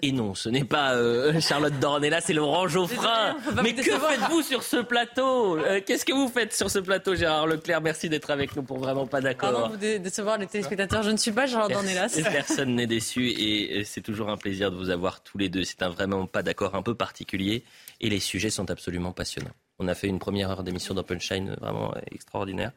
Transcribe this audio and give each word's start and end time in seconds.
Et 0.00 0.12
non, 0.12 0.34
ce 0.34 0.48
n'est 0.48 0.64
pas 0.64 0.94
euh, 0.94 1.40
Charlotte 1.40 1.78
Dornella, 1.78 2.20
c'est 2.20 2.32
Laurent 2.32 2.66
Geoffrin. 2.66 3.36
Mais 3.62 3.74
que 3.74 3.82
faites-vous 3.82 4.42
sur 4.42 4.62
ce 4.62 4.78
plateau 4.78 5.58
euh, 5.58 5.80
Qu'est-ce 5.84 6.04
que 6.04 6.12
vous 6.12 6.28
faites 6.28 6.52
sur 6.54 6.70
ce 6.70 6.78
plateau, 6.78 7.14
Gérard 7.14 7.46
Leclerc 7.46 7.80
Merci 7.80 8.08
d'être 8.08 8.30
avec 8.30 8.56
nous 8.56 8.62
pour 8.62 8.78
vraiment 8.78 9.06
pas 9.06 9.20
d'accord. 9.20 9.52
Pardon, 9.52 9.68
vous 9.68 9.76
décevoir 9.76 10.38
les 10.38 10.46
téléspectateurs. 10.46 11.02
Je 11.02 11.10
ne 11.10 11.16
suis 11.16 11.32
pas 11.32 11.46
Charlotte 11.46 11.72
Dornelas. 11.72 12.18
Personne 12.32 12.74
n'est 12.74 12.86
déçu 12.86 13.28
et 13.28 13.84
c'est 13.84 14.00
toujours 14.00 14.30
un 14.30 14.36
plaisir 14.36 14.70
de 14.70 14.76
vous 14.76 14.90
avoir 14.90 15.22
tous 15.22 15.38
les 15.38 15.48
deux. 15.48 15.64
C'est 15.64 15.82
un 15.82 15.90
vraiment 15.90 16.26
pas 16.26 16.42
d'accord 16.42 16.74
un 16.74 16.82
peu 16.82 16.94
particulier 16.94 17.64
et 18.00 18.08
les 18.08 18.20
sujets 18.20 18.50
sont 18.50 18.70
absolument 18.70 19.12
passionnants. 19.12 19.54
On 19.78 19.88
a 19.88 19.94
fait 19.94 20.08
une 20.08 20.18
première 20.18 20.50
heure 20.50 20.62
d'émission 20.62 20.94
d'Openshine 20.94 21.56
vraiment 21.60 21.94
extraordinaire. 22.10 22.72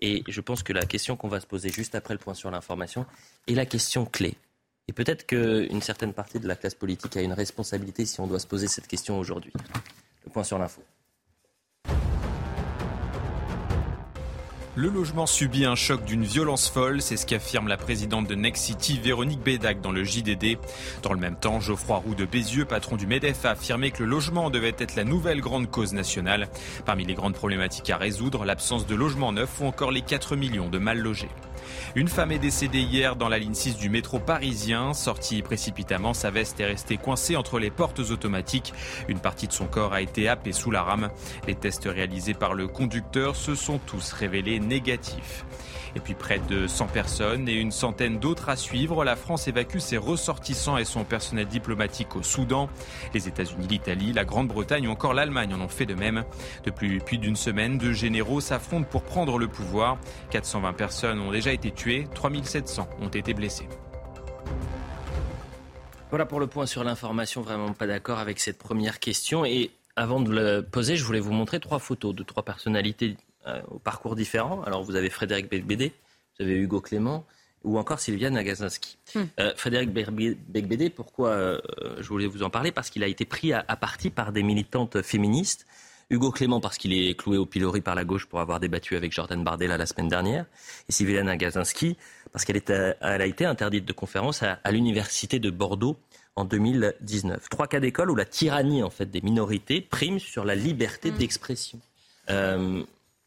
Et 0.00 0.22
je 0.28 0.40
pense 0.40 0.62
que 0.62 0.72
la 0.72 0.84
question 0.84 1.16
qu'on 1.16 1.28
va 1.28 1.40
se 1.40 1.46
poser 1.46 1.70
juste 1.70 1.94
après 1.94 2.14
le 2.14 2.18
point 2.18 2.34
sur 2.34 2.50
l'information 2.50 3.06
est 3.46 3.54
la 3.54 3.66
question 3.66 4.04
clé. 4.06 4.36
Et 4.88 4.92
peut-être 4.92 5.26
qu'une 5.26 5.82
certaine 5.82 6.14
partie 6.14 6.40
de 6.40 6.48
la 6.48 6.56
classe 6.56 6.74
politique 6.74 7.16
a 7.16 7.22
une 7.22 7.34
responsabilité 7.34 8.06
si 8.06 8.20
on 8.20 8.26
doit 8.26 8.40
se 8.40 8.46
poser 8.46 8.68
cette 8.68 8.88
question 8.88 9.18
aujourd'hui. 9.18 9.52
Le 10.24 10.32
point 10.32 10.44
sur 10.44 10.58
l'info. 10.58 10.82
Le 14.78 14.88
logement 14.90 15.26
subit 15.26 15.64
un 15.64 15.74
choc 15.74 16.04
d'une 16.04 16.22
violence 16.22 16.68
folle, 16.68 17.02
c'est 17.02 17.16
ce 17.16 17.26
qu'affirme 17.26 17.66
la 17.66 17.76
présidente 17.76 18.28
de 18.28 18.36
Next 18.36 18.62
City, 18.62 19.00
Véronique 19.02 19.42
Bédac, 19.42 19.80
dans 19.80 19.90
le 19.90 20.04
JDD. 20.04 20.56
Dans 21.02 21.12
le 21.12 21.18
même 21.18 21.34
temps, 21.34 21.58
Geoffroy 21.58 21.96
Roux 21.96 22.14
de 22.14 22.24
Bézieux, 22.24 22.64
patron 22.64 22.94
du 22.94 23.08
MEDEF, 23.08 23.44
a 23.44 23.50
affirmé 23.50 23.90
que 23.90 24.04
le 24.04 24.08
logement 24.08 24.50
devait 24.50 24.76
être 24.78 24.94
la 24.94 25.02
nouvelle 25.02 25.40
grande 25.40 25.68
cause 25.68 25.94
nationale. 25.94 26.46
Parmi 26.86 27.04
les 27.04 27.14
grandes 27.14 27.34
problématiques 27.34 27.90
à 27.90 27.96
résoudre, 27.96 28.44
l'absence 28.44 28.86
de 28.86 28.94
logement 28.94 29.32
neuf 29.32 29.60
ou 29.60 29.64
encore 29.64 29.90
les 29.90 30.02
4 30.02 30.36
millions 30.36 30.68
de 30.68 30.78
mal 30.78 31.00
logés. 31.00 31.30
Une 31.94 32.08
femme 32.08 32.32
est 32.32 32.38
décédée 32.38 32.80
hier 32.80 33.16
dans 33.16 33.28
la 33.28 33.38
ligne 33.38 33.54
6 33.54 33.76
du 33.76 33.90
métro 33.90 34.18
parisien. 34.18 34.94
Sortie 34.94 35.42
précipitamment, 35.42 36.14
sa 36.14 36.30
veste 36.30 36.60
est 36.60 36.66
restée 36.66 36.96
coincée 36.96 37.36
entre 37.36 37.58
les 37.58 37.70
portes 37.70 37.98
automatiques. 37.98 38.72
Une 39.08 39.20
partie 39.20 39.48
de 39.48 39.52
son 39.52 39.66
corps 39.66 39.92
a 39.92 40.00
été 40.00 40.28
happée 40.28 40.52
sous 40.52 40.70
la 40.70 40.82
rame. 40.82 41.10
Les 41.46 41.54
tests 41.54 41.88
réalisés 41.90 42.34
par 42.34 42.54
le 42.54 42.68
conducteur 42.68 43.36
se 43.36 43.54
sont 43.54 43.78
tous 43.78 44.12
révélés 44.12 44.60
négatifs. 44.60 45.44
Et 45.96 46.00
puis 46.00 46.14
près 46.14 46.38
de 46.38 46.66
100 46.66 46.86
personnes 46.86 47.48
et 47.48 47.54
une 47.54 47.70
centaine 47.70 48.18
d'autres 48.18 48.48
à 48.48 48.56
suivre. 48.56 49.04
La 49.04 49.16
France 49.16 49.48
évacue 49.48 49.78
ses 49.78 49.96
ressortissants 49.96 50.78
et 50.78 50.84
son 50.84 51.04
personnel 51.04 51.46
diplomatique 51.46 52.16
au 52.16 52.22
Soudan. 52.22 52.68
Les 53.14 53.28
États-Unis, 53.28 53.66
l'Italie, 53.68 54.12
la 54.12 54.24
Grande-Bretagne 54.24 54.88
ou 54.88 54.90
encore 54.90 55.14
l'Allemagne 55.14 55.54
en 55.54 55.60
ont 55.60 55.68
fait 55.68 55.86
de 55.86 55.94
même. 55.94 56.24
Depuis 56.64 56.98
plus 57.00 57.18
d'une 57.18 57.36
semaine, 57.36 57.78
deux 57.78 57.92
généraux 57.92 58.40
s'affrontent 58.40 58.88
pour 58.88 59.02
prendre 59.02 59.38
le 59.38 59.48
pouvoir. 59.48 59.98
420 60.30 60.72
personnes 60.72 61.20
ont 61.20 61.32
déjà 61.32 61.52
été 61.52 61.70
tuées, 61.70 62.06
3700 62.14 62.88
ont 63.00 63.08
été 63.08 63.34
blessées. 63.34 63.68
Voilà 66.10 66.24
pour 66.24 66.40
le 66.40 66.46
point 66.46 66.64
sur 66.64 66.84
l'information, 66.84 67.42
vraiment 67.42 67.72
pas 67.72 67.86
d'accord 67.86 68.18
avec 68.18 68.40
cette 68.40 68.56
première 68.56 68.98
question. 68.98 69.44
Et 69.44 69.70
avant 69.94 70.20
de 70.20 70.32
la 70.32 70.62
poser, 70.62 70.96
je 70.96 71.04
voulais 71.04 71.20
vous 71.20 71.32
montrer 71.32 71.60
trois 71.60 71.78
photos 71.78 72.14
de 72.14 72.22
trois 72.22 72.42
personnalités 72.42 73.16
euh, 73.48 73.60
au 73.70 73.78
parcours 73.78 74.14
différent. 74.14 74.62
Alors 74.64 74.82
vous 74.82 74.96
avez 74.96 75.10
Frédéric 75.10 75.48
Becbédé, 75.50 75.92
vous 76.38 76.44
avez 76.44 76.56
Hugo 76.56 76.80
Clément 76.80 77.24
ou 77.64 77.78
encore 77.78 77.98
Sylviane 77.98 78.36
Agazinski. 78.36 78.98
Hmm. 79.14 79.22
Euh, 79.40 79.52
Frédéric 79.56 79.90
Becbédé, 79.90 80.90
pourquoi 80.90 81.30
euh, 81.30 81.60
je 81.98 82.08
voulais 82.08 82.26
vous 82.26 82.42
en 82.42 82.50
parler? 82.50 82.72
Parce 82.72 82.90
qu'il 82.90 83.02
a 83.02 83.06
été 83.06 83.24
pris 83.24 83.52
à, 83.52 83.62
partie 83.76 84.10
par 84.10 84.32
des 84.32 84.42
militantes 84.42 85.02
féministes. 85.02 85.66
Hugo 86.10 86.30
Clément 86.30 86.60
parce 86.60 86.78
qu'il 86.78 86.94
est 86.94 87.14
cloué 87.18 87.36
au 87.36 87.44
pilori 87.44 87.80
par 87.80 87.94
la 87.94 88.04
gauche 88.04 88.26
pour 88.26 88.40
avoir 88.40 88.60
débattu 88.60 88.96
avec 88.96 89.12
Jordan 89.12 89.42
Bardella 89.44 89.76
la 89.76 89.86
semaine 89.86 90.08
dernière. 90.08 90.46
Et 90.88 90.92
Sylviane 90.92 91.28
Agazinski 91.28 91.96
parce 92.32 92.44
qu'elle 92.44 92.62
a 93.00 93.26
été 93.26 93.44
interdite 93.44 93.84
de 93.84 93.92
conférence 93.92 94.42
à, 94.42 94.58
l'université 94.70 95.38
de 95.38 95.50
Bordeaux 95.50 95.98
en 96.36 96.44
2019. 96.44 97.48
Trois 97.50 97.66
cas 97.66 97.80
d'école 97.80 98.10
où 98.10 98.14
la 98.14 98.24
tyrannie 98.24 98.82
en 98.82 98.90
fait 98.90 99.06
des 99.06 99.20
minorités 99.20 99.80
prime 99.80 100.18
sur 100.18 100.44
la 100.44 100.54
liberté 100.54 101.10
hmm. 101.10 101.18
d'expression. 101.18 101.80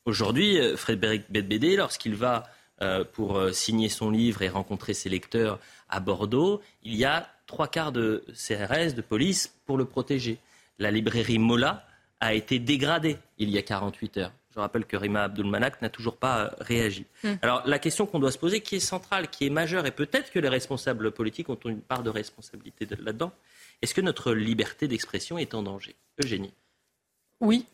Aujourd'hui, 0.05 0.59
euh, 0.59 0.75
Frédéric 0.75 1.23
Bedbédé, 1.29 1.75
lorsqu'il 1.75 2.15
va 2.15 2.49
euh, 2.81 3.03
pour 3.03 3.37
euh, 3.37 3.51
signer 3.51 3.87
son 3.87 4.09
livre 4.09 4.41
et 4.41 4.49
rencontrer 4.49 4.95
ses 4.95 5.09
lecteurs 5.09 5.59
à 5.89 5.99
Bordeaux, 5.99 6.61
il 6.83 6.95
y 6.95 7.05
a 7.05 7.29
trois 7.45 7.67
quarts 7.67 7.91
de 7.91 8.23
CRS, 8.33 8.95
de 8.95 9.01
police, 9.01 9.53
pour 9.65 9.77
le 9.77 9.85
protéger. 9.85 10.39
La 10.79 10.89
librairie 10.89 11.37
Mola 11.37 11.85
a 12.19 12.33
été 12.33 12.57
dégradée 12.57 13.17
il 13.37 13.51
y 13.51 13.59
a 13.59 13.61
48 13.61 14.17
heures. 14.17 14.31
Je 14.55 14.59
rappelle 14.59 14.85
que 14.85 14.97
Rima 14.97 15.23
Abdulmanak 15.23 15.81
n'a 15.81 15.89
toujours 15.89 16.17
pas 16.17 16.55
réagi. 16.59 17.05
Hmm. 17.23 17.35
Alors 17.43 17.61
la 17.67 17.77
question 17.77 18.07
qu'on 18.07 18.19
doit 18.19 18.31
se 18.31 18.39
poser, 18.39 18.61
qui 18.61 18.77
est 18.77 18.79
centrale, 18.79 19.29
qui 19.29 19.45
est 19.45 19.49
majeure, 19.49 19.85
et 19.85 19.91
peut-être 19.91 20.31
que 20.31 20.39
les 20.39 20.49
responsables 20.49 21.11
politiques 21.11 21.49
ont 21.49 21.59
une 21.65 21.81
part 21.81 22.01
de 22.01 22.09
responsabilité 22.09 22.87
là-dedans, 22.99 23.31
est-ce 23.81 23.93
que 23.93 24.01
notre 24.01 24.33
liberté 24.33 24.87
d'expression 24.87 25.37
est 25.37 25.53
en 25.53 25.61
danger? 25.61 25.95
Eugénie? 26.21 26.53
Oui, 27.39 27.65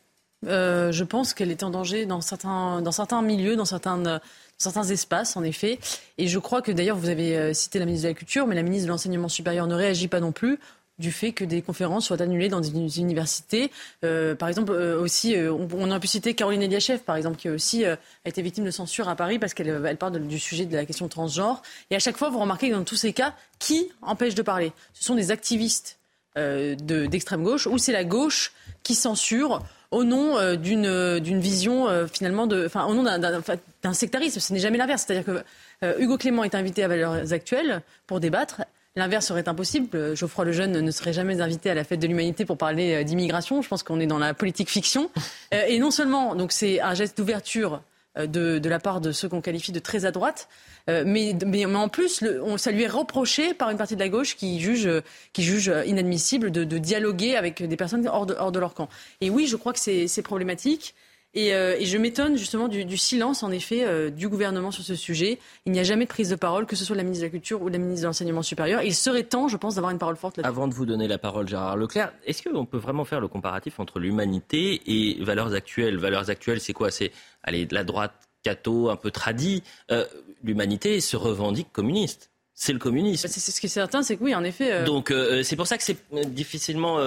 euh, 0.45 0.91
je 0.91 1.03
pense 1.03 1.33
qu'elle 1.33 1.51
est 1.51 1.63
en 1.63 1.69
danger 1.69 2.05
dans 2.05 2.21
certains, 2.21 2.81
dans 2.81 2.91
certains 2.91 3.21
milieux, 3.21 3.55
dans 3.55 3.65
certains, 3.65 4.21
certains 4.57 4.83
espaces, 4.83 5.35
en 5.35 5.43
effet. 5.43 5.79
Et 6.17 6.27
je 6.27 6.39
crois 6.39 6.61
que 6.61 6.71
d'ailleurs, 6.71 6.97
vous 6.97 7.09
avez 7.09 7.35
euh, 7.35 7.53
cité 7.53 7.79
la 7.79 7.85
ministre 7.85 8.07
de 8.07 8.11
la 8.11 8.13
Culture, 8.13 8.47
mais 8.47 8.55
la 8.55 8.63
ministre 8.63 8.85
de 8.85 8.91
l'Enseignement 8.91 9.29
supérieur 9.29 9.67
ne 9.67 9.75
réagit 9.75 10.07
pas 10.07 10.19
non 10.19 10.31
plus 10.31 10.59
du 10.99 11.11
fait 11.11 11.31
que 11.31 11.45
des 11.45 11.61
conférences 11.61 12.07
soient 12.07 12.23
annulées 12.23 12.49
dans 12.49 12.59
des 12.59 12.99
universités. 12.99 13.71
Euh, 14.03 14.33
par 14.33 14.49
exemple, 14.49 14.71
aussi, 14.71 15.35
on, 15.37 15.91
a 15.91 15.99
pu 15.99 16.07
citer 16.07 16.33
Caroline 16.33 16.63
Eliachev, 16.63 17.03
par 17.03 17.15
exemple, 17.15 17.37
qui 17.37 17.49
aussi 17.49 17.85
a 17.85 17.99
été 18.25 18.41
victime 18.41 18.65
de 18.65 18.71
censure 18.71 19.07
à 19.07 19.15
Paris 19.15 19.37
parce 19.37 19.53
qu'elle 19.53 19.85
elle 19.85 19.97
parle 19.97 20.19
du 20.27 20.39
sujet 20.39 20.65
de 20.65 20.75
la 20.75 20.85
question 20.85 21.07
transgenre. 21.07 21.61
Et 21.91 21.95
à 21.95 21.99
chaque 21.99 22.17
fois, 22.17 22.31
vous 22.31 22.39
remarquez 22.39 22.69
que 22.69 22.73
dans 22.73 22.83
tous 22.83 22.95
ces 22.95 23.13
cas, 23.13 23.35
qui 23.59 23.91
empêche 24.01 24.33
de 24.33 24.41
parler? 24.41 24.73
Ce 24.93 25.03
sont 25.03 25.13
des 25.13 25.29
activistes 25.29 25.96
d'extrême 26.37 27.43
gauche 27.43 27.67
ou 27.67 27.77
c'est 27.77 27.91
la 27.91 28.03
gauche 28.03 28.51
qui 28.83 28.95
censure 28.95 29.61
au 29.91 30.03
nom 30.03 30.37
euh, 30.37 30.55
d'une 30.55 30.85
euh, 30.85 31.19
d'une 31.19 31.39
vision 31.39 31.87
euh, 31.87 32.07
finalement 32.07 32.47
de, 32.47 32.69
au 32.87 32.93
nom 32.93 33.03
d'un 33.03 33.93
sectarisme. 33.93 34.39
Ce 34.39 34.53
n'est 34.53 34.59
jamais 34.59 34.77
l'inverse. 34.77 35.05
C'est-à-dire 35.07 35.25
que 35.25 36.01
Hugo 36.01 36.17
Clément 36.17 36.43
est 36.43 36.55
invité 36.55 36.83
à 36.83 36.87
Valeurs 36.87 37.31
Actuelles 37.31 37.81
pour 38.07 38.19
débattre. 38.19 38.61
L'inverse 38.95 39.27
serait 39.27 39.47
impossible. 39.47 40.15
Geoffroy 40.15 40.45
Lejeune 40.45 40.79
ne 40.79 40.91
serait 40.91 41.13
jamais 41.13 41.39
invité 41.39 41.69
à 41.69 41.75
la 41.75 41.83
fête 41.83 41.99
de 41.99 42.07
l'humanité 42.07 42.45
pour 42.45 42.57
parler 42.57 43.03
d'immigration. 43.03 43.61
Je 43.61 43.67
pense 43.67 43.83
qu'on 43.83 43.99
est 43.99 44.07
dans 44.07 44.17
la 44.17 44.33
politique 44.33 44.69
fiction. 44.69 45.11
et 45.51 45.77
non 45.77 45.91
seulement, 45.91 46.33
donc 46.33 46.51
c'est 46.51 46.81
un 46.81 46.95
geste 46.95 47.15
d'ouverture 47.15 47.81
de, 48.25 48.57
de, 48.57 48.69
la 48.69 48.79
part 48.79 49.01
de 49.01 49.11
ceux 49.11 49.29
qu'on 49.29 49.41
qualifie 49.41 49.71
de 49.71 49.79
très 49.79 50.05
à 50.05 50.11
droite, 50.11 50.49
euh, 50.89 51.03
mais, 51.05 51.35
mais, 51.45 51.65
en 51.65 51.89
plus, 51.89 52.21
le, 52.21 52.41
on, 52.43 52.57
ça 52.57 52.71
lui 52.71 52.83
est 52.83 52.87
reproché 52.87 53.53
par 53.53 53.69
une 53.69 53.77
partie 53.77 53.95
de 53.95 53.99
la 53.99 54.09
gauche 54.09 54.35
qui 54.35 54.59
juge, 54.59 54.89
qui 55.33 55.43
juge 55.43 55.71
inadmissible 55.85 56.49
de, 56.51 56.63
de 56.63 56.77
dialoguer 56.77 57.35
avec 57.35 57.61
des 57.61 57.77
personnes 57.77 58.07
hors 58.07 58.25
de, 58.25 58.33
hors 58.33 58.51
de 58.51 58.59
leur 58.59 58.73
camp. 58.73 58.89
Et 59.21 59.29
oui, 59.29 59.45
je 59.45 59.55
crois 59.55 59.73
que 59.73 59.79
c'est 59.79 60.21
problématique. 60.23 60.95
Et, 61.37 61.53
euh, 61.53 61.75
et, 61.77 61.85
je 61.85 61.99
m'étonne 61.99 62.35
justement 62.35 62.67
du, 62.67 62.83
du, 62.83 62.97
silence, 62.97 63.43
en 63.43 63.51
effet, 63.51 63.85
euh, 63.85 64.09
du 64.09 64.27
gouvernement 64.27 64.71
sur 64.71 64.83
ce 64.83 64.95
sujet. 64.95 65.37
Il 65.67 65.71
n'y 65.71 65.79
a 65.79 65.83
jamais 65.83 66.05
de 66.05 66.09
prise 66.09 66.31
de 66.31 66.35
parole, 66.35 66.65
que 66.65 66.75
ce 66.75 66.83
soit 66.83 66.95
la 66.95 67.03
ministre 67.03 67.21
de 67.21 67.27
la 67.27 67.31
Culture 67.31 67.61
ou 67.61 67.67
la 67.67 67.77
ministre 67.77 68.01
de 68.01 68.07
l'Enseignement 68.07 68.41
supérieur. 68.41 68.81
Il 68.81 68.95
serait 68.95 69.21
temps, 69.21 69.47
je 69.47 69.55
pense, 69.55 69.75
d'avoir 69.75 69.91
une 69.91 69.99
parole 69.99 70.15
forte 70.15 70.37
là-dessus. 70.37 70.49
Avant 70.49 70.67
de 70.67 70.73
vous 70.73 70.87
donner 70.87 71.07
la 71.07 71.19
parole, 71.19 71.47
Gérard 71.47 71.77
Leclerc, 71.77 72.11
est-ce 72.25 72.41
qu'on 72.41 72.65
peut 72.65 72.79
vraiment 72.79 73.05
faire 73.05 73.19
le 73.21 73.27
comparatif 73.27 73.79
entre 73.79 73.99
l'humanité 73.99 74.81
et 74.87 75.23
valeurs 75.23 75.53
actuelles? 75.53 75.99
Valeurs 75.99 76.31
actuelles, 76.31 76.59
c'est 76.59 76.73
quoi? 76.73 76.89
C'est 76.89 77.11
la 77.45 77.83
droite 77.83 78.13
catho, 78.41 78.89
un 78.89 78.95
peu 78.95 79.11
tradit, 79.11 79.61
euh, 79.91 80.05
l'humanité 80.43 81.01
se 81.01 81.17
revendique 81.17 81.71
communiste. 81.71 82.31
C'est 82.59 82.73
le 82.73 82.79
communisme. 82.79 83.27
Bah, 83.27 83.31
c'est 83.31 83.51
ce 83.51 83.61
qui 83.61 83.67
est 83.67 83.69
certain, 83.69 84.01
c'est 84.01 84.17
que 84.17 84.23
oui, 84.23 84.33
en 84.33 84.43
effet. 84.43 84.73
Euh, 84.73 84.83
Donc 84.83 85.11
euh, 85.11 85.43
c'est 85.43 85.55
pour 85.55 85.67
ça 85.67 85.77
que 85.77 85.83
c'est 85.83 85.97
difficilement 86.33 86.97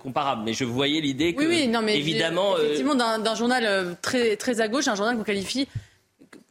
comparable. 0.00 0.42
Mais 0.44 0.52
je 0.52 0.64
voyais 0.64 1.00
l'idée 1.00 1.34
que, 1.34 1.40
oui, 1.40 1.46
oui, 1.48 1.68
non, 1.68 1.80
mais 1.80 1.96
évidemment, 1.96 2.58
effectivement, 2.58 2.94
d'un 2.94 3.34
journal 3.34 3.96
très 4.02 4.36
très 4.36 4.60
à 4.60 4.68
gauche, 4.68 4.88
un 4.88 4.94
journal 4.94 5.16
qu'on 5.16 5.24
qualifie 5.24 5.66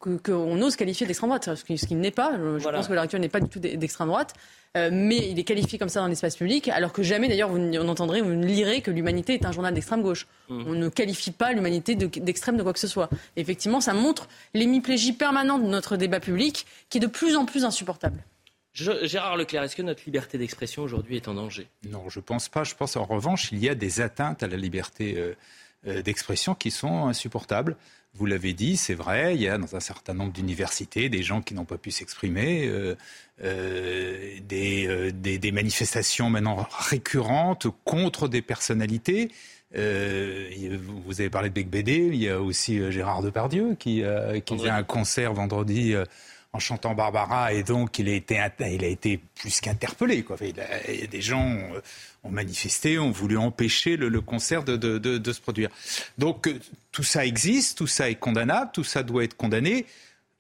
qu'on 0.02 0.60
ose 0.60 0.76
qualifier 0.76 1.06
d'extrême 1.06 1.30
droite, 1.30 1.54
ce 1.54 1.64
qui, 1.64 1.96
n'est 1.96 2.10
pas. 2.10 2.32
Je 2.34 2.68
pense 2.68 2.88
que 2.88 2.94
l'heure 2.94 3.04
actuelle 3.04 3.22
n'est 3.22 3.30
pas 3.30 3.40
du 3.40 3.48
tout 3.48 3.60
d'extrême 3.60 4.08
droite. 4.08 4.34
Euh, 4.78 4.90
mais 4.92 5.18
il 5.30 5.38
est 5.38 5.44
qualifié 5.44 5.78
comme 5.78 5.90
ça 5.90 6.00
dans 6.00 6.08
l'espace 6.08 6.38
public, 6.38 6.70
alors 6.70 6.94
que 6.94 7.04
jamais 7.04 7.28
d'ailleurs 7.28 7.50
vous 7.50 7.60
n'entendrez, 7.60 8.22
vous 8.22 8.32
ne 8.32 8.46
lirez 8.46 8.82
que 8.82 8.90
l'humanité 8.90 9.34
est 9.34 9.46
un 9.46 9.52
journal 9.52 9.74
d'extrême 9.74 10.02
gauche. 10.02 10.28
Mmh. 10.48 10.64
On 10.66 10.72
ne 10.72 10.88
qualifie 10.88 11.32
pas 11.32 11.52
l'humanité 11.52 11.96
d'extrême 11.96 12.56
de, 12.56 12.64
quoi 12.64 12.72
que 12.72 12.80
ce 12.80 12.88
soit. 12.88 13.10
effectivement, 13.36 13.82
ça 13.82 13.94
montre 13.94 14.30
l'hémiplégie 14.54 15.12
permanente 15.12 15.64
de 15.64 15.68
notre 15.68 15.98
débat 15.98 16.22
public, 16.22 16.66
qui 16.90 17.00
est 17.00 17.02
de 17.02 17.08
plus 17.08 17.36
en 17.36 17.46
plus 17.46 17.66
insupportable. 17.66 18.24
Gérard 18.74 19.36
Leclerc, 19.36 19.64
est-ce 19.64 19.76
que 19.76 19.82
notre 19.82 20.04
liberté 20.06 20.38
d'expression 20.38 20.84
aujourd'hui 20.84 21.18
est 21.18 21.28
en 21.28 21.34
danger? 21.34 21.68
Non, 21.90 22.10
je 22.10 22.20
ne 22.20 22.24
pense 22.24 22.48
pas. 22.48 22.64
Je 22.64 22.74
pense 22.76 22.96
en 22.96 23.04
revanche, 23.04 23.52
il 23.52 23.60
y 23.60 23.68
a 23.68 23.76
des 23.76 24.00
atteintes 24.00 24.44
à 24.44 24.48
la 24.48 24.56
liberté 24.56 25.16
euh, 25.18 25.36
euh, 25.88 26.04
d'expression 26.04 26.54
qui 26.54 26.70
sont 26.70 27.08
insupportables. 27.08 27.76
Vous 28.14 28.28
l'avez 28.28 28.54
dit, 28.54 28.78
c'est 28.78 28.94
vrai, 28.94 29.34
il 29.34 29.42
y 29.42 29.48
a 29.48 29.58
dans 29.58 29.76
un 29.76 29.80
certain 29.80 30.14
nombre 30.14 30.32
d'universités 30.32 31.10
des 31.10 31.24
gens 31.24 31.42
qui 31.42 31.56
n'ont 31.56 31.66
pas 31.66 31.80
pu 31.80 31.90
s'exprimer, 31.90 32.68
euh, 32.68 32.96
euh, 33.44 34.38
des, 34.48 35.12
des, 35.12 35.52
manifestations 35.52 36.30
maintenant 36.30 36.68
récurrentes 36.78 37.66
contre 37.84 38.28
des 38.28 38.44
personnalités. 38.44 39.32
vous 39.74 41.20
avez 41.20 41.32
parlé 41.32 41.50
de 41.50 41.56
Bec 41.56 41.68
Bédé, 41.68 42.12
il 42.14 42.18
y 42.18 42.30
a 42.30 42.40
aussi 42.40 42.92
Gérard 42.92 43.24
Depardieu 43.24 43.76
qui, 43.80 44.04
qui 44.46 44.58
faisait 44.58 44.70
un 44.70 44.84
concert 44.84 45.34
vendredi 45.34 45.96
en 46.54 46.60
chantant 46.60 46.94
Barbara 46.94 47.54
et 47.54 47.64
donc 47.64 47.98
il 48.00 48.10
a 48.10 48.14
été, 48.14 49.20
plus 49.36 49.62
qu'interpellé. 49.62 50.24
Quoi. 50.24 50.38
Des 50.38 51.22
gens 51.22 51.58
ont 52.24 52.30
manifesté, 52.30 53.00
ont 53.00 53.12
voulu 53.12 53.38
empêcher 53.38 53.96
le, 53.98 54.22
concert 54.22 54.64
de, 54.64 54.76
de, 54.76 54.98
de, 54.98 55.34
se 55.34 55.42
produire. 55.42 55.70
Donc 56.18 56.48
euh, 56.48 56.60
tout 56.92 57.04
ça 57.04 57.26
existe, 57.26 57.78
tout 57.78 57.88
ça 57.88 58.10
est 58.10 58.16
condamnable, 58.16 58.72
tout 58.74 58.84
ça 58.84 59.04
doit 59.04 59.24
être 59.24 59.38
condamné. 59.38 59.86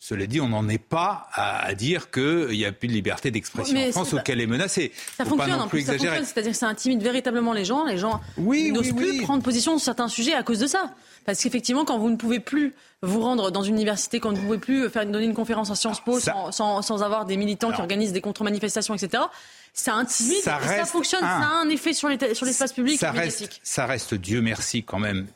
Cela 0.03 0.25
dit, 0.25 0.41
on 0.41 0.49
n'en 0.49 0.67
est 0.67 0.79
pas 0.79 1.27
à, 1.31 1.75
dire 1.75 2.09
qu'il 2.09 2.47
n'y 2.49 2.65
a 2.65 2.71
plus 2.71 2.87
de 2.87 2.93
liberté 2.93 3.29
d'expression 3.29 3.77
en 3.77 3.91
France 3.91 4.13
auquel 4.15 4.41
est 4.41 4.47
menacée. 4.47 4.91
Ça 5.15 5.25
fonctionne, 5.25 5.61
en 5.61 5.67
plus, 5.67 5.83
ça 5.83 5.91
fonctionne, 5.91 6.25
c'est-à-dire 6.25 6.53
que 6.53 6.57
ça 6.57 6.67
intimide 6.67 7.03
véritablement 7.03 7.53
les 7.53 7.65
gens. 7.65 7.85
Les 7.85 7.99
gens 7.99 8.19
n'osent 8.39 8.93
plus 8.93 9.21
prendre 9.21 9.43
position 9.43 9.77
sur 9.77 9.85
certains 9.85 10.07
sujets 10.07 10.33
à 10.33 10.41
cause 10.41 10.57
de 10.57 10.65
ça. 10.65 10.95
Parce 11.23 11.43
qu'effectivement, 11.43 11.85
quand 11.85 11.99
vous 11.99 12.09
ne 12.09 12.15
pouvez 12.15 12.39
plus 12.39 12.73
vous 13.03 13.21
rendre 13.21 13.51
dans 13.51 13.61
une 13.61 13.75
université, 13.75 14.19
quand 14.19 14.31
vous 14.31 14.37
ne 14.37 14.41
pouvez 14.41 14.57
plus 14.57 14.89
faire, 14.89 15.05
donner 15.05 15.25
une 15.25 15.35
conférence 15.35 15.69
à 15.69 15.75
Sciences 15.75 16.03
Po 16.03 16.19
sans, 16.19 16.51
sans, 16.51 16.81
sans, 16.81 17.03
avoir 17.03 17.27
des 17.27 17.37
militants 17.37 17.71
qui 17.71 17.79
organisent 17.79 18.11
des 18.11 18.21
contre-manifestations, 18.21 18.95
etc., 18.95 19.21
ça 19.71 19.93
intimide 19.93 20.41
ça, 20.41 20.59
et 20.63 20.67
ça 20.67 20.85
fonctionne, 20.85 21.21
ça 21.21 21.27
a 21.27 21.61
un 21.61 21.69
effet 21.69 21.93
sur 21.93 22.09
l'espace 22.09 22.73
public 22.73 22.99
ça 22.99 23.11
reste, 23.11 23.61
ça 23.63 23.85
reste, 23.85 24.15
Dieu 24.15 24.41
merci, 24.41 24.83
quand 24.83 24.99
même 24.99 25.27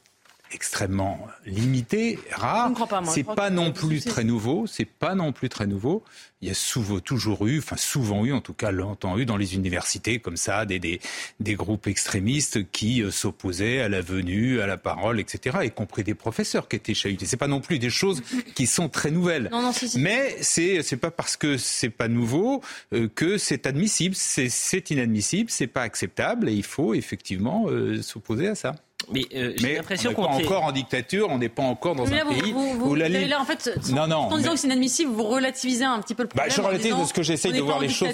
extrêmement 0.52 1.28
limité, 1.46 2.20
rare. 2.32 2.72
C'est 3.06 3.24
pas 3.24 3.50
non 3.50 3.72
plus 3.72 4.02
très 4.02 4.24
nouveau. 4.24 4.68
C'est 4.68 4.86
pas 4.86 5.16
non 5.16 5.32
plus 5.32 5.50
très 5.50 5.68
nouveau. 5.68 6.04
Il 6.42 6.48
y 6.48 6.52
a 6.52 6.54
souvent, 6.54 7.00
toujours 7.00 7.48
eu, 7.48 7.58
enfin 7.60 7.78
souvent 7.78 8.24
eu, 8.26 8.32
en 8.32 8.42
tout 8.42 8.54
cas 8.54 8.72
longtemps 8.72 9.18
eu 9.18 9.26
dans 9.26 9.38
les 9.38 9.56
universités 9.56 10.20
comme 10.20 10.38
ça, 10.38 10.66
des, 10.66 10.80
des, 10.80 11.00
des 11.40 11.56
groupes 11.56 11.88
extrémistes 11.88 12.70
qui 12.72 13.02
euh, 13.02 13.10
s'opposaient 13.10 13.82
à 13.82 13.90
la 13.90 14.02
venue, 14.02 14.62
à 14.62 14.68
la 14.68 14.78
parole, 14.78 15.20
etc. 15.20 15.58
Y 15.64 15.72
compris 15.72 16.04
des 16.04 16.14
professeurs 16.14 16.68
qui 16.68 16.76
étaient 16.76 16.94
chahutés. 16.94 17.26
C'est 17.26 17.38
pas 17.38 17.48
non 17.48 17.62
plus 17.62 17.80
des 17.80 17.90
choses 17.90 18.22
qui 18.54 18.68
sont 18.68 18.90
très 18.90 19.12
nouvelles. 19.12 19.50
Non, 19.52 19.62
non, 19.62 19.72
Mais 19.98 20.38
c'est 20.42 20.84
c'est 20.84 20.98
pas 20.98 21.12
parce 21.12 21.36
que 21.38 21.58
c'est 21.58 21.90
pas 21.90 22.08
nouveau 22.08 22.62
euh, 22.94 23.08
que 23.14 23.38
c'est 23.38 23.66
admissible. 23.66 24.16
C'est 24.16 24.92
inadmissible, 24.92 25.50
c'est 25.50 25.68
pas 25.68 25.82
acceptable 25.82 26.50
et 26.50 26.54
il 26.54 26.64
faut 26.66 26.94
effectivement 26.94 27.66
euh, 27.70 28.02
s'opposer 28.02 28.48
à 28.48 28.56
ça. 28.56 28.76
Mais 29.12 29.26
euh, 29.36 29.54
j'ai 29.56 29.76
l'impression 29.76 30.14
qu'on 30.14 30.24
n'est 30.24 30.44
pas 30.44 30.46
encore 30.46 30.64
en 30.64 30.72
dictature, 30.72 31.28
on 31.30 31.38
n'est 31.38 31.50
pas 31.50 31.64
encore 31.64 31.96
dans 31.96 32.06
un 32.06 32.26
pays 32.26 32.54
où 32.54 32.96
la 32.96 33.10
là, 33.10 33.40
en 33.40 33.46
fait, 33.46 33.70
non, 33.92 34.08
non, 34.08 34.18
en 34.18 34.38
disant 34.38 34.52
que 34.52 34.58
c'est 34.58 34.68
inadmissible, 34.68 35.12
vous 35.12 35.24
relativisez 35.24 35.84
un 35.84 36.00
petit 36.02 36.16
peu 36.16 36.24
le 36.24 36.30
problème. 36.30 36.48
Bah, 36.50 36.56
je 36.56 36.62
relativise 36.62 36.98
de 36.98 37.06
ce 37.06 37.14
que 37.14 37.24
j'essaye 37.24 37.54
de 37.54 37.62
voir 37.62 37.80
les 37.80 37.90
choses. 37.90 38.10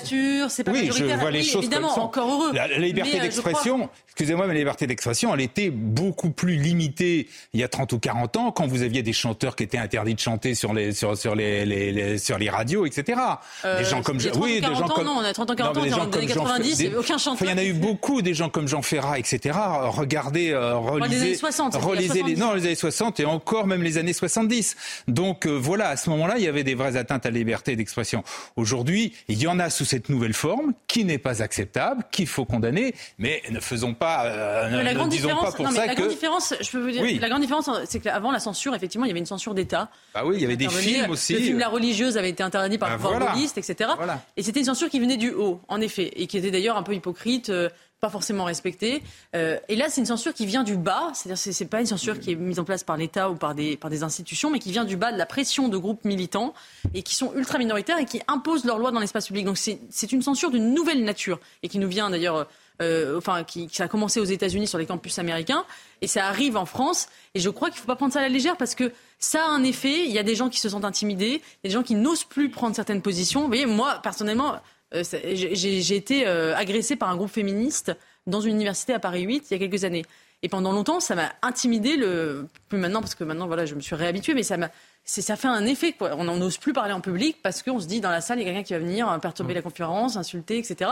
C'est 0.49 0.63
pas 0.63 0.71
oui, 0.71 0.89
je 0.93 1.03
vois 1.03 1.31
les 1.31 1.43
choses 1.43 1.63
évidemment, 1.63 1.93
comme 1.93 2.03
encore 2.03 2.29
heureux. 2.29 2.53
La, 2.53 2.67
liberté 2.67 3.19
euh, 3.19 3.21
d'expression, 3.21 3.89
excusez-moi, 4.07 4.47
mais 4.47 4.53
la 4.53 4.59
liberté 4.59 4.87
d'expression, 4.87 5.33
elle 5.33 5.41
était 5.41 5.69
beaucoup 5.69 6.31
plus 6.31 6.55
limitée 6.55 7.29
il 7.53 7.59
y 7.59 7.63
a 7.63 7.67
30 7.67 7.93
ou 7.93 7.99
40 7.99 8.37
ans, 8.37 8.51
quand 8.51 8.67
vous 8.67 8.81
aviez 8.81 9.03
des 9.03 9.13
chanteurs 9.13 9.55
qui 9.55 9.63
étaient 9.63 9.77
interdits 9.77 10.15
de 10.15 10.19
chanter 10.19 10.55
sur 10.55 10.73
les 10.73 10.93
sur 10.93 11.17
sur 11.17 11.35
les, 11.35 11.65
les, 11.65 12.17
sur 12.17 12.37
les 12.37 12.49
radios, 12.49 12.85
etc. 12.85 13.21
Euh, 13.65 13.79
des 13.79 13.85
gens 13.85 14.01
comme 14.01 14.17
oui, 14.35 14.61
des 14.61 14.75
gens 14.75 14.87
comme 14.87 15.05
non, 15.05 15.17
on 15.17 15.21
a 15.21 15.33
30 15.33 15.51
ans, 15.51 15.55
40 15.55 15.77
ans, 15.77 15.79
dans 15.79 15.85
les 15.85 15.93
années 15.93 16.27
90, 16.27 16.91
aucun 16.97 17.17
chanteur. 17.17 17.47
Il 17.47 17.51
y 17.51 17.53
en 17.53 17.57
a 17.57 17.63
eu 17.63 17.73
beaucoup, 17.73 18.21
des 18.21 18.33
gens 18.33 18.49
comme 18.49 18.67
Jean 18.67 18.81
Ferrat, 18.81 19.19
etc. 19.19 19.57
Regardez, 19.89 20.51
relisez 20.81 22.23
les, 22.23 22.35
non, 22.35 22.53
les 22.53 22.65
années 22.65 22.75
60 22.75 23.19
et 23.19 23.25
encore 23.25 23.67
même 23.67 23.83
les 23.83 23.97
années 23.97 24.13
70. 24.13 24.75
Donc 25.07 25.45
euh, 25.45 25.51
voilà, 25.51 25.89
à 25.89 25.97
ce 25.97 26.09
moment-là, 26.09 26.35
il 26.37 26.43
y 26.43 26.47
avait 26.47 26.63
des 26.63 26.75
vraies 26.75 26.97
atteintes 26.97 27.25
à 27.25 27.31
la 27.31 27.37
liberté 27.37 27.75
d'expression. 27.75 28.23
Aujourd'hui, 28.55 29.13
il 29.27 29.41
y 29.41 29.47
en 29.47 29.59
a 29.59 29.69
sous 29.69 29.85
cette 29.85 30.09
nouvelle 30.09 30.33
forme 30.33 30.73
qui 30.87 31.05
n'est 31.05 31.17
pas 31.17 31.41
acceptable, 31.41 32.03
qu'il 32.11 32.27
faut 32.27 32.45
condamner, 32.45 32.93
mais 33.17 33.41
ne 33.49 33.59
faisons 33.59 33.93
pas, 33.93 34.25
euh, 34.25 34.83
la 34.83 34.93
grande 34.93 35.09
différence, 35.09 35.43
pas 35.43 35.51
pour 35.51 35.65
non, 35.65 35.71
ça 35.71 35.85
la 35.85 35.95
grande 35.95 36.09
différence, 36.09 36.53
je 36.59 36.69
peux 36.71 36.81
vous 36.81 36.91
dire, 36.91 37.03
la 37.19 37.29
grande 37.29 37.41
différence, 37.41 37.69
c'est 37.85 37.99
qu'avant 37.99 38.31
la 38.31 38.39
censure, 38.39 38.75
effectivement, 38.75 39.05
il 39.05 39.09
y 39.09 39.11
avait 39.11 39.19
une 39.19 39.25
censure 39.25 39.53
d'État. 39.53 39.89
Bah 40.13 40.21
oui, 40.25 40.35
il 40.37 40.41
y 40.41 40.45
avait 40.45 40.57
des 40.57 40.69
films 40.69 41.11
aussi. 41.11 41.33
Le 41.33 41.39
film 41.39 41.59
La 41.59 41.69
religieuse 41.69 42.17
avait 42.17 42.29
été 42.29 42.43
interdit 42.43 42.77
par 42.77 42.89
bah 42.89 42.95
le 42.95 43.01
pouvoir 43.01 43.37
etc. 43.55 43.91
Et 44.37 44.43
c'était 44.43 44.59
une 44.59 44.65
censure 44.65 44.89
qui 44.89 44.99
venait 44.99 45.17
du 45.17 45.31
haut, 45.31 45.61
en 45.67 45.81
effet, 45.81 46.11
et 46.15 46.27
qui 46.27 46.37
était 46.37 46.51
d'ailleurs 46.51 46.77
un 46.77 46.83
peu 46.83 46.93
hypocrite. 46.93 47.49
Euh, 47.49 47.69
pas 48.01 48.09
forcément 48.09 48.45
respectée. 48.45 49.03
Euh, 49.35 49.59
et 49.69 49.75
là, 49.75 49.85
c'est 49.87 50.01
une 50.01 50.07
censure 50.07 50.33
qui 50.33 50.47
vient 50.47 50.63
du 50.63 50.75
bas, 50.75 51.11
c'est-à-dire 51.13 51.37
c'est, 51.37 51.53
c'est 51.53 51.65
pas 51.65 51.81
une 51.81 51.85
censure 51.85 52.19
qui 52.19 52.31
est 52.31 52.35
mise 52.35 52.57
en 52.57 52.63
place 52.63 52.83
par 52.83 52.97
l'État 52.97 53.29
ou 53.29 53.35
par 53.35 53.53
des, 53.53 53.77
par 53.77 53.91
des 53.91 54.01
institutions, 54.01 54.49
mais 54.49 54.57
qui 54.57 54.71
vient 54.71 54.85
du 54.85 54.97
bas 54.97 55.11
de 55.11 55.19
la 55.19 55.27
pression 55.27 55.69
de 55.69 55.77
groupes 55.77 56.03
militants 56.03 56.55
et 56.95 57.03
qui 57.03 57.13
sont 57.13 57.31
ultra 57.35 57.59
minoritaires 57.59 57.99
et 57.99 58.05
qui 58.05 58.19
imposent 58.27 58.65
leurs 58.65 58.79
lois 58.79 58.89
dans 58.89 58.99
l'espace 58.99 59.27
public. 59.27 59.45
Donc 59.45 59.59
c'est, 59.59 59.79
c'est 59.91 60.11
une 60.11 60.23
censure 60.23 60.49
d'une 60.49 60.73
nouvelle 60.73 61.03
nature 61.03 61.39
et 61.61 61.69
qui 61.69 61.77
nous 61.77 61.87
vient 61.87 62.09
d'ailleurs. 62.09 62.47
Euh, 62.81 63.15
enfin, 63.19 63.43
qui, 63.43 63.67
qui, 63.67 63.79
a 63.83 63.87
commencé 63.87 64.19
aux 64.19 64.25
États-Unis 64.25 64.65
sur 64.65 64.79
les 64.79 64.87
campus 64.87 65.19
américains, 65.19 65.65
et 66.01 66.07
ça 66.07 66.25
arrive 66.25 66.57
en 66.57 66.65
France. 66.65 67.09
Et 67.35 67.39
je 67.39 67.47
crois 67.51 67.69
qu'il 67.69 67.75
ne 67.75 67.81
faut 67.81 67.87
pas 67.87 67.95
prendre 67.95 68.11
ça 68.11 68.17
à 68.17 68.23
la 68.23 68.29
légère 68.29 68.57
parce 68.57 68.73
que 68.73 68.91
ça 69.19 69.45
a 69.45 69.47
un 69.49 69.63
effet. 69.63 70.05
Il 70.05 70.11
y 70.11 70.17
a 70.17 70.23
des 70.23 70.33
gens 70.33 70.49
qui 70.49 70.59
se 70.59 70.67
sentent 70.67 70.85
intimidés, 70.85 71.43
il 71.63 71.65
y 71.65 71.67
a 71.67 71.69
des 71.69 71.73
gens 71.73 71.83
qui 71.83 71.93
n'osent 71.93 72.23
plus 72.23 72.49
prendre 72.49 72.75
certaines 72.75 73.03
positions. 73.03 73.41
Vous 73.41 73.47
voyez, 73.47 73.67
moi, 73.67 73.99
personnellement, 74.01 74.55
j'ai 74.93 75.95
été 75.95 76.27
euh, 76.27 76.55
agressée 76.55 76.95
par 76.95 77.09
un 77.09 77.15
groupe 77.15 77.31
féministe 77.31 77.95
dans 78.27 78.41
une 78.41 78.55
université 78.55 78.93
à 78.93 78.99
Paris 78.99 79.23
8 79.23 79.47
il 79.49 79.53
y 79.53 79.55
a 79.55 79.59
quelques 79.59 79.83
années. 79.83 80.05
Et 80.43 80.49
pendant 80.49 80.71
longtemps, 80.71 80.99
ça 80.99 81.13
m'a 81.13 81.31
intimidé, 81.43 81.97
le... 81.97 82.47
plus 82.67 82.79
maintenant, 82.79 83.01
parce 83.01 83.13
que 83.13 83.23
maintenant, 83.23 83.45
voilà, 83.45 83.65
je 83.65 83.75
me 83.75 83.79
suis 83.79 83.93
réhabituée, 83.95 84.33
mais 84.33 84.43
ça 84.43 84.57
m'a 84.57 84.71
ça 85.03 85.35
fait 85.35 85.47
un 85.47 85.65
effet. 85.65 85.93
Quoi. 85.93 86.15
On 86.15 86.23
n'ose 86.23 86.57
plus 86.57 86.73
parler 86.73 86.93
en 86.93 87.01
public 87.01 87.37
parce 87.41 87.63
qu'on 87.63 87.79
se 87.79 87.87
dit 87.87 88.01
dans 88.01 88.11
la 88.11 88.21
salle, 88.21 88.39
il 88.39 88.43
y 88.43 88.45
a 88.45 88.51
quelqu'un 88.51 88.63
qui 88.63 88.73
va 88.73 88.79
venir 88.79 89.11
euh, 89.11 89.17
perturber 89.17 89.53
la 89.53 89.61
conférence, 89.61 90.15
insulter, 90.15 90.57
etc. 90.57 90.91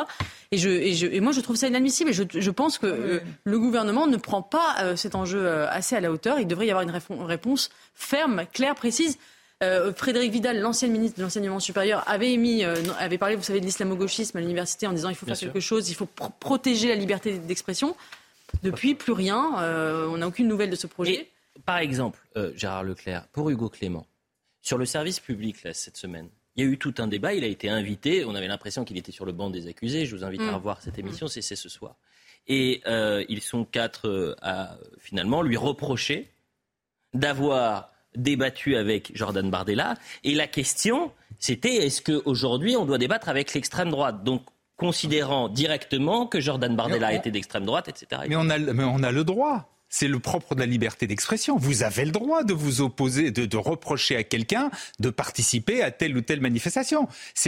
Et, 0.52 0.58
je, 0.58 0.70
et, 0.70 0.94
je, 0.94 1.08
et 1.08 1.20
moi, 1.20 1.32
je 1.32 1.42
trouve 1.42 1.56
ça 1.56 1.68
inadmissible. 1.68 2.10
Et 2.10 2.14
je, 2.14 2.24
je 2.34 2.52
pense 2.52 2.78
que 2.80 3.22
le 3.44 3.60
gouvernement 3.60 4.08
ne 4.08 4.18
prend 4.18 4.42
pas 4.42 4.96
cet 4.96 5.16
enjeu 5.16 5.48
assez 5.68 5.96
à 5.96 6.00
la 6.00 6.12
hauteur. 6.12 6.40
Il 6.40 6.48
devrait 6.48 6.68
y 6.68 6.72
avoir 6.72 6.84
une 6.84 7.22
réponse 7.22 7.70
ferme, 7.94 8.46
claire, 8.52 8.76
précise. 8.76 9.18
Euh, 9.62 9.94
Frédéric 9.94 10.32
Vidal, 10.32 10.60
l'ancien 10.60 10.88
ministre 10.88 11.18
de 11.18 11.24
l'enseignement 11.24 11.60
supérieur, 11.60 12.08
avait 12.08 12.32
émis, 12.32 12.64
euh, 12.64 12.76
avait 12.98 13.18
parlé, 13.18 13.36
vous 13.36 13.44
savez, 13.44 13.60
de 13.60 13.66
l'islamo-gauchisme 13.66 14.38
à 14.38 14.42
l'université 14.42 14.88
en 14.88 14.94
disant 14.94 15.10
il 15.10 15.16
faut 15.16 15.26
faire 15.26 15.38
quelque 15.38 15.60
chose, 15.60 15.90
il 15.90 15.96
faut 15.96 16.06
protéger 16.06 16.88
la 16.88 16.96
liberté 16.96 17.38
d'expression. 17.40 17.96
Depuis, 18.64 18.96
plus 18.96 19.12
rien. 19.12 19.60
Euh, 19.60 20.08
on 20.08 20.18
n'a 20.18 20.28
aucune 20.28 20.48
nouvelle 20.48 20.70
de 20.70 20.76
ce 20.76 20.88
projet. 20.88 21.30
par 21.66 21.78
exemple, 21.78 22.20
Gérard 22.56 22.84
Leclerc, 22.84 23.28
pour 23.28 23.50
Hugo 23.50 23.70
Clément, 23.70 24.08
sur 24.62 24.78
le 24.78 24.86
service 24.86 25.20
public 25.20 25.62
là, 25.64 25.74
cette 25.74 25.98
semaine, 25.98 26.30
il 26.56 26.64
y 26.64 26.68
a 26.68 26.72
eu 26.72 26.78
tout 26.78 26.96
un 26.98 27.08
débat. 27.08 27.34
Il 27.34 27.44
a 27.44 27.48
été 27.48 27.70
invité. 27.70 28.26
On 28.26 28.36
avait 28.36 28.48
l'impression 28.48 28.86
qu'il 28.86 28.98
était 28.98 29.12
sur 29.12 29.26
le 29.26 29.34
banc 29.34 29.50
des 29.50 29.68
accusés. 29.68 30.06
Je 30.06 30.16
vous 30.16 30.24
invite 30.24 30.42
à 30.42 30.52
mm. 30.52 30.56
revoir 30.56 30.82
cette 30.82 30.98
émission. 30.98 31.28
C'est 31.28 31.42
ce 31.42 31.70
soir. 31.70 31.96
Et 32.48 32.82
ils 33.30 33.42
sont 33.42 33.66
quatre 33.66 34.38
à 34.42 34.78
finalement 35.00 35.42
lui 35.42 35.58
reprocher 35.58 36.32
d'avoir 37.14 37.92
débattu 38.16 38.76
avec 38.76 39.16
Jordan 39.16 39.50
Bardella. 39.50 39.96
Et 40.24 40.36
la 40.36 40.48
question, 40.48 41.12
c'était 41.38 41.76
est-ce 41.76 42.02
qu'aujourd'hui, 42.02 42.76
on 42.76 42.86
doit 42.86 42.98
débattre 42.98 43.30
avec 43.30 43.54
l'extrême 43.54 43.90
droite? 43.90 44.24
Donc, 44.24 44.44
considérant 44.78 45.50
directement 45.50 46.26
que 46.26 46.40
Jordan 46.40 46.76
Bardella 46.76 47.14
était 47.14 47.32
d'extrême 47.32 47.66
droite, 47.66 47.90
etc. 47.90 48.22
Mais 48.28 48.36
on, 48.38 48.50
a, 48.50 48.58
mais 48.58 48.84
on 48.84 49.04
a 49.04 49.12
le 49.12 49.24
droit. 49.24 49.70
C'est 49.90 50.08
le 50.08 50.20
propre 50.20 50.56
de 50.56 50.60
la 50.60 50.66
liberté 50.66 51.08
d'expression. 51.08 51.58
Vous 51.58 51.84
avez 51.84 52.06
le 52.06 52.12
droit 52.12 52.44
de 52.44 52.54
vous 52.54 52.82
opposer, 52.82 53.32
de, 53.32 53.46
de 53.46 53.58
reprocher 53.58 54.16
à 54.16 54.24
quelqu'un 54.24 54.70
de 55.00 55.10
participer 55.10 55.82
à 55.82 55.92
telle 55.92 56.16
ou 56.16 56.22
telle 56.22 56.42
manifestation. 56.42 57.08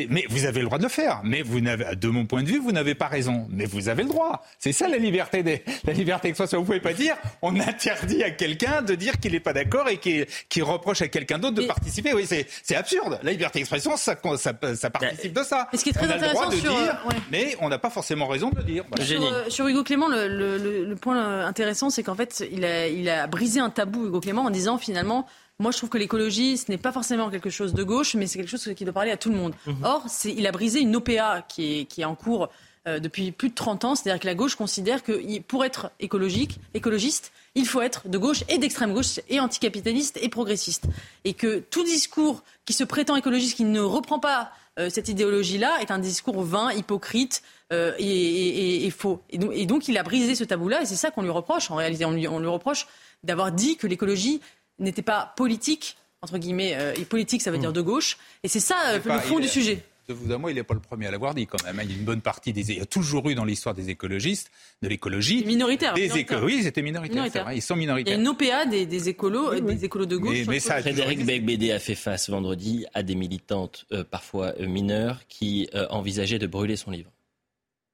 Mais 0.10 0.25
vous 0.29 0.45
avez 0.45 0.60
le 0.60 0.65
droit 0.65 0.77
de 0.77 0.83
le 0.83 0.89
faire. 0.89 1.21
Mais 1.24 1.41
vous 1.41 1.62
n'avez, 1.62 1.95
de 1.95 2.07
mon 2.07 2.25
point 2.25 2.43
de 2.43 2.48
vue, 2.48 2.60
vous 2.60 2.71
n'avez 2.71 2.95
pas 2.95 3.07
raison. 3.07 3.48
Mais 3.50 3.65
vous 3.65 3.89
avez 3.89 4.03
le 4.03 4.10
droit. 4.10 4.43
C'est 4.60 4.71
ça 4.71 4.88
la 4.88 4.98
liberté 4.98 5.43
des, 5.43 5.63
la 5.83 5.93
liberté 5.93 6.27
d'expression. 6.29 6.60
Vous 6.60 6.65
pouvez 6.65 6.79
pas 6.79 6.93
dire 6.93 7.15
on 7.41 7.60
interdit 7.60 8.24
à 8.24 8.31
quelqu'un 8.31 8.81
de 8.81 8.95
dire 8.95 9.19
qu'il 9.19 9.33
n'est 9.33 9.39
pas 9.39 9.53
d'accord 9.53 9.88
et 9.89 9.98
qu'il 9.98 10.63
reproche 10.63 11.01
à 11.01 11.07
quelqu'un 11.07 11.38
d'autre 11.38 11.55
de 11.55 11.65
participer. 11.65 12.13
Oui, 12.13 12.27
c'est 12.27 12.75
absurde. 12.75 13.19
La 13.24 13.31
liberté 13.31 13.60
d'expression, 13.60 13.98
ça, 13.98 14.15
ça, 14.38 14.53
ça, 14.75 14.89
participe 14.89 15.33
de 15.33 15.43
ça. 15.43 15.67
Ce 15.74 15.83
qui 15.83 15.89
est 15.89 15.93
très 15.93 16.07
on 16.07 16.10
a 16.10 16.17
le 16.17 16.27
droit 16.29 16.50
de 16.50 16.55
dire, 16.55 16.71
euh, 16.71 17.13
mais 17.31 17.55
on 17.60 17.69
n'a 17.69 17.77
pas 17.79 17.89
forcément 17.89 18.27
raison 18.27 18.50
de 18.50 18.57
le 18.57 18.63
dire. 18.63 18.83
Sur, 19.01 19.24
euh, 19.24 19.50
sur, 19.50 19.67
Hugo 19.67 19.83
Clément, 19.83 20.07
le, 20.07 20.27
le, 20.27 20.86
le 20.86 20.95
point 20.95 21.45
intéressant, 21.45 21.89
c'est 21.89 22.03
qu'en 22.03 22.15
fait, 22.15 22.30
il 22.39 23.09
a, 23.09 23.27
brisé 23.27 23.59
un 23.59 23.69
tabou, 23.69 24.07
Hugo 24.07 24.19
Clément, 24.19 24.43
en 24.43 24.50
disant 24.50 24.77
finalement, 24.77 25.27
moi, 25.59 25.71
je 25.71 25.77
trouve 25.77 25.89
que 25.89 25.97
l'écologie, 25.97 26.57
ce 26.57 26.71
n'est 26.71 26.77
pas 26.77 26.91
forcément 26.91 27.29
quelque 27.29 27.51
chose 27.51 27.73
de 27.73 27.83
gauche, 27.83 28.15
mais 28.15 28.25
c'est 28.25 28.39
quelque 28.39 28.50
chose 28.50 28.73
qui 28.75 28.83
doit 28.83 28.93
parler 28.93 29.11
à 29.11 29.17
tout 29.17 29.29
le 29.29 29.35
monde. 29.35 29.53
Mhm. 29.67 29.83
Or, 29.83 30.05
il 30.25 30.47
a 30.47 30.51
brisé 30.51 30.79
une 30.79 30.95
OPA 30.95 31.43
qui 31.47 31.88
est, 31.97 32.05
en 32.05 32.15
cours 32.15 32.50
depuis 32.85 33.31
plus 33.31 33.50
de 33.50 33.55
30 33.55 33.85
ans. 33.85 33.95
C'est-à-dire 33.95 34.19
que 34.19 34.25
la 34.25 34.35
gauche 34.35 34.55
considère 34.55 35.03
que 35.03 35.39
pour 35.41 35.63
être 35.63 35.91
écologique, 36.00 36.59
écologiste, 36.73 37.31
il 37.55 37.67
faut 37.67 37.81
être 37.81 38.07
de 38.07 38.17
gauche 38.17 38.43
et 38.50 38.57
d'extrême 38.57 38.93
gauche 38.93 39.19
et 39.29 39.39
anticapitaliste 39.39 40.17
et 40.21 40.29
progressiste. 40.29 40.85
Et 41.23 41.33
que 41.33 41.59
tout 41.59 41.83
discours 41.83 42.43
qui 42.65 42.73
se 42.73 42.83
prétend 42.83 43.15
écologiste, 43.15 43.57
qui 43.57 43.65
ne 43.65 43.81
reprend 43.81 44.19
pas 44.19 44.51
euh, 44.79 44.89
cette 44.89 45.09
idéologie-là, 45.09 45.77
est 45.81 45.91
un 45.91 46.00
discours 46.00 46.41
vain, 46.41 46.71
hypocrite, 46.71 47.43
euh, 47.71 47.93
et, 47.97 48.89
faux. 48.89 49.21
Et 49.29 49.65
donc, 49.65 49.88
il 49.88 49.97
a 49.97 50.03
brisé 50.03 50.35
ce 50.35 50.43
tabou-là, 50.43 50.81
et 50.81 50.85
c'est 50.85 50.95
ça 50.95 51.09
qu'on 51.09 51.21
lui 51.21 51.29
reproche. 51.29 51.71
En 51.71 51.75
réalité, 51.75 52.03
on 52.03 52.11
lui, 52.11 52.27
on 52.27 52.39
lui 52.39 52.47
reproche 52.47 52.88
d'avoir 53.23 53.51
dit 53.51 53.77
que 53.77 53.88
l'écologie 53.88 54.41
n'était 54.79 55.01
pas 55.01 55.33
politique, 55.38 55.95
entre 56.21 56.38
guillemets, 56.38 56.75
euh, 56.75 56.93
et 56.95 57.05
politique, 57.05 57.41
ça 57.41 57.50
veut 57.50 57.57
dire 57.57 57.69
hmm. 57.69 57.73
de 57.73 57.81
gauche. 57.81 58.17
Et 58.43 58.50
c'est 58.50 58.59
ça 58.59 58.75
euh, 58.89 59.00
le 59.03 59.19
fond 59.19 59.39
du 59.39 59.47
sujet. 59.47 59.83
De 60.08 60.13
vous 60.13 60.31
à 60.31 60.38
moi, 60.38 60.51
il 60.51 60.55
n'est 60.55 60.63
pas 60.63 60.74
le 60.74 60.79
premier 60.79 61.08
à 61.08 61.12
l'avoir 61.12 61.34
dit 61.34 61.48
quand 61.48 61.63
même. 61.63 61.79
Hein. 61.79 61.84
Il 61.84 61.91
y 61.91 61.93
a 61.93 61.98
une 61.98 62.05
bonne 62.05 62.22
partie 62.22 62.53
des, 62.53 62.72
il 62.72 62.77
y 62.77 62.81
a 62.81 62.86
toujours 62.86 63.29
eu 63.29 63.36
dans 63.36 63.46
l'histoire 63.46 63.75
des 63.75 63.89
écologistes, 63.89 64.51
de 64.81 64.88
l'écologie, 64.88 65.46
minoritaire. 65.46 65.93
Des 65.93 66.10
oui, 66.41 66.63
c'était 66.63 66.81
minoritaire. 66.81 67.51
Ils 67.53 67.62
sont 67.62 67.75
minoritaires. 67.75 68.13
Il 68.13 68.17
y 68.17 68.20
a 68.20 68.22
une 68.22 68.27
OPA 68.27 68.65
des, 68.65 69.10
écolos, 69.10 69.60
des 69.60 69.86
écolos 69.86 70.05
de 70.05 70.17
gauche. 70.17 70.46
Mais, 70.48 70.60
Frédéric 70.60 71.25
Becbédé 71.25 71.72
a 71.72 71.79
fait 71.79 71.96
face 71.96 72.29
vendredi 72.29 72.86
à 72.93 73.03
des 73.03 73.15
militantes, 73.15 73.86
euh, 73.91 74.03
parfois 74.03 74.53
euh, 74.60 74.67
mineures, 74.67 75.22
qui 75.27 75.70
euh, 75.75 75.88
envisageaient 75.89 76.39
de 76.39 76.48
brûler 76.48 76.75
son 76.75 76.91
livre. 76.91 77.12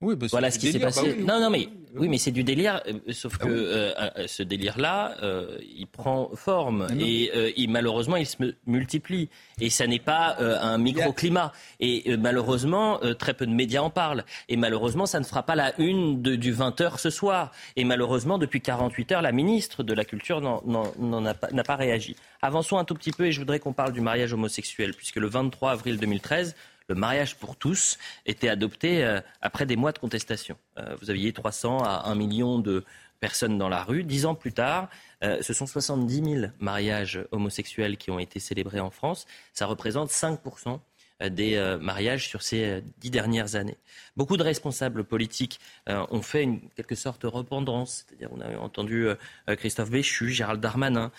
Oui, 0.01 0.15
bah, 0.15 0.27
voilà 0.29 0.51
ce 0.51 0.59
qui 0.59 0.71
s'est 0.71 0.79
passé. 0.79 1.15
Bah 1.19 1.33
non, 1.33 1.41
non, 1.41 1.49
mais 1.49 1.69
oui, 1.95 2.07
mais 2.07 2.17
c'est 2.17 2.31
du 2.31 2.43
délire. 2.43 2.81
Euh, 2.87 3.13
sauf 3.13 3.37
ah 3.39 3.45
que 3.45 3.49
euh, 3.49 3.91
euh, 4.17 4.27
ce 4.27 4.43
délire-là, 4.43 5.15
il 5.61 5.87
prend 5.87 6.29
forme 6.35 6.87
ah 6.89 6.93
et 6.99 7.53
il, 7.57 7.69
malheureusement, 7.69 8.15
il 8.15 8.25
se 8.25 8.37
multiplie. 8.65 9.29
Et 9.59 9.69
ça 9.69 9.87
n'est 9.87 9.99
pas 9.99 10.37
un 10.39 10.77
microclimat. 10.77 11.51
Et 11.79 12.15
malheureusement, 12.17 12.99
très 13.17 13.33
peu 13.33 13.45
de 13.45 13.51
médias 13.51 13.81
en 13.81 13.89
parlent. 13.89 14.23
Et 14.49 14.57
malheureusement, 14.57 15.05
ça 15.05 15.19
ne 15.19 15.25
fera 15.25 15.43
pas 15.43 15.55
la 15.55 15.79
une 15.79 16.21
du 16.21 16.51
20 16.51 16.79
h 16.81 16.99
ce 16.99 17.09
soir. 17.09 17.51
Et 17.75 17.83
malheureusement, 17.83 18.37
depuis 18.37 18.61
48 18.61 19.13
heures, 19.13 19.21
la 19.21 19.31
ministre 19.31 19.83
de 19.83 19.93
la 19.93 20.05
Culture 20.05 20.41
n'a 20.41 21.33
pas, 21.33 21.47
pas 21.63 21.75
réagi. 21.75 22.15
Avançons 22.41 22.77
un 22.77 22.85
tout 22.85 22.95
petit 22.95 23.11
peu 23.11 23.25
et 23.25 23.31
je 23.31 23.39
voudrais 23.39 23.59
qu'on 23.59 23.73
parle 23.73 23.93
du 23.93 24.01
mariage 24.01 24.33
homosexuel, 24.33 24.93
puisque 24.93 25.15
le 25.15 25.27
23 25.27 25.71
avril 25.71 25.97
2013 25.97 26.55
le 26.87 26.95
mariage 26.95 27.35
pour 27.35 27.55
tous 27.55 27.97
était 28.25 28.49
adopté 28.49 29.03
euh, 29.03 29.21
après 29.41 29.65
des 29.65 29.75
mois 29.75 29.91
de 29.91 29.99
contestation. 29.99 30.57
Euh, 30.77 30.95
vous 31.01 31.09
aviez 31.09 31.33
300 31.33 31.83
à 31.83 32.09
1 32.09 32.15
million 32.15 32.59
de 32.59 32.83
personnes 33.19 33.57
dans 33.57 33.69
la 33.69 33.83
rue. 33.83 34.03
Dix 34.03 34.25
ans 34.25 34.35
plus 34.35 34.53
tard, 34.53 34.89
euh, 35.23 35.41
ce 35.41 35.53
sont 35.53 35.65
70 35.65 36.39
000 36.41 36.51
mariages 36.59 37.19
homosexuels 37.31 37.97
qui 37.97 38.11
ont 38.11 38.19
été 38.19 38.39
célébrés 38.39 38.79
en 38.79 38.89
France. 38.89 39.25
Ça 39.53 39.65
représente 39.65 40.09
5 40.09 40.39
euh, 40.45 40.77
des 41.25 41.55
euh, 41.55 41.77
mariages 41.79 42.27
sur 42.27 42.41
ces 42.41 42.63
euh, 42.63 42.81
dix 42.99 43.09
dernières 43.09 43.55
années. 43.55 43.77
Beaucoup 44.15 44.37
de 44.37 44.43
responsables 44.43 45.03
politiques 45.03 45.59
ont 45.87 46.23
fait 46.23 46.41
une 46.41 46.59
quelque 46.75 46.95
sorte 46.95 47.21
repentance. 47.23 48.05
C'est-à-dire, 48.07 48.29
on 48.31 48.41
a 48.41 48.57
entendu 48.57 49.07
Christophe 49.47 49.91
Béchu, 49.91 50.31
Gérald 50.31 50.59
Darmanin, 50.59 51.11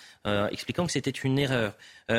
expliquant 0.51 0.85
que 0.85 0.91
c'était 0.91 1.11
une 1.11 1.39
erreur. 1.39 1.75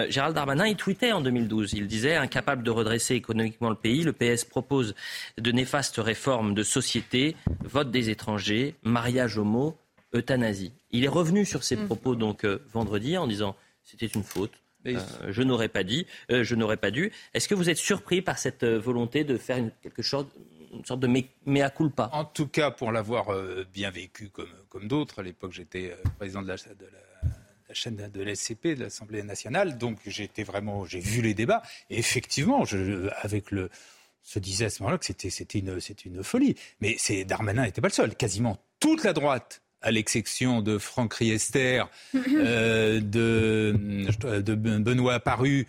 Gérald 0.07 0.33
Darmanin, 0.33 0.67
il 0.67 0.77
tweetait 0.77 1.11
en 1.11 1.19
2012. 1.19 1.73
Il 1.73 1.87
disait, 1.87 2.15
incapable 2.15 2.63
de 2.63 2.71
redresser 2.71 3.15
économiquement 3.15 3.69
le 3.69 3.75
pays, 3.75 4.03
le 4.03 4.13
PS 4.13 4.45
propose 4.45 4.95
de 5.37 5.51
néfastes 5.51 5.97
réformes 5.97 6.53
de 6.53 6.63
société, 6.63 7.35
vote 7.65 7.91
des 7.91 8.09
étrangers, 8.09 8.75
mariage 8.81 9.37
homo, 9.37 9.77
euthanasie. 10.15 10.71
Il 10.91 11.03
est 11.03 11.09
revenu 11.09 11.45
sur 11.45 11.65
ces 11.65 11.75
mm. 11.75 11.87
propos 11.87 12.15
donc 12.15 12.45
vendredi 12.45 13.17
en 13.17 13.27
disant 13.27 13.57
c'était 13.83 14.07
une 14.07 14.23
faute. 14.23 14.53
Euh, 14.85 14.99
je 15.29 15.43
n'aurais 15.43 15.67
pas 15.69 15.83
dit, 15.83 16.05
euh, 16.31 16.43
je 16.43 16.55
n'aurais 16.55 16.77
pas 16.77 16.91
dû. 16.91 17.11
Est-ce 17.33 17.47
que 17.47 17.55
vous 17.55 17.69
êtes 17.69 17.77
surpris 17.77 18.21
par 18.21 18.37
cette 18.37 18.63
euh, 18.63 18.79
volonté 18.79 19.23
de 19.23 19.37
faire 19.37 19.57
une, 19.57 19.71
quelque 19.81 20.01
chose, 20.01 20.25
une 20.73 20.85
sorte 20.85 21.01
de 21.01 21.07
mea 21.45 21.69
culpa? 21.69 22.09
En 22.13 22.25
tout 22.25 22.47
cas, 22.47 22.71
pour 22.71 22.91
l'avoir 22.91 23.27
bien 23.73 23.91
vécu 23.91 24.29
comme, 24.29 24.47
comme 24.69 24.87
d'autres, 24.87 25.19
à 25.19 25.23
l'époque 25.23 25.51
j'étais 25.51 25.95
président 26.17 26.41
de 26.41 26.47
la, 26.47 26.55
de 26.55 26.85
la 27.67 27.73
chaîne 27.73 27.95
de 27.95 28.23
l'SCP, 28.23 28.75
de 28.75 28.83
l'Assemblée 28.83 29.23
nationale. 29.23 29.77
Donc 29.77 29.97
j'étais 30.05 30.43
vraiment, 30.43 30.85
j'ai 30.85 30.99
vu 30.99 31.21
les 31.21 31.33
débats. 31.33 31.61
Et 31.89 31.99
effectivement, 31.99 32.65
je, 32.65 33.09
avec 33.21 33.51
le, 33.51 33.69
se 34.23 34.39
disait 34.39 34.65
à 34.65 34.69
ce 34.69 34.81
moment-là 34.83 34.97
que 34.97 35.05
c'était, 35.05 35.29
c'était 35.29 35.59
une, 35.59 35.79
une 36.05 36.23
folie. 36.23 36.55
Mais 36.81 36.95
c'est 36.97 37.25
Darmanin 37.25 37.63
n'était 37.63 37.81
pas 37.81 37.87
le 37.87 37.93
seul. 37.93 38.15
Quasiment 38.15 38.57
toute 38.79 39.03
la 39.03 39.13
droite 39.13 39.61
à 39.81 39.91
l'exception 39.91 40.61
de 40.61 40.77
Franck 40.77 41.15
Riester, 41.15 41.83
euh, 42.15 42.99
de, 42.99 43.75
de, 44.41 44.55
Benoît 44.55 45.19
Paru 45.19 45.67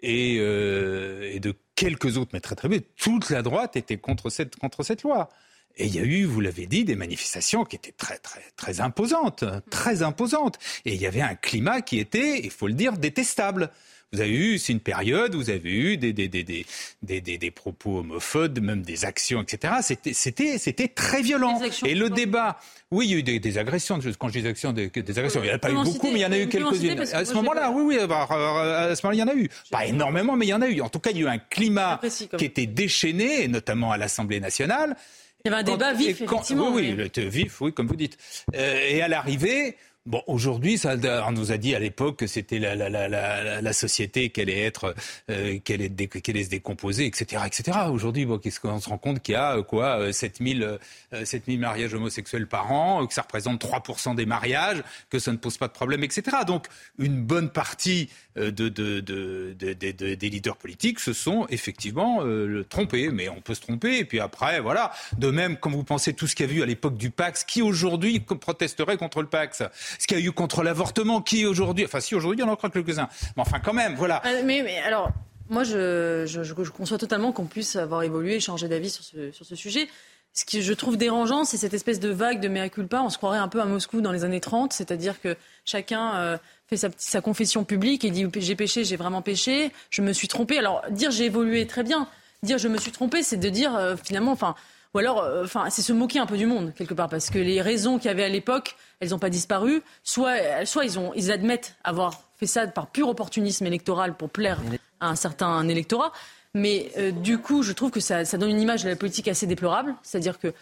et, 0.00 0.38
euh, 0.40 1.30
et, 1.32 1.40
de 1.40 1.54
quelques 1.74 2.16
autres, 2.16 2.30
mais 2.32 2.40
très 2.40 2.56
très 2.56 2.68
bien, 2.68 2.80
toute 2.96 3.30
la 3.30 3.42
droite 3.42 3.76
était 3.76 3.98
contre 3.98 4.30
cette, 4.30 4.56
contre 4.56 4.82
cette 4.82 5.02
loi. 5.02 5.28
Et 5.76 5.86
il 5.86 5.94
y 5.94 5.98
a 5.98 6.02
eu, 6.02 6.24
vous 6.24 6.40
l'avez 6.40 6.66
dit, 6.66 6.84
des 6.84 6.96
manifestations 6.96 7.64
qui 7.64 7.76
étaient 7.76 7.92
très 7.92 8.18
très 8.18 8.42
très 8.56 8.80
imposantes, 8.80 9.44
très 9.70 10.02
imposantes. 10.02 10.58
Et 10.84 10.94
il 10.94 11.00
y 11.00 11.06
avait 11.06 11.22
un 11.22 11.34
climat 11.34 11.80
qui 11.80 11.98
était, 11.98 12.40
il 12.40 12.50
faut 12.50 12.66
le 12.66 12.74
dire, 12.74 12.98
détestable. 12.98 13.70
Vous 14.12 14.20
avez 14.20 14.36
eu, 14.36 14.58
c'est 14.58 14.72
une 14.72 14.80
période 14.80 15.34
où 15.34 15.38
vous 15.38 15.48
avez 15.48 15.70
eu 15.70 15.96
des, 15.96 16.12
des, 16.12 16.28
des, 16.28 16.44
des, 16.44 16.66
des, 17.02 17.20
des 17.38 17.50
propos 17.50 18.00
homophobes, 18.00 18.58
même 18.60 18.82
des 18.82 19.06
actions, 19.06 19.40
etc. 19.42 19.74
C'était, 19.80 20.12
c'était, 20.12 20.58
c'était 20.58 20.88
très 20.88 21.22
violent. 21.22 21.58
Et 21.86 21.94
le 21.94 22.10
débat, 22.10 22.58
oui, 22.90 23.06
il 23.06 23.10
y 23.10 23.14
a 23.14 23.18
eu 23.18 23.22
des, 23.22 23.40
des 23.40 23.56
agressions. 23.56 23.98
Quand 24.18 24.28
je 24.28 24.38
dis 24.38 24.46
actions, 24.46 24.72
des, 24.72 24.88
des 24.90 25.18
agressions, 25.18 25.40
il 25.42 25.46
n'y 25.46 25.52
en 25.52 25.54
a 25.54 25.58
pas 25.58 25.70
eu 25.70 25.74
beaucoup, 25.82 26.08
mais 26.10 26.18
il 26.18 26.22
y 26.22 26.26
en 26.26 26.32
a 26.32 26.38
eu 26.38 26.46
quelques-unes. 26.46 27.00
À 27.12 27.24
ce 27.24 27.32
moment-là, 27.34 27.70
oui, 27.70 27.96
oui, 27.96 28.06
bah, 28.06 28.26
à 28.30 28.94
ce 28.94 29.06
moment-là, 29.06 29.14
il 29.14 29.20
y 29.20 29.22
en 29.22 29.28
a 29.28 29.34
eu. 29.34 29.48
Pas 29.70 29.86
énormément, 29.86 30.36
mais 30.36 30.44
il 30.44 30.50
y 30.50 30.54
en 30.54 30.60
a 30.62 30.68
eu. 30.68 30.82
En 30.82 30.90
tout 30.90 31.00
cas, 31.00 31.10
il 31.10 31.16
y 31.16 31.20
a 31.20 31.22
eu 31.24 31.28
un 31.28 31.38
climat 31.38 31.98
qui 32.36 32.44
était 32.44 32.66
déchaîné, 32.66 33.48
notamment 33.48 33.92
à 33.92 33.96
l'Assemblée 33.96 34.40
nationale. 34.40 34.94
Il 35.44 35.50
y 35.50 35.54
avait 35.54 35.62
un 35.62 35.64
débat 35.64 35.94
vif, 35.94 36.20
effectivement. 36.20 36.70
Oui, 36.70 36.94
oui, 36.96 37.28
vif, 37.28 37.60
oui, 37.62 37.72
comme 37.72 37.86
vous 37.86 37.96
dites. 37.96 38.16
Euh, 38.54 38.88
et 38.88 39.02
à 39.02 39.08
l'arrivée, 39.08 39.76
Bon, 40.04 40.20
aujourd'hui, 40.26 40.78
ça, 40.78 40.96
on 41.28 41.30
nous 41.30 41.52
a 41.52 41.58
dit 41.58 41.76
à 41.76 41.78
l'époque 41.78 42.18
que 42.18 42.26
c'était 42.26 42.58
la, 42.58 42.74
la, 42.74 43.08
la, 43.60 43.72
société 43.72 44.30
qui 44.30 44.40
allait 44.40 44.58
être, 44.58 44.96
euh, 45.30 45.60
allait 45.68 46.42
se 46.42 46.50
décomposer, 46.50 47.06
etc., 47.06 47.42
etc. 47.46 47.78
Aujourd'hui, 47.88 48.26
bon, 48.26 48.38
qu'est-ce 48.38 48.58
se 48.80 48.88
rend 48.88 48.98
compte 48.98 49.22
qu'il 49.22 49.34
y 49.34 49.36
a 49.36 49.58
euh, 49.58 49.62
quoi, 49.62 50.12
7000, 50.12 50.78
euh, 51.12 51.24
7000 51.24 51.60
mariages 51.60 51.94
homosexuels 51.94 52.48
par 52.48 52.72
an, 52.72 53.06
que 53.06 53.14
ça 53.14 53.22
représente 53.22 53.64
3% 53.64 54.16
des 54.16 54.26
mariages, 54.26 54.82
que 55.08 55.20
ça 55.20 55.30
ne 55.30 55.36
pose 55.36 55.56
pas 55.56 55.68
de 55.68 55.72
problème, 55.72 56.02
etc. 56.02 56.38
Donc, 56.48 56.66
une 56.98 57.22
bonne 57.22 57.50
partie 57.50 58.10
de, 58.36 58.50
de, 58.50 59.00
de, 59.00 59.54
des 59.54 60.30
leaders 60.30 60.56
politiques 60.56 61.00
se 61.00 61.12
sont 61.12 61.46
effectivement 61.50 62.20
trompés, 62.68 63.10
mais 63.10 63.28
on 63.28 63.40
peut 63.40 63.54
se 63.54 63.60
tromper. 63.60 63.98
Et 63.98 64.04
puis 64.04 64.20
après, 64.20 64.60
voilà. 64.60 64.92
De 65.18 65.30
même, 65.30 65.56
comme 65.56 65.72
vous 65.72 65.84
pensez 65.84 66.14
tout 66.14 66.26
ce 66.26 66.34
qu'il 66.34 66.48
y 66.48 66.52
a 66.52 66.56
eu 66.56 66.62
à 66.62 66.66
l'époque 66.66 66.96
du 66.96 67.10
Pax, 67.10 67.44
qui 67.44 67.62
aujourd'hui 67.62 68.20
protesterait 68.20 68.96
contre 68.96 69.22
le 69.22 69.28
Pax? 69.28 69.62
Ce 69.98 70.06
qu'il 70.06 70.18
y 70.18 70.22
a 70.22 70.24
eu 70.24 70.32
contre 70.32 70.62
l'avortement, 70.62 71.20
qui 71.20 71.46
aujourd'hui, 71.46 71.84
enfin 71.84 72.00
si 72.00 72.14
aujourd'hui 72.14 72.40
il 72.40 72.42
y 72.42 72.44
en 72.44 72.50
a 72.50 72.52
encore 72.52 72.70
quelques-uns, 72.70 73.08
mais 73.36 73.42
enfin 73.42 73.60
quand 73.60 73.72
même, 73.72 73.94
voilà. 73.94 74.22
Euh, 74.26 74.42
mais, 74.44 74.78
alors, 74.80 75.10
moi 75.48 75.64
je, 75.64 76.24
je, 76.26 76.70
conçois 76.70 76.98
totalement 76.98 77.32
qu'on 77.32 77.46
puisse 77.46 77.76
avoir 77.76 78.02
évolué 78.02 78.36
et 78.36 78.40
changé 78.40 78.68
d'avis 78.68 78.90
sur 78.90 79.44
ce 79.46 79.56
sujet. 79.56 79.88
Ce 80.34 80.46
que 80.46 80.62
je 80.62 80.72
trouve 80.72 80.96
dérangeant, 80.96 81.44
c'est 81.44 81.58
cette 81.58 81.74
espèce 81.74 82.00
de 82.00 82.08
vague 82.08 82.40
de 82.40 82.48
mea 82.48 82.70
culpa. 82.70 83.02
On 83.02 83.10
se 83.10 83.18
croirait 83.18 83.38
un 83.38 83.48
peu 83.48 83.60
à 83.60 83.66
Moscou 83.66 84.00
dans 84.00 84.12
les 84.12 84.24
années 84.24 84.40
30, 84.40 84.72
c'est-à-dire 84.72 85.20
que 85.20 85.36
chacun 85.66 86.16
euh, 86.16 86.38
fait 86.68 86.78
sa, 86.78 86.88
sa, 86.96 87.20
confession 87.20 87.64
publique 87.64 88.04
et 88.04 88.10
dit 88.10 88.26
j'ai 88.36 88.56
péché, 88.56 88.84
j'ai 88.84 88.96
vraiment 88.96 89.20
péché, 89.20 89.72
je 89.90 90.00
me 90.00 90.14
suis 90.14 90.28
trompé. 90.28 90.58
Alors 90.58 90.82
dire 90.90 91.10
j'ai 91.10 91.26
évolué 91.26 91.66
très 91.66 91.82
bien, 91.82 92.08
dire 92.42 92.56
je 92.56 92.68
me 92.68 92.78
suis 92.78 92.92
trompé, 92.92 93.22
c'est 93.22 93.36
de 93.36 93.48
dire 93.50 93.76
euh, 93.76 93.94
finalement, 94.02 94.32
enfin, 94.32 94.54
ou 94.94 94.98
alors, 94.98 95.22
euh, 95.22 95.44
enfin, 95.44 95.68
c'est 95.68 95.82
se 95.82 95.92
moquer 95.92 96.18
un 96.18 96.26
peu 96.26 96.38
du 96.38 96.46
monde 96.46 96.72
quelque 96.74 96.94
part, 96.94 97.10
parce 97.10 97.28
que 97.28 97.38
les 97.38 97.60
raisons 97.60 97.98
qu'il 97.98 98.06
y 98.06 98.10
avait 98.10 98.24
à 98.24 98.28
l'époque, 98.30 98.76
elles 99.00 99.10
n'ont 99.10 99.18
pas 99.18 99.30
disparu. 99.30 99.82
Soit, 100.02 100.64
soit 100.64 100.86
ils, 100.86 100.98
ont, 100.98 101.12
ils 101.14 101.30
admettent 101.30 101.76
avoir 101.84 102.22
fait 102.36 102.46
ça 102.46 102.66
par 102.66 102.86
pur 102.86 103.08
opportunisme 103.08 103.66
électoral 103.66 104.16
pour 104.16 104.30
plaire 104.30 104.60
à 105.00 105.08
un 105.08 105.16
certain 105.16 105.68
électorat. 105.68 106.12
Mais 106.54 106.90
euh, 106.98 107.10
du 107.12 107.38
coup, 107.38 107.62
je 107.62 107.72
trouve 107.72 107.90
que 107.90 108.00
ça, 108.00 108.24
ça 108.24 108.36
donne 108.38 108.50
une 108.50 108.60
image 108.60 108.84
de 108.84 108.88
la 108.88 108.96
politique 108.96 109.28
assez 109.28 109.46
déplorable. 109.46 109.94
C'est-à-dire 110.02 110.38
que 110.38 110.52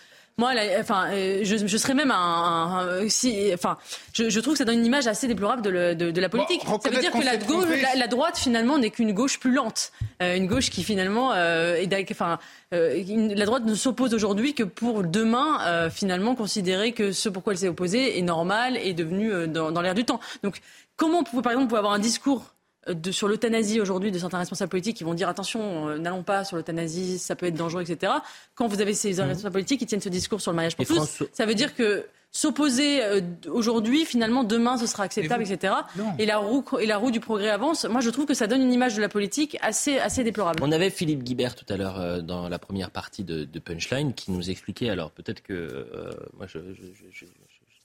moi, 0.40 0.52
enfin, 0.78 1.10
euh, 1.10 1.40
je, 1.42 1.66
je, 1.66 1.76
serais 1.76 1.92
même 1.92 2.10
un, 2.10 3.04
si, 3.08 3.50
enfin, 3.52 3.76
je, 4.14 4.30
je, 4.30 4.40
trouve 4.40 4.54
que 4.54 4.58
ça 4.58 4.64
donne 4.64 4.78
une 4.78 4.86
image 4.86 5.06
assez 5.06 5.26
déplorable 5.28 5.60
de, 5.60 5.92
de, 5.92 6.10
de 6.10 6.20
la 6.20 6.28
politique. 6.30 6.62
ça 6.62 6.88
veut 6.88 6.98
dire 7.00 7.12
que 7.12 7.22
la, 7.22 7.36
gauche, 7.36 7.66
la, 7.96 8.06
droite 8.06 8.38
finalement 8.38 8.78
n'est 8.78 8.90
qu'une 8.90 9.12
gauche 9.12 9.38
plus 9.38 9.52
lente, 9.52 9.92
euh, 10.22 10.36
une 10.36 10.46
gauche 10.46 10.70
qui 10.70 10.82
finalement, 10.82 11.32
euh, 11.34 11.74
est, 11.74 12.10
enfin, 12.10 12.38
euh, 12.72 13.02
la 13.34 13.44
droite 13.44 13.64
ne 13.66 13.74
s'oppose 13.74 14.14
aujourd'hui 14.14 14.54
que 14.54 14.62
pour 14.62 15.02
demain 15.02 15.58
euh, 15.66 15.90
finalement 15.90 16.34
considérer 16.34 16.92
que 16.92 17.12
ce 17.12 17.28
pourquoi 17.28 17.52
elle 17.52 17.58
s'est 17.58 17.68
opposée 17.68 18.18
est 18.18 18.22
normal 18.22 18.78
et 18.78 18.94
devenu 18.94 19.46
dans, 19.46 19.72
dans 19.72 19.82
l'air 19.82 19.94
du 19.94 20.04
temps. 20.04 20.20
Donc, 20.42 20.60
comment 20.96 21.18
on 21.18 21.24
peut, 21.24 21.42
par 21.42 21.52
exemple, 21.52 21.76
avoir 21.76 21.92
un 21.92 21.98
discours 21.98 22.54
de, 22.88 23.12
sur 23.12 23.28
l'euthanasie 23.28 23.80
aujourd'hui 23.80 24.10
de 24.10 24.18
certains 24.18 24.38
responsables 24.38 24.70
politiques 24.70 24.96
qui 24.96 25.04
vont 25.04 25.14
dire 25.14 25.28
attention, 25.28 25.88
euh, 25.88 25.98
n'allons 25.98 26.22
pas 26.22 26.44
sur 26.44 26.56
l'euthanasie, 26.56 27.18
ça 27.18 27.36
peut 27.36 27.46
être 27.46 27.54
dangereux, 27.54 27.82
etc. 27.82 28.12
Quand 28.54 28.68
vous 28.68 28.80
avez 28.80 28.94
ces 28.94 29.14
mhm. 29.14 29.28
responsables 29.28 29.52
politiques 29.52 29.80
qui 29.80 29.86
tiennent 29.86 30.00
ce 30.00 30.08
discours 30.08 30.40
sur 30.40 30.52
le 30.52 30.56
mariage 30.56 30.76
pour 30.76 30.86
tous, 30.86 31.22
ça 31.32 31.46
veut 31.46 31.54
dire 31.54 31.74
que 31.74 32.06
s'opposer 32.32 33.02
euh, 33.02 33.20
aujourd'hui, 33.48 34.04
finalement, 34.04 34.44
demain, 34.44 34.78
ce 34.78 34.86
sera 34.86 35.02
acceptable, 35.02 35.42
etc. 35.42 35.74
Et 36.18 36.26
la, 36.26 36.38
roue, 36.38 36.64
et 36.78 36.86
la 36.86 36.96
roue 36.96 37.10
du 37.10 37.18
progrès 37.18 37.50
avance. 37.50 37.84
Moi, 37.84 38.00
je 38.00 38.08
trouve 38.08 38.24
que 38.24 38.34
ça 38.34 38.46
donne 38.46 38.62
une 38.62 38.72
image 38.72 38.94
de 38.94 39.00
la 39.00 39.08
politique 39.08 39.58
assez, 39.60 39.98
assez 39.98 40.22
déplorable. 40.22 40.62
On 40.62 40.70
avait 40.70 40.90
Philippe 40.90 41.24
Guibert 41.24 41.56
tout 41.56 41.66
à 41.68 41.76
l'heure 41.76 42.00
euh, 42.00 42.20
dans 42.20 42.48
la 42.48 42.58
première 42.60 42.92
partie 42.92 43.24
de, 43.24 43.44
de, 43.44 43.58
Punchline 43.58 44.14
qui 44.14 44.30
nous 44.30 44.48
expliquait, 44.48 44.90
alors 44.90 45.10
peut-être 45.10 45.42
que 45.42 45.86
moi, 46.36 46.46
je, 46.46 46.58
je, 46.58 47.08
je, 47.12 47.26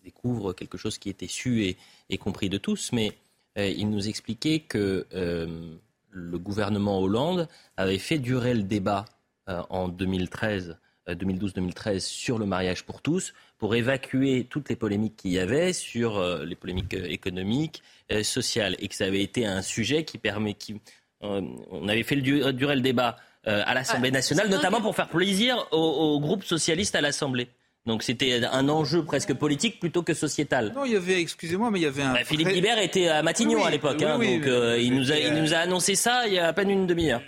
découvre 0.03 0.53
quelque 0.53 0.77
chose 0.77 0.99
qui 0.99 1.09
était 1.09 1.27
su 1.27 1.63
et, 1.63 1.77
et 2.11 2.19
compris 2.19 2.47
de 2.47 2.59
tous, 2.59 2.91
mais 2.93 3.17
il 3.55 3.89
nous 3.89 4.07
expliquait 4.07 4.59
que 4.59 5.05
euh, 5.13 5.75
le 6.09 6.39
gouvernement 6.39 7.00
Hollande 7.00 7.47
avait 7.77 7.97
fait 7.97 8.17
durer 8.17 8.53
le 8.53 8.63
débat 8.63 9.05
euh, 9.50 9.62
en 9.69 9.88
2013. 9.88 10.77
2012-2013 11.07 12.00
sur 12.00 12.39
le 12.39 12.47
mariage 12.47 12.83
pour 12.83 13.00
tous, 13.00 13.35
pour 13.59 13.75
évacuer 13.75 14.47
toutes 14.50 14.69
les 14.69 14.75
polémiques 14.75 15.17
qu'il 15.17 15.33
y 15.33 15.38
avait 15.38 15.71
sur 15.71 16.19
les 16.43 16.55
polémiques 16.55 16.95
économiques, 16.95 17.83
sociales, 18.24 18.75
et 18.79 18.88
que 18.88 18.95
ça 18.95 19.05
avait 19.05 19.21
été 19.21 19.45
un 19.45 19.62
sujet 19.62 20.03
qui 20.03 20.17
permet, 20.17 20.55
qui, 20.55 20.81
on 21.21 21.88
avait 21.88 22.01
fait 22.01 22.15
durer 22.15 22.75
le 22.75 22.81
débat 22.81 23.17
à 23.43 23.75
l'Assemblée 23.75 24.09
nationale, 24.09 24.50
notamment 24.50 24.81
pour 24.81 24.95
faire 24.95 25.07
plaisir 25.07 25.67
au, 25.71 25.77
au 25.77 26.19
groupe 26.19 26.43
socialiste 26.43 26.95
à 26.95 27.01
l'Assemblée. 27.01 27.50
Donc 27.85 28.03
c'était 28.03 28.43
un 28.43 28.69
enjeu 28.69 29.03
presque 29.03 29.33
politique 29.33 29.79
plutôt 29.79 30.03
que 30.03 30.13
sociétal. 30.13 30.73
Non, 30.75 30.85
il 30.85 30.93
y 30.93 30.95
avait, 30.95 31.21
excusez-moi, 31.21 31.69
mais 31.71 31.79
il 31.79 31.83
y 31.83 31.87
avait 31.87 32.01
un. 32.01 32.13
Bah, 32.13 32.23
Philippe 32.25 32.49
Guibert 32.49 32.79
était 32.79 33.07
à 33.07 33.21
Matignon 33.21 33.59
Oui, 33.59 33.67
à 33.67 33.71
l'époque, 33.71 33.97
oui, 33.99 34.05
hein, 34.05 34.17
oui, 34.19 34.37
donc 34.37 34.47
euh, 34.47 34.79
il, 34.79 34.95
nous 34.95 35.11
a, 35.11 35.17
il 35.17 35.33
nous 35.33 35.53
a 35.53 35.57
annoncé 35.57 35.95
ça 35.95 36.27
il 36.27 36.33
y 36.33 36.39
a 36.39 36.47
à 36.47 36.53
peine 36.53 36.69
une 36.69 36.87
demi-heure. 36.87 37.21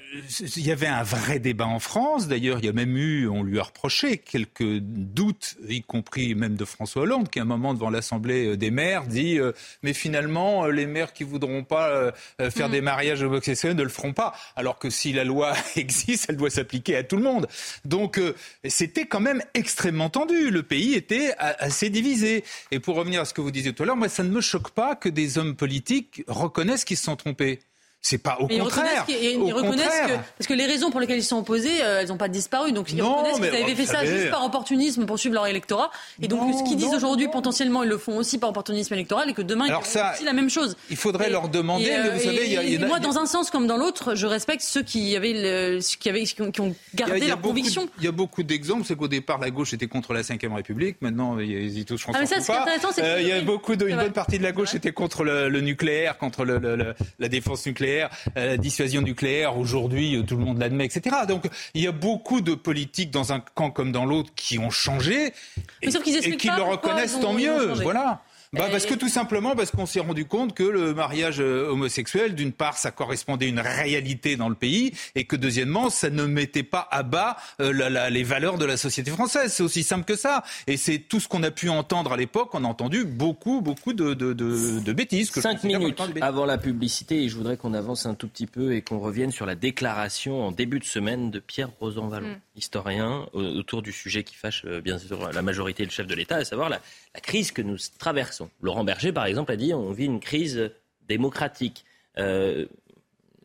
Il 0.55 0.65
y 0.65 0.71
avait 0.71 0.87
un 0.87 1.03
vrai 1.03 1.39
débat 1.39 1.67
en 1.67 1.79
France. 1.79 2.27
D'ailleurs, 2.27 2.59
il 2.59 2.65
y 2.65 2.69
a 2.69 2.73
même 2.73 2.97
eu, 2.97 3.27
on 3.27 3.43
lui 3.43 3.59
a 3.59 3.63
reproché 3.63 4.17
quelques 4.17 4.79
doutes, 4.79 5.55
y 5.67 5.81
compris 5.81 6.35
même 6.35 6.55
de 6.55 6.65
François 6.65 7.03
Hollande, 7.03 7.29
qui 7.29 7.39
à 7.39 7.43
un 7.43 7.45
moment 7.45 7.73
devant 7.73 7.89
l'Assemblée 7.89 8.47
euh, 8.47 8.57
des 8.57 8.71
maires 8.71 9.05
dit 9.07 9.39
euh, 9.39 9.51
mais 9.83 9.93
finalement 9.93 10.65
euh, 10.65 10.71
les 10.71 10.85
maires 10.85 11.13
qui 11.13 11.23
voudront 11.23 11.63
pas 11.63 11.89
euh, 11.89 12.11
euh, 12.41 12.49
faire 12.51 12.69
des 12.69 12.81
mariages 12.81 13.21
homosexuels 13.21 13.75
ne 13.75 13.83
le 13.83 13.89
feront 13.89 14.13
pas. 14.13 14.33
Alors 14.55 14.79
que 14.79 14.89
si 14.89 15.13
la 15.13 15.23
loi 15.23 15.53
existe, 15.75 16.27
elle 16.29 16.37
doit 16.37 16.49
s'appliquer 16.49 16.95
à 16.95 17.03
tout 17.03 17.17
le 17.17 17.23
monde. 17.23 17.47
Donc 17.85 18.17
euh, 18.17 18.33
c'était 18.65 19.05
quand 19.05 19.19
même 19.19 19.41
extrêmement 19.53 20.09
tendu. 20.09 20.47
Le 20.50 20.63
pays 20.63 20.94
était 20.94 21.34
assez 21.38 21.89
divisé. 21.89 22.44
Et 22.72 22.80
pour 22.80 22.96
revenir 22.96 23.22
à 23.22 23.25
ce 23.25 23.34
que 23.34 23.42
vous 23.42 23.51
disiez 23.51 23.74
tout 23.74 23.84
à 23.84 23.86
l'heure, 23.86 23.98
moi 23.98 24.10
ça 24.10 24.24
ne 24.24 24.30
me 24.30 24.42
choque 24.42 24.72
pas 24.72 24.96
que 24.96 25.10
des 25.10 25.38
hommes 25.38 25.56
politiques 25.56 26.24
reconnaissent 26.27 26.86
qu'ils 26.86 26.98
se 26.98 27.04
sont 27.04 27.16
trompés. 27.16 27.60
C'est 28.01 28.20
pas 28.20 28.38
au 28.39 28.48
Mais 28.48 28.56
ils 28.56 28.62
contraire. 28.62 29.06
ils 29.10 29.51
reconnaissent 29.51 29.86
que 30.08 30.13
parce 30.38 30.48
que 30.48 30.54
les 30.54 30.66
raisons 30.66 30.92
pour 30.92 31.01
lesquelles 31.01 31.18
ils 31.18 31.24
sont 31.24 31.39
opposés, 31.39 31.82
euh, 31.84 32.00
elles 32.01 32.08
n'ont 32.08 32.16
pas 32.16 32.30
disparu. 32.30 32.72
Donc 32.72 32.92
ils 32.94 32.98
Non, 32.98 33.16
reconnaissent 33.18 33.51
qu'ils 33.51 33.63
avaient 33.63 33.75
fait 33.75 33.86
ça 33.86 34.06
juste 34.06 34.30
par 34.30 34.46
opportunisme 34.46 35.06
pour 35.06 35.20
suivre 35.20 35.34
leur 35.36 35.48
électorat. 35.48 35.92
Et 36.22 36.27
donc 36.30 36.39
Non, 36.42 36.58
ce 36.58 36.63
qu'ils 36.63 36.77
disent 36.77 36.94
aujourd'hui, 36.94 37.27
potentiellement, 37.27 37.84
ils 37.84 37.89
le 37.89 37.98
font 37.98 38.16
aussi 38.18 38.38
par 38.38 38.51
opportunisme 38.51 38.94
électoral 38.94 39.30
et 39.30 39.34
que 39.34 39.42
demain 39.42 39.66
Alors 39.66 39.82
ils 39.84 39.89
ça, 39.89 40.00
feront 40.06 40.13
aussi 40.16 40.24
la 40.24 40.32
même 40.34 40.50
chose. 40.50 40.77
Il 40.89 40.96
faudrait 40.96 41.27
Et- 41.27 41.32
leur 41.32 41.50
demander, 41.50 41.86
et, 41.86 41.98
mais 41.98 42.10
vous 42.12 42.20
savez, 42.24 42.46
il 42.46 42.54
y 42.54 42.58
a, 42.58 42.63
et- 42.63 42.68
il 42.68 42.74
y 42.75 42.77
en 42.77 42.82
a- 42.84 42.86
et 42.86 42.88
moi, 42.88 43.00
dans 43.00 43.18
un 43.18 43.25
sens 43.25 43.50
comme 43.51 43.68
dans 43.68 43.77
l'autre, 43.77 44.16
je 44.16 44.25
respecte 44.25 44.62
ceux 44.62 44.84
qui 44.84 45.13
avaient, 45.18 45.34
le, 45.34 45.80
qui 46.00 46.08
avaient, 46.08 46.24
qui 46.24 46.42
ont, 46.42 46.51
qui 46.51 46.63
gardé 46.94 47.24
a 47.25 47.27
leur 47.27 47.42
conviction. 47.42 47.89
Il 47.98 48.06
y 48.06 48.08
a 48.08 48.12
beaucoup 48.13 48.44
d'exemples. 48.44 48.86
C'est 48.88 48.96
qu'au 48.96 49.10
départ, 49.10 49.39
la 49.39 49.50
gauche 49.50 49.74
était 49.74 49.88
contre 49.88 50.13
la 50.13 50.22
Ve 50.22 50.54
République. 50.56 50.98
Maintenant, 51.01 51.39
ils 51.39 51.77
y 51.77 51.84
touchent 51.84 52.06
Ah, 52.13 52.20
mais 52.22 52.25
ça, 52.25 52.39
ce 52.39 53.01
Euh, 53.01 53.20
Il 53.22 53.27
y 53.27 53.32
a 53.34 53.42
beaucoup 53.42 53.75
de, 53.75 53.88
une 53.88 53.98
bonne 53.98 54.13
partie 54.13 54.38
de 54.38 54.44
la 54.44 54.54
gauche 54.54 54.75
était 54.75 54.94
contre 54.94 55.24
le, 55.25 55.50
nucléaire, 55.62 56.18
contre 56.18 56.46
la 56.46 57.27
défense 57.27 57.66
nucléaire, 57.66 57.87
euh, 57.88 58.08
la 58.36 58.58
dissuasion 58.58 59.01
nucléaire. 59.01 59.58
Aujourd'hui, 59.58 60.15
euh, 60.15 60.24
tout 60.24 60.38
le 60.38 60.44
monde 60.44 60.60
l'admet, 60.60 60.86
etc. 60.86 61.15
Donc, 61.27 61.48
il 61.74 61.84
y 61.84 61.88
a 61.88 61.91
beaucoup 61.91 62.41
de 62.41 62.53
politiques 62.53 63.12
dans 63.12 63.34
un 63.34 63.39
camp 63.39 63.72
comme 63.72 63.91
dans 63.91 64.06
l'autre 64.06 64.32
qui 64.36 64.60
ont 64.60 64.70
changé 64.70 65.34
Mais 65.82 65.88
et, 65.89 65.91
sauf 65.91 66.03
qu'ils 66.03 66.17
et 66.17 66.38
qui 66.38 66.48
pas 66.48 66.58
le 66.58 66.63
reconnaissent 66.63 67.20
tant 67.20 67.34
mieux. 67.34 67.74
Voilà. 67.82 68.22
Bah, 68.54 68.68
Et- 68.68 68.72
parce 68.72 68.86
que 68.86 68.94
tout 68.94 69.10
simplement 69.10 69.56
parce 69.56 69.72
qu'on 69.72 69.86
s'est 69.86 70.00
rendu 70.00 70.25
compte 70.25 70.54
que 70.56 70.63
le 70.63 70.94
mariage 70.94 71.39
euh, 71.39 71.68
homosexuel, 71.70 72.34
d'une 72.36 72.54
part, 72.54 72.77
ça 72.77 72.92
correspondait 72.92 73.48
à 73.48 73.50
une 73.50 73.60
réalité 73.60 74.36
dans 74.38 74.50
le 74.50 74.56
pays, 74.56 74.94
et 75.16 75.25
que 75.25 75.36
deuxièmement, 75.36 75.89
ça 75.89 76.10
ne 76.10 76.25
mettait 76.25 76.63
pas 76.63 76.88
à 76.92 77.04
bas 77.04 77.38
euh, 77.60 77.74
la- 77.74 77.89
la- 77.89 78.10
les 78.10 78.24
valeurs 78.24 78.58
de 78.58 78.66
la 78.66 78.77
société 78.77 79.12
française. 79.12 79.54
C'est 79.54 79.63
aussi 79.63 79.84
simple 79.84 80.06
que 80.06 80.16
ça. 80.16 80.44
Et 80.68 80.77
c'est 80.77 81.00
tout 81.00 81.20
ce 81.20 81.27
qu'on 81.27 81.44
a 81.44 81.51
pu 81.51 81.70
entendre 81.70 82.13
à 82.13 82.18
l'époque. 82.18 82.50
On 82.54 82.63
a 82.63 82.68
entendu 82.68 83.04
beaucoup, 83.06 83.62
beaucoup 83.62 83.94
de, 83.94 84.13
de, 84.13 84.34
de, 84.34 84.80
de 84.80 84.94
bêtises. 84.94 85.30
que 85.32 85.42
Cinq 85.42 85.63
minutes 85.63 85.98
bêtises. 85.98 86.24
avant 86.24 86.46
la 86.46 86.58
publicité, 86.58 87.24
et 87.24 87.30
je 87.30 87.36
voudrais 87.36 87.58
qu'on 87.58 87.74
avance 87.74 88.06
un 88.06 88.13
tout 88.16 88.27
petit 88.27 88.48
peu 88.48 88.74
et 88.75 88.82
qu'on 88.82 89.00
revienne 89.00 89.32
sur 89.32 89.46
la 89.46 89.56
déclaration 89.56 90.46
en 90.46 90.51
début 90.51 90.80
de 90.80 90.86
semaine 90.86 91.32
de 91.32 91.39
Pierre 91.39 91.70
Rosanvallon, 91.80 92.27
Mm. 92.30 92.39
historien, 92.56 93.25
au- 93.34 93.42
autour 93.42 93.82
du 93.82 93.92
sujet 93.92 94.24
qui 94.24 94.36
fâche 94.36 94.63
euh, 94.66 94.80
bien 94.82 94.98
sûr 95.00 95.32
la 95.32 95.42
majorité 95.42 95.84
et 95.84 95.86
le 95.86 95.92
chef 95.92 96.08
de 96.08 96.16
l'État, 96.16 96.38
à 96.38 96.46
savoir 96.46 96.70
la, 96.70 96.80
la 97.13 97.20
crise 97.22 97.51
que 97.51 97.62
nous 97.62 97.77
traversons. 98.00 98.37
Laurent 98.62 98.84
Berger, 98.84 99.12
par 99.12 99.25
exemple, 99.25 99.51
a 99.51 99.56
dit 99.56 99.74
on 99.74 99.91
vit 99.91 100.06
une 100.06 100.20
crise 100.20 100.72
démocratique. 101.08 101.86
Euh, 102.17 102.65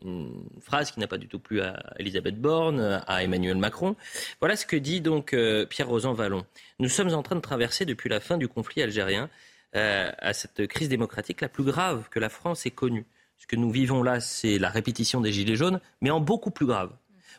une 0.03 0.43
phrase 0.59 0.91
qui 0.91 0.99
n'a 0.99 1.07
pas 1.07 1.17
du 1.17 1.27
tout 1.27 1.39
plu 1.39 1.61
à 1.61 1.81
Elisabeth 1.97 2.39
Borne, 2.39 3.01
à 3.07 3.23
Emmanuel 3.23 3.55
Macron. 3.57 3.95
Voilà 4.41 4.55
ce 4.55 4.65
que 4.65 4.75
dit 4.75 5.01
donc 5.01 5.33
euh, 5.33 5.65
Pierre 5.65 5.87
Rosanvallon. 5.87 6.45
Nous 6.79 6.89
sommes 6.89 7.13
en 7.13 7.23
train 7.23 7.35
de 7.35 7.41
traverser 7.41 7.85
depuis 7.85 8.09
la 8.09 8.19
fin 8.19 8.37
du 8.37 8.47
conflit 8.47 8.81
algérien 8.81 9.29
euh, 9.75 10.11
à 10.17 10.33
cette 10.33 10.67
crise 10.67 10.89
démocratique 10.89 11.41
la 11.41 11.49
plus 11.49 11.63
grave 11.63 12.09
que 12.09 12.19
la 12.19 12.29
France 12.29 12.65
ait 12.65 12.71
connue. 12.71 13.05
Ce 13.37 13.47
que 13.47 13.55
nous 13.55 13.71
vivons 13.71 14.03
là, 14.03 14.19
c'est 14.19 14.57
la 14.57 14.69
répétition 14.69 15.19
des 15.19 15.31
Gilets 15.31 15.55
jaunes, 15.55 15.79
mais 16.01 16.11
en 16.11 16.19
beaucoup 16.19 16.51
plus 16.51 16.65
grave. 16.65 16.91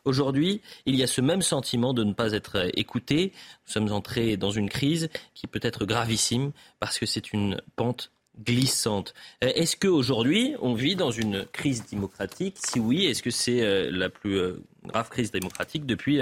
Aujourd'hui, 0.04 0.60
il 0.84 0.96
y 0.96 1.02
a 1.02 1.06
ce 1.06 1.20
même 1.20 1.40
sentiment 1.40 1.94
de 1.94 2.04
ne 2.04 2.12
pas 2.12 2.32
être 2.32 2.70
écouté. 2.78 3.32
Nous 3.66 3.72
sommes 3.72 3.90
entrés 3.92 4.36
dans 4.36 4.50
une 4.50 4.68
crise 4.68 5.08
qui 5.34 5.46
peut 5.46 5.60
être 5.62 5.86
gravissime 5.86 6.52
parce 6.78 6.98
que 6.98 7.06
c'est 7.06 7.32
une 7.32 7.60
pente 7.76 8.10
glissante. 8.42 9.14
Euh, 9.42 9.52
Est-ce 9.54 9.76
qu'aujourd'hui, 9.76 10.54
on 10.60 10.74
vit 10.74 10.96
dans 10.96 11.10
une 11.10 11.46
crise 11.46 11.86
démocratique? 11.86 12.56
Si 12.58 12.80
oui, 12.80 13.06
est-ce 13.06 13.22
que 13.22 13.30
c'est 13.30 13.62
euh, 13.62 13.90
la 13.90 14.10
plus 14.10 14.38
euh, 14.38 14.62
grave 14.84 15.08
crise 15.08 15.30
démocratique 15.30 15.86
depuis 15.86 16.20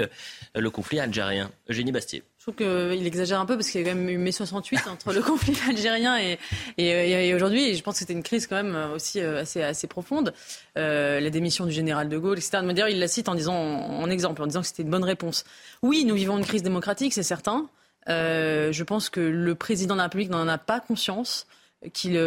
le 0.55 0.69
conflit 0.69 0.99
algérien? 0.99 1.51
Eugénie 1.69 1.91
Bastier. 1.91 2.23
Je 2.45 2.51
trouve 2.51 2.67
qu'il 2.67 3.07
exagère 3.07 3.39
un 3.39 3.45
peu 3.45 3.55
parce 3.55 3.69
qu'il 3.69 3.79
y 3.79 3.85
a 3.85 3.89
quand 3.89 3.95
même 3.95 4.09
eu 4.09 4.17
mai 4.17 4.33
68 4.33 4.87
entre 4.87 5.13
le 5.13 5.21
conflit 5.23 5.57
algérien 5.65 6.17
et, 6.77 7.33
aujourd'hui. 7.33 7.69
Et 7.69 7.75
je 7.75 7.81
pense 7.81 7.93
que 7.93 7.99
c'était 7.99 8.11
une 8.11 8.21
crise 8.21 8.47
quand 8.47 8.61
même 8.61 8.75
aussi 8.93 9.21
euh, 9.21 9.39
assez, 9.41 9.87
profonde. 9.87 10.33
Euh, 10.77 11.21
la 11.21 11.29
démission 11.29 11.65
du 11.65 11.71
général 11.71 12.09
de 12.09 12.17
Gaulle, 12.17 12.37
etc. 12.37 12.57
D'ailleurs, 12.61 12.89
il 12.89 12.99
la 12.99 13.07
cite 13.07 13.29
en 13.29 13.35
disant, 13.35 13.55
en 13.55 14.09
exemple, 14.09 14.41
en 14.41 14.47
disant 14.47 14.59
que 14.59 14.67
c'était 14.67 14.83
une 14.83 14.89
bonne 14.89 15.05
réponse. 15.05 15.45
Oui, 15.83 16.03
nous 16.03 16.15
vivons 16.15 16.37
une 16.37 16.43
crise 16.43 16.63
démocratique, 16.63 17.13
c'est 17.13 17.23
certain. 17.23 17.69
Euh, 18.09 18.73
je 18.73 18.83
pense 18.83 19.09
que 19.09 19.21
le 19.21 19.55
président 19.55 19.93
de 19.95 19.99
la 19.99 20.03
République 20.03 20.29
n'en 20.29 20.45
a 20.49 20.57
pas 20.57 20.81
conscience. 20.81 21.47
Qu'il 21.93 22.17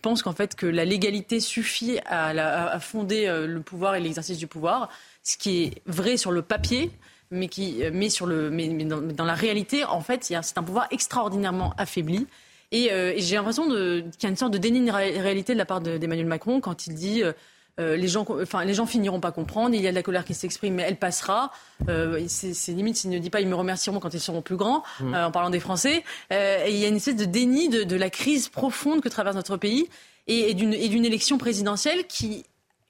pense 0.00 0.22
qu'en 0.22 0.32
fait 0.32 0.54
que 0.54 0.66
la 0.66 0.86
légalité 0.86 1.40
suffit 1.40 1.98
à, 2.06 2.78
fonder 2.80 3.26
le 3.46 3.60
pouvoir 3.60 3.96
et 3.96 4.00
l'exercice 4.00 4.38
du 4.38 4.46
pouvoir, 4.46 4.88
ce 5.22 5.36
qui 5.36 5.64
est 5.64 5.82
vrai 5.86 6.16
sur 6.16 6.30
le 6.30 6.40
papier, 6.40 6.90
mais 7.30 7.48
qui 7.48 7.82
euh, 7.84 7.90
met 7.92 8.08
sur 8.10 8.26
le 8.26 8.50
mais, 8.50 8.68
mais 8.68 8.84
dans, 8.84 9.00
dans 9.00 9.24
la 9.24 9.34
réalité 9.34 9.84
en 9.84 10.00
fait 10.00 10.30
il 10.30 10.38
c'est 10.42 10.58
un 10.58 10.62
pouvoir 10.62 10.86
extraordinairement 10.90 11.74
affaibli. 11.78 12.26
Et, 12.70 12.92
euh, 12.92 13.12
et 13.16 13.20
j'ai 13.20 13.36
l'impression 13.36 13.64
qu'il 13.66 14.04
y 14.22 14.26
a 14.26 14.28
une 14.28 14.36
sorte 14.36 14.52
de 14.52 14.58
déni 14.58 14.84
de 14.84 14.92
ré- 14.92 15.18
réalité 15.20 15.54
de 15.54 15.58
la 15.58 15.64
part 15.64 15.80
de- 15.80 15.96
d'Emmanuel 15.96 16.26
Macron 16.26 16.60
quand 16.60 16.86
il 16.86 16.94
dit 16.94 17.22
euh, 17.22 17.32
euh, 17.80 17.96
les 17.96 18.08
gens 18.08 18.26
enfin 18.42 18.64
les 18.64 18.74
gens 18.74 18.86
finiront 18.86 19.20
pas 19.20 19.30
comprendre 19.32 19.74
il 19.74 19.80
y 19.80 19.86
a 19.86 19.90
de 19.90 19.94
la 19.94 20.02
colère 20.02 20.24
qui 20.24 20.34
s'exprime 20.34 20.74
mais 20.74 20.82
elle 20.82 20.96
passera. 20.98 21.50
Euh, 21.88 22.22
c'est 22.28 22.72
limite 22.72 22.96
s'il 22.96 23.10
ne 23.10 23.18
dit 23.18 23.30
pas 23.30 23.40
ils 23.40 23.48
me 23.48 23.54
remercieront 23.54 24.00
quand 24.00 24.12
ils 24.12 24.20
seront 24.20 24.42
plus 24.42 24.56
grands 24.56 24.82
euh, 25.02 25.24
en 25.24 25.30
parlant 25.30 25.48
des 25.50 25.60
Français. 25.60 26.02
Euh, 26.32 26.64
et 26.66 26.72
il 26.72 26.78
y 26.78 26.84
a 26.84 26.88
une 26.88 26.96
espèce 26.96 27.16
de 27.16 27.24
déni 27.24 27.68
de, 27.68 27.84
de 27.84 27.96
la 27.96 28.10
crise 28.10 28.48
profonde 28.48 29.00
que 29.00 29.08
traverse 29.08 29.36
notre 29.36 29.56
pays 29.56 29.88
et, 30.26 30.50
et 30.50 30.54
d'une 30.54 30.74
et 30.74 30.88
d'une 30.88 31.04
élection 31.06 31.38
présidentielle 31.38 32.06
qui 32.06 32.44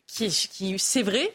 qui, 0.07 0.29
qui 0.29 0.77
c'est 0.79 1.03
vrai 1.03 1.33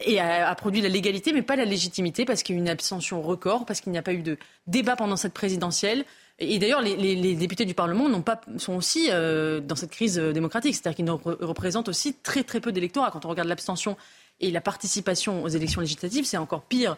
et 0.00 0.20
a, 0.20 0.48
a 0.48 0.54
produit 0.54 0.80
la 0.80 0.88
légalité, 0.88 1.32
mais 1.32 1.42
pas 1.42 1.56
la 1.56 1.64
légitimité, 1.64 2.24
parce 2.24 2.42
qu'il 2.42 2.54
y 2.54 2.58
a 2.58 2.60
eu 2.60 2.62
une 2.62 2.68
abstention 2.68 3.20
record, 3.20 3.66
parce 3.66 3.80
qu'il 3.80 3.90
n'y 3.92 3.98
a 3.98 4.02
pas 4.02 4.12
eu 4.12 4.22
de 4.22 4.36
débat 4.66 4.94
pendant 4.96 5.16
cette 5.16 5.34
présidentielle. 5.34 6.04
Et, 6.38 6.60
d'ailleurs, 6.60 6.82
les, 6.82 6.94
les- 6.96 7.16
les 7.16 7.34
députés 7.34 7.64
du 7.64 7.74
Parlement 7.74 8.08
n'ont 8.08 8.22
pas, 8.22 8.40
sont 8.58 8.74
aussi 8.76 9.08
euh, 9.10 9.58
dans 9.60 9.74
cette 9.74 9.90
crise 9.90 10.18
euh, 10.20 10.32
démocratique, 10.32 10.74
c'est-à-dire 10.76 10.96
qu'ils 10.96 11.10
représentent 11.44 11.88
aussi 11.88 12.14
très 12.14 12.44
très 12.44 12.60
peu 12.60 12.70
d'électorats. 12.70 13.10
Quand 13.10 13.24
on 13.24 13.28
regarde 13.28 13.48
l'abstention 13.48 13.96
et 14.40 14.52
la 14.52 14.60
participation 14.60 15.42
aux 15.42 15.48
élections 15.48 15.80
législatives, 15.80 16.24
c'est 16.26 16.36
encore 16.36 16.62
pire 16.62 16.96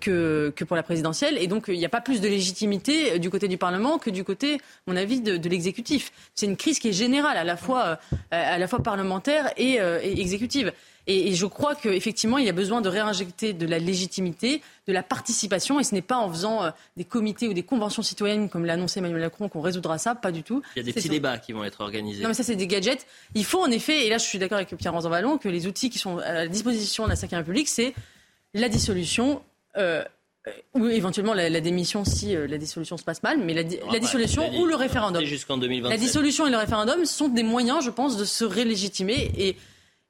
que, 0.00 0.52
que 0.54 0.64
pour 0.64 0.76
la 0.76 0.82
présidentielle. 0.82 1.38
Et 1.38 1.46
donc, 1.46 1.64
il 1.68 1.78
n'y 1.78 1.84
a 1.84 1.88
pas 1.88 2.00
plus 2.00 2.20
de 2.20 2.28
légitimité 2.28 3.12
euh, 3.12 3.18
du 3.18 3.30
côté 3.30 3.48
du 3.48 3.58
Parlement 3.58 3.98
que 3.98 4.10
du 4.10 4.24
côté, 4.24 4.54
à 4.54 4.58
mon 4.86 4.96
avis, 4.96 5.20
de, 5.20 5.36
de 5.36 5.48
l'exécutif. 5.48 6.12
C'est 6.34 6.46
une 6.46 6.56
crise 6.56 6.78
qui 6.78 6.88
est 6.88 6.92
générale, 6.92 7.36
à 7.36 7.44
la 7.44 7.56
fois, 7.56 7.98
euh, 8.12 8.16
à 8.30 8.58
la 8.58 8.68
fois 8.68 8.80
parlementaire 8.80 9.50
et, 9.56 9.80
euh, 9.80 9.98
et 10.02 10.20
exécutive. 10.20 10.72
Et, 11.08 11.30
et 11.30 11.34
je 11.34 11.46
crois 11.46 11.74
qu'effectivement, 11.74 12.38
il 12.38 12.46
y 12.46 12.48
a 12.48 12.52
besoin 12.52 12.80
de 12.80 12.88
réinjecter 12.88 13.52
de 13.54 13.66
la 13.66 13.80
légitimité, 13.80 14.62
de 14.86 14.92
la 14.92 15.02
participation, 15.02 15.80
et 15.80 15.84
ce 15.84 15.94
n'est 15.96 16.00
pas 16.02 16.16
en 16.16 16.30
faisant 16.30 16.62
euh, 16.62 16.70
des 16.96 17.04
comités 17.04 17.48
ou 17.48 17.54
des 17.54 17.64
conventions 17.64 18.02
citoyennes, 18.04 18.48
comme 18.48 18.64
l'a 18.64 18.74
annoncé 18.74 19.00
Emmanuel 19.00 19.22
Macron, 19.22 19.48
qu'on 19.48 19.62
résoudra 19.62 19.98
ça, 19.98 20.14
pas 20.14 20.30
du 20.30 20.44
tout. 20.44 20.62
Il 20.76 20.78
y 20.78 20.82
a 20.82 20.84
des 20.84 20.92
petits 20.92 21.02
sur- 21.08 21.10
débats 21.10 21.38
qui 21.38 21.50
vont 21.52 21.64
être 21.64 21.80
organisés. 21.80 22.22
non, 22.22 22.28
mais 22.28 22.34
ça, 22.34 22.44
c'est 22.44 22.54
des 22.54 22.68
gadgets. 22.68 23.04
Il 23.34 23.44
faut 23.44 23.60
en 23.60 23.70
effet, 23.72 24.06
et 24.06 24.10
là, 24.10 24.18
je 24.18 24.24
suis 24.24 24.38
d'accord 24.38 24.58
avec 24.58 24.76
Pierre 24.76 24.92
Vallon, 25.00 25.38
que 25.38 25.48
les 25.48 25.66
outils 25.66 25.90
qui 25.90 25.98
sont 25.98 26.18
à 26.18 26.32
la 26.34 26.46
disposition 26.46 27.04
de 27.04 27.08
la 27.08 27.16
Ve 27.16 27.28
République, 27.32 27.68
c'est 27.68 27.94
la 28.54 28.68
dissolution. 28.68 29.42
Euh, 29.76 30.04
euh, 30.48 30.50
ou 30.74 30.86
éventuellement 30.88 31.34
la, 31.34 31.48
la 31.48 31.60
démission 31.60 32.04
si 32.04 32.34
euh, 32.34 32.46
la 32.46 32.58
dissolution 32.58 32.96
se 32.96 33.04
passe 33.04 33.22
mal, 33.22 33.38
mais 33.38 33.54
la, 33.54 33.62
di- 33.62 33.76
pas- 33.76 33.98
dissolution 33.98 34.50
ou 34.58 34.66
le 34.66 34.74
référendum. 34.74 35.24
Jusqu'en 35.24 35.56
2027. 35.58 35.90
La 35.90 36.04
dissolution 36.04 36.46
et 36.46 36.50
le 36.50 36.56
référendum 36.56 37.04
sont 37.04 37.28
des 37.28 37.42
moyens, 37.44 37.84
je 37.84 37.90
pense, 37.90 38.16
de 38.16 38.24
se 38.24 38.44
relégitimer 38.44 39.30
et, 39.36 39.56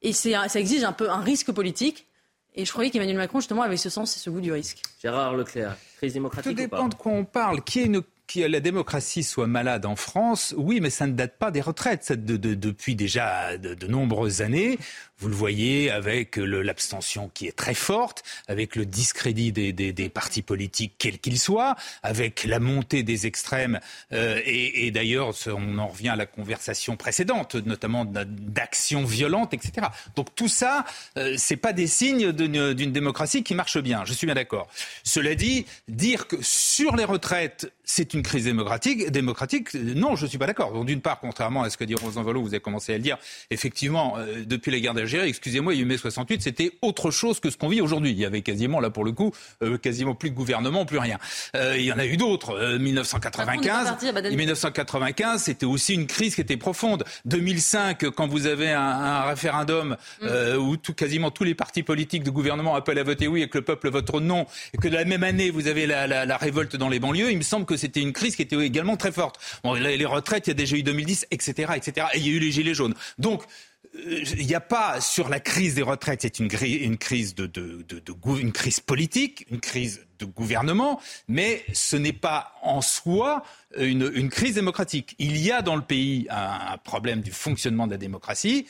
et 0.03 0.13
c'est 0.13 0.35
un- 0.35 0.49
ça 0.49 0.59
exige 0.61 0.85
un 0.85 0.93
peu 0.93 1.11
un 1.11 1.21
risque 1.21 1.53
politique. 1.53 2.07
Et 2.55 2.67
je 2.67 2.71
croyais 2.73 2.91
qu'Emmanuel 2.91 3.17
Macron, 3.17 3.41
justement, 3.41 3.63
avait 3.63 3.79
ce 3.79 3.89
sens 3.89 4.15
et 4.17 4.21
ce 4.21 4.29
goût 4.29 4.41
du 4.43 4.53
risque. 4.53 4.83
Gérard 5.01 5.35
Leclerc, 5.37 5.75
crise 5.97 6.13
Tout 6.13 6.15
démocratique 6.19 6.53
ou 6.53 6.55
pas? 6.55 6.61
dépend 6.61 6.89
de 6.89 6.95
quoi 6.95 7.13
on 7.13 7.25
parle. 7.25 7.63
Qui 7.65 7.81
est 7.81 7.85
une 7.85 8.03
que 8.29 8.41
la 8.41 8.61
démocratie 8.61 9.23
soit 9.25 9.47
malade 9.47 9.85
en 9.85 9.97
France, 9.97 10.55
oui, 10.57 10.81
mais 10.81 10.89
ça 10.91 11.07
ne 11.07 11.13
date 11.13 11.39
pas 11.39 11.51
des 11.51 11.61
retraites. 11.61 12.05
Ça, 12.05 12.15
de- 12.17 12.37
de- 12.37 12.55
depuis 12.55 12.95
déjà 12.95 13.57
de, 13.59 13.75
de 13.75 13.87
nombreuses 13.87 14.41
années, 14.43 14.79
Vous 15.23 15.29
le 15.29 15.37
voyez 15.37 15.89
avec 15.89 16.37
l'abstention 16.37 17.31
qui 17.33 17.47
est 17.47 17.57
très 17.57 17.75
forte, 17.75 18.25
avec 18.49 18.75
le 18.75 18.85
discrédit 18.85 19.53
des, 19.53 20.09
partis 20.09 20.43
politiques, 20.43 20.95
quels 20.99 21.21
qu'ils 21.21 21.39
soient, 21.39 21.77
avec 22.03 22.43
la 22.43 22.59
montée 22.59 23.05
des 23.05 23.29
extrêmes. 23.29 23.79
Euh, 24.13 24.41
et, 24.45 24.91
d'ailleurs, 24.91 25.33
on 25.47 25.79
en 25.79 25.87
revient 25.87 26.09
à 26.09 26.17
la 26.17 26.27
conversation 26.27 26.97
précédente, 26.97 27.55
notamment 27.55 28.05
d'actions 28.05 29.05
violentes, 29.05 29.55
etc. 29.55 29.87
Donc 30.17 30.35
tout 30.35 30.49
ça, 30.49 30.85
euh, 31.17 31.37
c'est 31.39 31.57
pas 31.57 31.73
des 31.73 31.87
signes 31.87 32.33
d'une 32.33 32.91
démocratie 32.91 33.45
qui 33.45 33.55
marche 33.55 33.79
bien. 33.79 34.05
Je 34.05 34.15
suis 34.15 34.27
bien 34.27 34.35
d'accord. 34.35 34.67
Cela 35.05 35.37
dit, 35.37 35.67
dire 35.87 36.27
que 36.27 36.37
sur 36.41 36.97
les 36.97 37.05
retraites, 37.05 37.73
c'est 37.85 38.15
une 38.15 38.23
crise 38.23 38.45
démocratique, 38.45 39.11
démocratique, 39.11 39.75
non, 39.75 40.17
je 40.17 40.25
ne 40.25 40.29
suis 40.29 40.39
pas 40.39 40.47
d'accord. 40.47 40.85
D'une 40.85 41.01
part, 41.01 41.21
contrairement 41.21 41.63
à 41.63 41.71
ce 41.71 41.77
que 41.77 41.85
dit 41.85 41.95
Rosan 41.95 42.23
Valo, 42.23 42.41
vous 42.41 42.49
avez 42.49 42.61
commencé 42.61 42.95
à 42.95 42.97
le 42.97 43.03
dire, 43.03 43.19
effectivement, 43.51 44.17
euh, 44.17 44.45
depuis 44.47 44.71
la 44.71 44.81
guerre 44.81 44.95
d'Algérie, 44.95 45.12
excusez-moi, 45.15 45.75
il 45.75 45.79
y 45.79 45.81
a 45.81 45.83
eu 45.83 45.87
mai 45.87 45.97
68, 45.97 46.43
c'était 46.43 46.73
autre 46.83 47.11
chose 47.11 47.41
que 47.41 47.51
ce 47.51 47.57
qu'on 47.57 47.69
vit 47.69 47.81
aujourd'hui. 47.81 48.11
Il 48.11 48.19
y 48.19 48.25
avait 48.25 48.43
quasiment, 48.43 48.81
là 48.81 48.91
pour 48.91 49.05
le 49.05 49.13
coup, 49.13 49.33
euh, 49.63 49.79
quasiment 49.79 50.15
plus 50.15 50.31
de 50.31 50.35
gouvernement, 50.35 50.85
plus 50.85 50.99
rien. 50.99 51.19
Euh, 51.57 51.77
il 51.77 51.85
y 51.85 51.93
en 51.93 51.99
a 51.99 52.07
eu 52.07 52.17
d'autres. 52.17 52.79
1995, 52.79 53.97
1995, 54.31 55.43
c'était 55.43 55.67
aussi 55.67 55.95
une 55.95 56.07
crise 56.07 56.35
qui 56.35 56.41
était 56.41 56.57
profonde. 56.57 57.05
2005, 57.25 58.11
quand 58.11 58.27
vous 58.27 58.47
avez 58.47 58.71
un, 58.71 58.81
un 58.81 59.23
référendum 59.25 59.97
mm. 60.21 60.57
où 60.59 60.77
tout, 60.77 60.95
quasiment 60.95 61.31
tous 61.31 61.45
les 61.45 61.55
partis 61.55 61.83
politiques 61.83 62.23
de 62.23 62.31
gouvernement 62.31 62.75
appellent 62.75 62.99
à 62.99 63.05
voter 63.05 63.29
oui 63.29 63.43
et 63.43 63.49
que 63.49 63.59
le 63.59 63.65
peuple 63.65 63.91
vote 63.91 64.13
non, 64.21 64.47
et 64.75 64.79
que 64.79 64.89
la 64.89 65.05
même 65.05 65.23
année, 65.23 65.51
vous 65.51 65.69
avez 65.69 65.87
la, 65.87 66.07
la, 66.07 66.27
la 66.27 66.37
révolte 66.37 66.77
dans 66.77 66.89
les 66.89 67.01
banlieues, 67.01 67.31
il 67.31 67.39
me 67.39 67.43
semble 67.43 67.67
que 67.67 67.77
c'était 67.77 68.01
une 68.01 68.13
crise 68.13 68.37
qui 68.37 68.43
était 68.43 68.57
également 68.57 68.97
très 68.97 69.13
forte. 69.13 69.39
Bon, 69.65 69.75
les 69.75 70.05
retraites, 70.05 70.47
il 70.47 70.51
y 70.51 70.53
a 70.53 70.55
déjà 70.55 70.77
eu 70.77 70.83
2010, 70.83 71.27
etc., 71.31 71.73
etc. 71.77 72.07
Et 72.15 72.19
il 72.19 72.27
y 72.27 72.31
a 72.31 72.33
eu 72.33 72.39
les 72.39 72.51
gilets 72.51 72.75
jaunes. 72.75 72.95
Donc, 73.19 73.43
euh, 73.43 73.47
il 73.95 74.47
n'y 74.47 74.55
a 74.55 74.61
pas 74.61 75.01
sur 75.01 75.29
la 75.29 75.41
crise 75.41 75.75
des 75.75 75.83
retraites, 75.83 76.23
c'est 76.23 76.39
une, 76.39 76.49
crise 76.49 77.35
de, 77.35 77.47
de, 77.47 77.85
de, 77.87 77.99
de, 77.99 78.41
une 78.41 78.53
crise 78.53 78.81
politique, 78.81 79.47
une 79.51 79.61
crise 79.61 80.07
de 80.19 80.25
gouvernement, 80.25 81.01
mais 81.29 81.65
ce 81.73 81.97
n'est 81.97 82.13
pas 82.13 82.55
en 82.63 82.81
soi 82.81 83.43
une, 83.77 84.11
une, 84.15 84.31
crise 84.31 84.55
démocratique. 84.55 85.15
Il 85.19 85.37
y 85.37 85.51
a 85.51 85.63
dans 85.63 85.77
le 85.77 85.83
pays 85.83 86.27
un 86.31 86.79
problème 86.79 87.21
du 87.21 87.33
fonctionnement 87.33 87.87
de 87.87 87.93
la 87.93 87.99
démocratie 87.99 88.67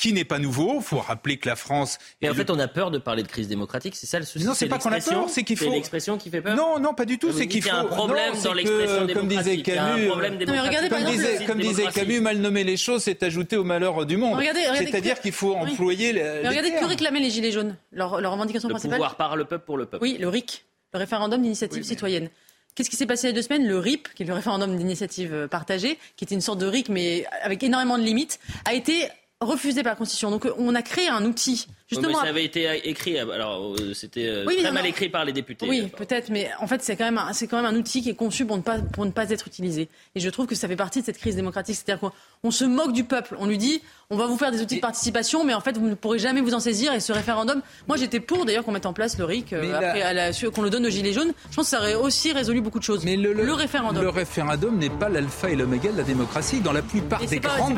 qui 0.00 0.14
n'est 0.14 0.24
pas 0.24 0.38
nouveau. 0.38 0.76
Il 0.76 0.82
faut 0.82 0.98
rappeler 0.98 1.36
que 1.36 1.46
la 1.46 1.56
France. 1.56 1.98
Et 2.22 2.30
en 2.30 2.34
fait, 2.34 2.48
on 2.48 2.58
a 2.58 2.68
peur 2.68 2.90
de 2.90 2.96
parler 2.96 3.22
de 3.22 3.28
crise 3.28 3.48
démocratique. 3.48 3.94
C'est 3.94 4.06
ça 4.06 4.18
le 4.18 4.24
souci. 4.24 4.46
Non, 4.46 4.54
c'est 4.54 4.66
pas 4.66 4.78
qu'on 4.78 4.90
a 4.92 5.00
peur, 5.00 5.28
c'est 5.28 5.44
qu'il 5.44 5.58
faut. 5.58 5.66
C'est 5.66 5.70
l'expression 5.70 6.16
qui 6.16 6.30
fait 6.30 6.40
peur. 6.40 6.56
Non, 6.56 6.80
non, 6.80 6.94
pas 6.94 7.04
du 7.04 7.18
tout. 7.18 7.32
C'est 7.32 7.46
qu'il 7.46 7.62
faut. 7.62 7.68
Il 7.68 7.72
y 7.72 7.76
a 7.76 7.80
un 7.80 7.84
problème 7.84 8.32
dans 8.42 8.54
l'expression 8.54 9.04
démocratique. 9.04 9.14
Comme 9.14 9.28
disait 9.28 9.62
Camus, 9.62 10.08
comme 10.88 11.04
disait, 11.04 11.44
comme 11.44 11.58
disait 11.58 11.86
Camus, 11.92 12.20
mal 12.20 12.38
nommer 12.38 12.64
les 12.64 12.78
choses, 12.78 13.02
c'est 13.02 13.22
ajouter 13.22 13.58
au 13.58 13.64
malheur 13.64 14.06
du 14.06 14.16
monde. 14.16 14.40
C'est-à-dire 14.76 15.20
qu'il 15.20 15.32
faut 15.32 15.54
employer. 15.54 16.14
Les, 16.14 16.48
regardez 16.48 16.72
que 16.72 16.84
réclamaient 16.86 17.20
les 17.20 17.30
gilets 17.30 17.52
jaunes. 17.52 17.76
Leur, 17.92 18.20
leur 18.22 18.32
revendication 18.32 18.68
le 18.68 18.74
principale. 18.74 18.96
Pouvoir 18.96 19.16
par 19.16 19.36
le 19.36 19.44
peuple 19.44 19.66
pour 19.66 19.76
le 19.76 19.84
peuple. 19.84 20.02
Oui, 20.02 20.16
le 20.18 20.28
RIC, 20.28 20.64
le 20.94 20.98
référendum 20.98 21.42
d'initiative 21.42 21.82
citoyenne. 21.82 22.30
Qu'est-ce 22.74 22.88
qui 22.88 22.96
s'est 22.96 23.06
passé 23.06 23.26
il 23.26 23.30
y 23.30 23.32
a 23.32 23.34
deux 23.34 23.42
semaines 23.42 23.66
Le 23.66 23.78
RIP, 23.78 24.08
qui 24.14 24.22
est 24.22 24.26
le 24.26 24.32
référendum 24.32 24.76
d'initiative 24.76 25.48
partagée, 25.50 25.98
qui 26.16 26.24
était 26.24 26.34
une 26.34 26.40
sorte 26.40 26.60
de 26.60 26.66
RIC 26.66 26.88
mais 26.88 27.26
avec 27.42 27.62
énormément 27.62 27.98
de 27.98 28.04
limites, 28.04 28.38
a 28.64 28.74
été 28.74 29.08
refusé 29.40 29.82
par 29.82 29.92
la 29.92 29.96
Constitution. 29.96 30.30
Donc 30.30 30.48
on 30.58 30.74
a 30.74 30.82
créé 30.82 31.08
un 31.08 31.24
outil. 31.24 31.66
Justement, 31.90 32.20
ça 32.20 32.28
avait 32.28 32.44
été 32.44 32.88
écrit, 32.88 33.18
alors 33.18 33.74
euh, 33.74 33.94
c'était 33.94 34.26
euh, 34.26 34.44
très 34.44 34.70
mal 34.70 34.86
écrit 34.86 35.08
par 35.08 35.24
les 35.24 35.32
députés. 35.32 35.66
Oui, 35.68 35.88
peut-être, 35.96 36.28
mais 36.28 36.48
en 36.60 36.68
fait 36.68 36.82
c'est 36.82 36.94
quand 36.94 37.10
même 37.10 37.20
c'est 37.32 37.48
quand 37.48 37.60
même 37.60 37.74
un 37.74 37.76
outil 37.76 38.00
qui 38.00 38.10
est 38.10 38.14
conçu 38.14 38.46
pour 38.46 38.56
ne 38.56 38.62
pas 38.62 38.78
pour 38.78 39.04
ne 39.04 39.10
pas 39.10 39.28
être 39.30 39.48
utilisé. 39.48 39.88
Et 40.14 40.20
je 40.20 40.30
trouve 40.30 40.46
que 40.46 40.54
ça 40.54 40.68
fait 40.68 40.76
partie 40.76 41.00
de 41.00 41.06
cette 41.06 41.18
crise 41.18 41.34
démocratique, 41.34 41.74
c'est-à-dire 41.74 42.10
qu'on 42.42 42.50
se 42.52 42.64
moque 42.64 42.92
du 42.92 43.02
peuple. 43.02 43.34
On 43.40 43.46
lui 43.46 43.58
dit 43.58 43.82
on 44.08 44.16
va 44.16 44.26
vous 44.26 44.36
faire 44.36 44.52
des 44.52 44.62
outils 44.62 44.76
de 44.76 44.80
participation, 44.80 45.44
mais 45.44 45.52
en 45.52 45.60
fait 45.60 45.76
vous 45.78 45.88
ne 45.88 45.94
pourrez 45.94 46.20
jamais 46.20 46.40
vous 46.40 46.54
en 46.54 46.60
saisir. 46.60 46.92
Et 46.92 47.00
ce 47.00 47.12
référendum, 47.12 47.60
moi 47.88 47.96
j'étais 47.96 48.20
pour 48.20 48.44
d'ailleurs 48.44 48.64
qu'on 48.64 48.72
mette 48.72 48.86
en 48.86 48.92
place 48.92 49.18
le 49.18 49.24
RIC 49.24 49.52
euh, 49.52 50.32
qu'on 50.54 50.62
le 50.62 50.70
donne 50.70 50.86
aux 50.86 50.90
gilets 50.90 51.12
jaunes. 51.12 51.32
Je 51.50 51.56
pense 51.56 51.66
que 51.66 51.70
ça 51.70 51.80
aurait 51.80 51.96
aussi 51.96 52.32
résolu 52.32 52.60
beaucoup 52.60 52.78
de 52.78 52.84
choses. 52.84 53.04
Mais 53.04 53.16
le, 53.16 53.52
référendum, 53.52 54.00
le 54.00 54.10
référendum 54.10 54.78
n'est 54.78 54.90
pas 54.90 55.08
l'alpha 55.08 55.50
et 55.50 55.56
l'oméga 55.56 55.90
de 55.90 55.96
la 55.96 56.04
démocratie. 56.04 56.60
Dans 56.60 56.72
la 56.72 56.82
plupart 56.82 57.24
des 57.26 57.40
grandes 57.40 57.74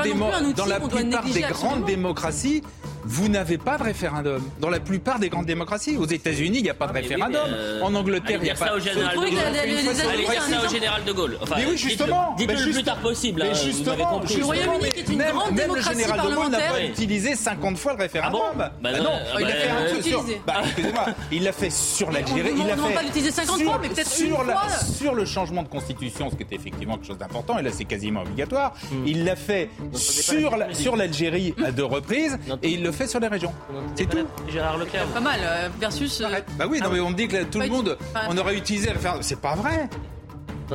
dans 0.54 0.66
la 0.66 0.80
plupart 0.80 1.24
des 1.24 1.40
grandes 1.40 1.86
démocraties 1.86 2.62
vous 3.04 3.28
n'avez 3.28 3.58
pas 3.58 3.78
de 3.78 3.84
référendum. 3.84 4.42
Dans 4.60 4.70
la 4.70 4.80
plupart 4.80 5.18
des 5.18 5.28
grandes 5.28 5.46
démocraties. 5.46 5.96
Aux 5.96 6.06
États-Unis, 6.06 6.58
il 6.58 6.62
n'y 6.62 6.70
a 6.70 6.74
pas 6.74 6.86
de 6.86 6.92
ah, 6.94 7.00
référendum. 7.00 7.40
Euh, 7.48 7.82
en 7.82 7.94
Angleterre, 7.94 8.38
il 8.40 8.44
n'y 8.44 8.50
a 8.50 8.54
pas 8.54 8.68
de 8.68 8.74
référendum. 8.74 9.24
Allez 9.52 10.24
dire 10.24 10.42
ça 10.42 10.66
au 10.66 10.68
général 10.68 11.04
de 11.04 11.12
Gaulle. 11.12 11.38
mais 11.56 11.66
oui, 11.68 11.76
justement. 11.76 12.34
Dites-le 12.36 12.64
le 12.64 12.72
plus 12.72 12.84
tard 12.84 12.98
possible. 12.98 13.42
Mais 13.44 13.50
hein, 13.50 13.54
justement, 13.64 14.20
le 14.20 14.44
Royaume-Uni 14.44 14.86
est 14.96 15.08
une 15.08 15.22
grande 15.22 15.54
démocratie 15.54 15.54
Même 15.54 15.74
le 15.74 15.82
général 15.82 16.28
de 16.28 16.34
Gaulle 16.34 16.50
n'a 16.50 16.58
pas 16.58 16.84
utilisé 16.84 17.34
50 17.34 17.78
fois 17.78 17.92
le 17.94 17.98
référendum. 17.98 18.40
Ah 18.58 18.70
bah, 18.80 18.92
non, 18.98 19.18
il 19.40 19.46
l'a 19.46 19.54
fait 19.54 19.70
un 19.70 19.94
peu 19.94 20.02
sur. 20.02 20.24
Excusez-moi, 20.64 21.06
il 21.30 21.42
l'a 21.44 21.52
fait 21.52 21.70
sur 21.70 22.10
l'Algérie. 22.10 22.52
Il 22.56 22.66
l'a 22.66 22.76
fait. 22.76 23.30
50 23.30 23.62
fois, 23.62 23.78
mais 23.80 23.88
peut-être 23.88 24.10
sur 24.10 24.44
sur 24.82 25.14
le 25.14 25.24
changement 25.24 25.62
de 25.62 25.68
constitution, 25.68 26.30
ce 26.30 26.36
qui 26.36 26.42
était 26.42 26.56
effectivement 26.56 26.96
quelque 26.96 27.06
chose 27.06 27.18
d'important. 27.18 27.58
Et 27.58 27.62
là, 27.62 27.70
c'est 27.72 27.84
quasiment 27.84 28.22
obligatoire. 28.22 28.74
Hmm. 28.90 29.06
Il 29.06 29.24
l'a 29.24 29.36
fait 29.36 29.70
sur 29.92 30.96
l'Algérie 30.96 31.54
à 31.64 31.72
deux 31.72 31.84
reprises, 31.84 32.38
et 32.62 32.70
il 32.70 32.82
le 32.82 32.91
fait 32.92 33.06
sur 33.06 33.20
les 33.20 33.28
régions. 33.28 33.52
C'est 33.94 34.08
tout. 34.08 34.26
Gérard 34.48 34.78
Leclerc. 34.78 35.06
Pas 35.06 35.20
mal, 35.20 35.40
euh, 35.42 35.68
versus. 35.80 36.20
Euh, 36.20 36.28
bah 36.58 36.66
oui, 36.68 36.80
non, 36.80 36.90
mais 36.90 37.00
on 37.00 37.10
me 37.10 37.16
dit 37.16 37.28
que 37.28 37.44
tout 37.44 37.60
le 37.60 37.68
monde, 37.68 37.96
on 38.28 38.36
aurait 38.38 38.56
utilisé 38.56 38.92
le 38.92 38.98
faire. 38.98 39.16
C'est 39.20 39.40
pas 39.40 39.54
vrai. 39.54 39.88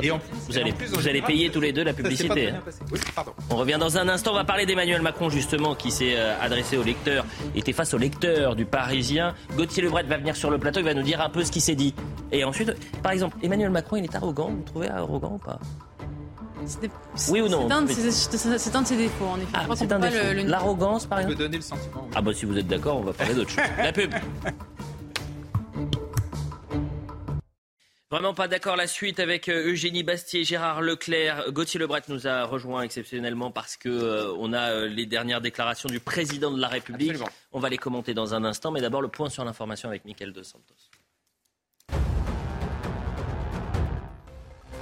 Et 0.02 0.10
vous 0.10 0.58
allez, 0.58 0.72
vous 0.92 1.08
allez 1.08 1.22
payer 1.22 1.50
tous 1.50 1.60
les 1.60 1.72
deux 1.72 1.82
la 1.82 1.92
publicité. 1.94 2.50
Hein. 2.50 3.24
on 3.50 3.56
revient 3.56 3.78
dans 3.80 3.98
un 3.98 4.08
instant. 4.08 4.32
On 4.32 4.36
va 4.36 4.44
parler 4.44 4.66
d'Emmanuel 4.66 5.02
Macron, 5.02 5.28
justement, 5.28 5.74
qui 5.74 5.90
s'est 5.90 6.14
euh, 6.16 6.34
adressé 6.40 6.76
aux 6.76 6.82
lecteurs, 6.82 7.24
était 7.54 7.72
face 7.72 7.94
aux 7.94 7.98
lecteurs 7.98 8.54
du 8.54 8.64
Parisien. 8.64 9.34
Gauthier 9.56 9.82
Lebret 9.82 10.04
va 10.04 10.18
venir 10.18 10.36
sur 10.36 10.50
le 10.50 10.58
plateau, 10.58 10.80
il 10.80 10.86
va 10.86 10.94
nous 10.94 11.02
dire 11.02 11.20
un 11.20 11.30
peu 11.30 11.44
ce 11.44 11.50
qui 11.50 11.60
s'est 11.60 11.74
dit. 11.74 11.94
Et 12.32 12.44
ensuite, 12.44 12.72
par 13.02 13.12
exemple, 13.12 13.36
Emmanuel 13.42 13.70
Macron, 13.70 13.96
il 13.96 14.04
est 14.04 14.14
arrogant. 14.14 14.50
Vous 14.50 14.62
trouvez 14.64 14.88
arrogant 14.88 15.32
ou 15.34 15.38
pas? 15.38 15.58
Oui 17.30 17.40
ou 17.40 17.48
non 17.48 17.68
C'est 17.68 17.72
un, 18.74 18.82
de 18.82 18.86
ses 18.86 18.96
défauts, 18.96 19.26
en 19.26 19.36
effet. 19.38 19.48
Ah, 19.54 19.66
c'est 19.74 19.92
un 19.92 19.98
défaut. 19.98 20.46
L'arrogance, 20.46 21.06
par 21.06 21.20
exemple. 21.20 21.38
donner 21.38 21.56
le 21.56 21.62
sentiment. 21.62 22.08
Ah 22.14 22.22
bah 22.22 22.32
si 22.34 22.46
vous 22.46 22.56
êtes 22.56 22.66
d'accord, 22.66 22.98
on 22.98 23.02
va 23.02 23.12
parler 23.12 23.34
d'autre 23.34 23.50
chose. 23.50 23.64
La 23.78 23.92
pub. 23.92 24.14
Vraiment 28.10 28.32
pas 28.32 28.48
d'accord 28.48 28.76
la 28.76 28.86
suite 28.86 29.20
avec 29.20 29.50
euh, 29.50 29.72
Eugénie 29.72 30.02
Bastier, 30.02 30.42
Gérard 30.42 30.80
Leclerc. 30.80 31.52
Gauthier 31.52 31.78
Lebret 31.78 32.00
nous 32.08 32.26
a 32.26 32.44
rejoint 32.44 32.80
exceptionnellement 32.80 33.50
parce 33.50 33.76
que 33.76 33.90
euh, 33.90 34.32
on 34.38 34.54
a 34.54 34.70
euh, 34.70 34.88
les 34.88 35.04
dernières 35.04 35.42
déclarations 35.42 35.90
du 35.90 36.00
président 36.00 36.50
de 36.50 36.58
la 36.58 36.68
République. 36.68 37.16
On 37.52 37.60
va 37.60 37.68
les 37.68 37.76
commenter 37.76 38.14
dans 38.14 38.34
un 38.34 38.44
instant, 38.44 38.70
mais 38.70 38.80
d'abord 38.80 39.02
le 39.02 39.08
point 39.08 39.28
sur 39.28 39.44
l'information 39.44 39.90
avec 39.90 40.06
Mickaël 40.06 40.32
Dos 40.32 40.44
Santos. 40.44 40.74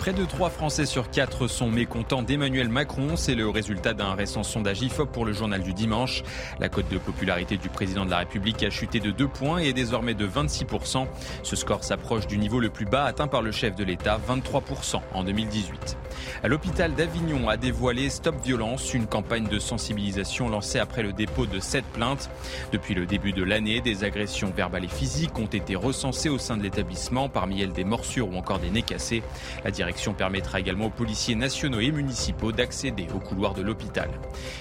Près 0.06 0.12
de 0.12 0.24
3 0.24 0.50
Français 0.50 0.86
sur 0.86 1.10
4 1.10 1.48
sont 1.48 1.68
mécontents 1.68 2.22
d'Emmanuel 2.22 2.68
Macron. 2.68 3.16
C'est 3.16 3.34
le 3.34 3.48
résultat 3.48 3.92
d'un 3.92 4.14
récent 4.14 4.44
sondage 4.44 4.80
IFOP 4.80 5.10
pour 5.10 5.24
le 5.24 5.32
journal 5.32 5.64
du 5.64 5.74
dimanche. 5.74 6.22
La 6.60 6.68
cote 6.68 6.88
de 6.88 6.98
popularité 6.98 7.56
du 7.56 7.68
président 7.68 8.04
de 8.04 8.10
la 8.10 8.18
République 8.18 8.62
a 8.62 8.70
chuté 8.70 9.00
de 9.00 9.10
2 9.10 9.26
points 9.26 9.58
et 9.58 9.70
est 9.70 9.72
désormais 9.72 10.14
de 10.14 10.24
26%. 10.24 11.08
Ce 11.42 11.56
score 11.56 11.82
s'approche 11.82 12.28
du 12.28 12.38
niveau 12.38 12.60
le 12.60 12.70
plus 12.70 12.84
bas 12.84 13.02
atteint 13.02 13.26
par 13.26 13.42
le 13.42 13.50
chef 13.50 13.74
de 13.74 13.82
l'État, 13.82 14.20
23% 14.28 15.00
en 15.12 15.24
2018. 15.24 15.96
L'hôpital 16.44 16.94
d'Avignon 16.94 17.48
a 17.48 17.56
dévoilé 17.56 18.08
Stop 18.08 18.36
Violence, 18.44 18.94
une 18.94 19.08
campagne 19.08 19.48
de 19.48 19.58
sensibilisation 19.58 20.48
lancée 20.48 20.78
après 20.78 21.02
le 21.02 21.12
dépôt 21.12 21.46
de 21.46 21.58
7 21.58 21.84
plaintes. 21.84 22.30
Depuis 22.70 22.94
le 22.94 23.06
début 23.06 23.32
de 23.32 23.42
l'année, 23.42 23.80
des 23.80 24.04
agressions 24.04 24.52
verbales 24.56 24.84
et 24.84 24.88
physiques 24.88 25.36
ont 25.36 25.46
été 25.46 25.74
recensées 25.74 26.28
au 26.28 26.38
sein 26.38 26.56
de 26.56 26.62
l'établissement, 26.62 27.28
parmi 27.28 27.60
elles 27.60 27.72
des 27.72 27.82
morsures 27.82 28.32
ou 28.32 28.36
encore 28.36 28.60
des 28.60 28.70
nez 28.70 28.82
cassés. 28.82 29.24
La 29.64 29.72
direction 29.72 29.95
permettra 30.14 30.61
également 30.61 30.87
aux 30.87 30.90
policiers 30.90 31.35
nationaux 31.35 31.80
et 31.80 31.90
municipaux 31.90 32.52
d'accéder 32.52 33.06
au 33.14 33.18
couloir 33.18 33.54
de 33.54 33.62
l'hôpital. 33.62 34.09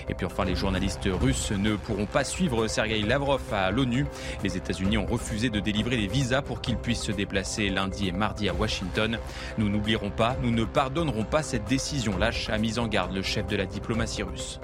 Et 0.09 0.13
puis 0.13 0.25
enfin, 0.25 0.45
les 0.45 0.55
journalistes 0.55 1.07
russes 1.11 1.51
ne 1.51 1.75
pourront 1.75 2.05
pas 2.05 2.23
suivre 2.23 2.67
Sergei 2.67 3.01
Lavrov 3.01 3.41
à 3.53 3.71
l'ONU. 3.71 4.05
Les 4.43 4.57
États-Unis 4.57 4.97
ont 4.97 5.05
refusé 5.05 5.49
de 5.49 5.59
délivrer 5.59 5.97
des 5.97 6.07
visas 6.07 6.41
pour 6.41 6.61
qu'il 6.61 6.77
puisse 6.77 7.01
se 7.01 7.11
déplacer 7.11 7.69
lundi 7.69 8.07
et 8.07 8.11
mardi 8.11 8.49
à 8.49 8.53
Washington. 8.53 9.17
Nous 9.57 9.69
n'oublierons 9.69 10.11
pas, 10.11 10.35
nous 10.41 10.51
ne 10.51 10.65
pardonnerons 10.65 11.23
pas 11.25 11.43
cette 11.43 11.65
décision 11.65 12.17
lâche, 12.17 12.49
a 12.49 12.57
mis 12.57 12.79
en 12.79 12.87
garde 12.87 13.13
le 13.13 13.21
chef 13.21 13.47
de 13.47 13.55
la 13.55 13.65
diplomatie 13.65 14.23
russe. 14.23 14.59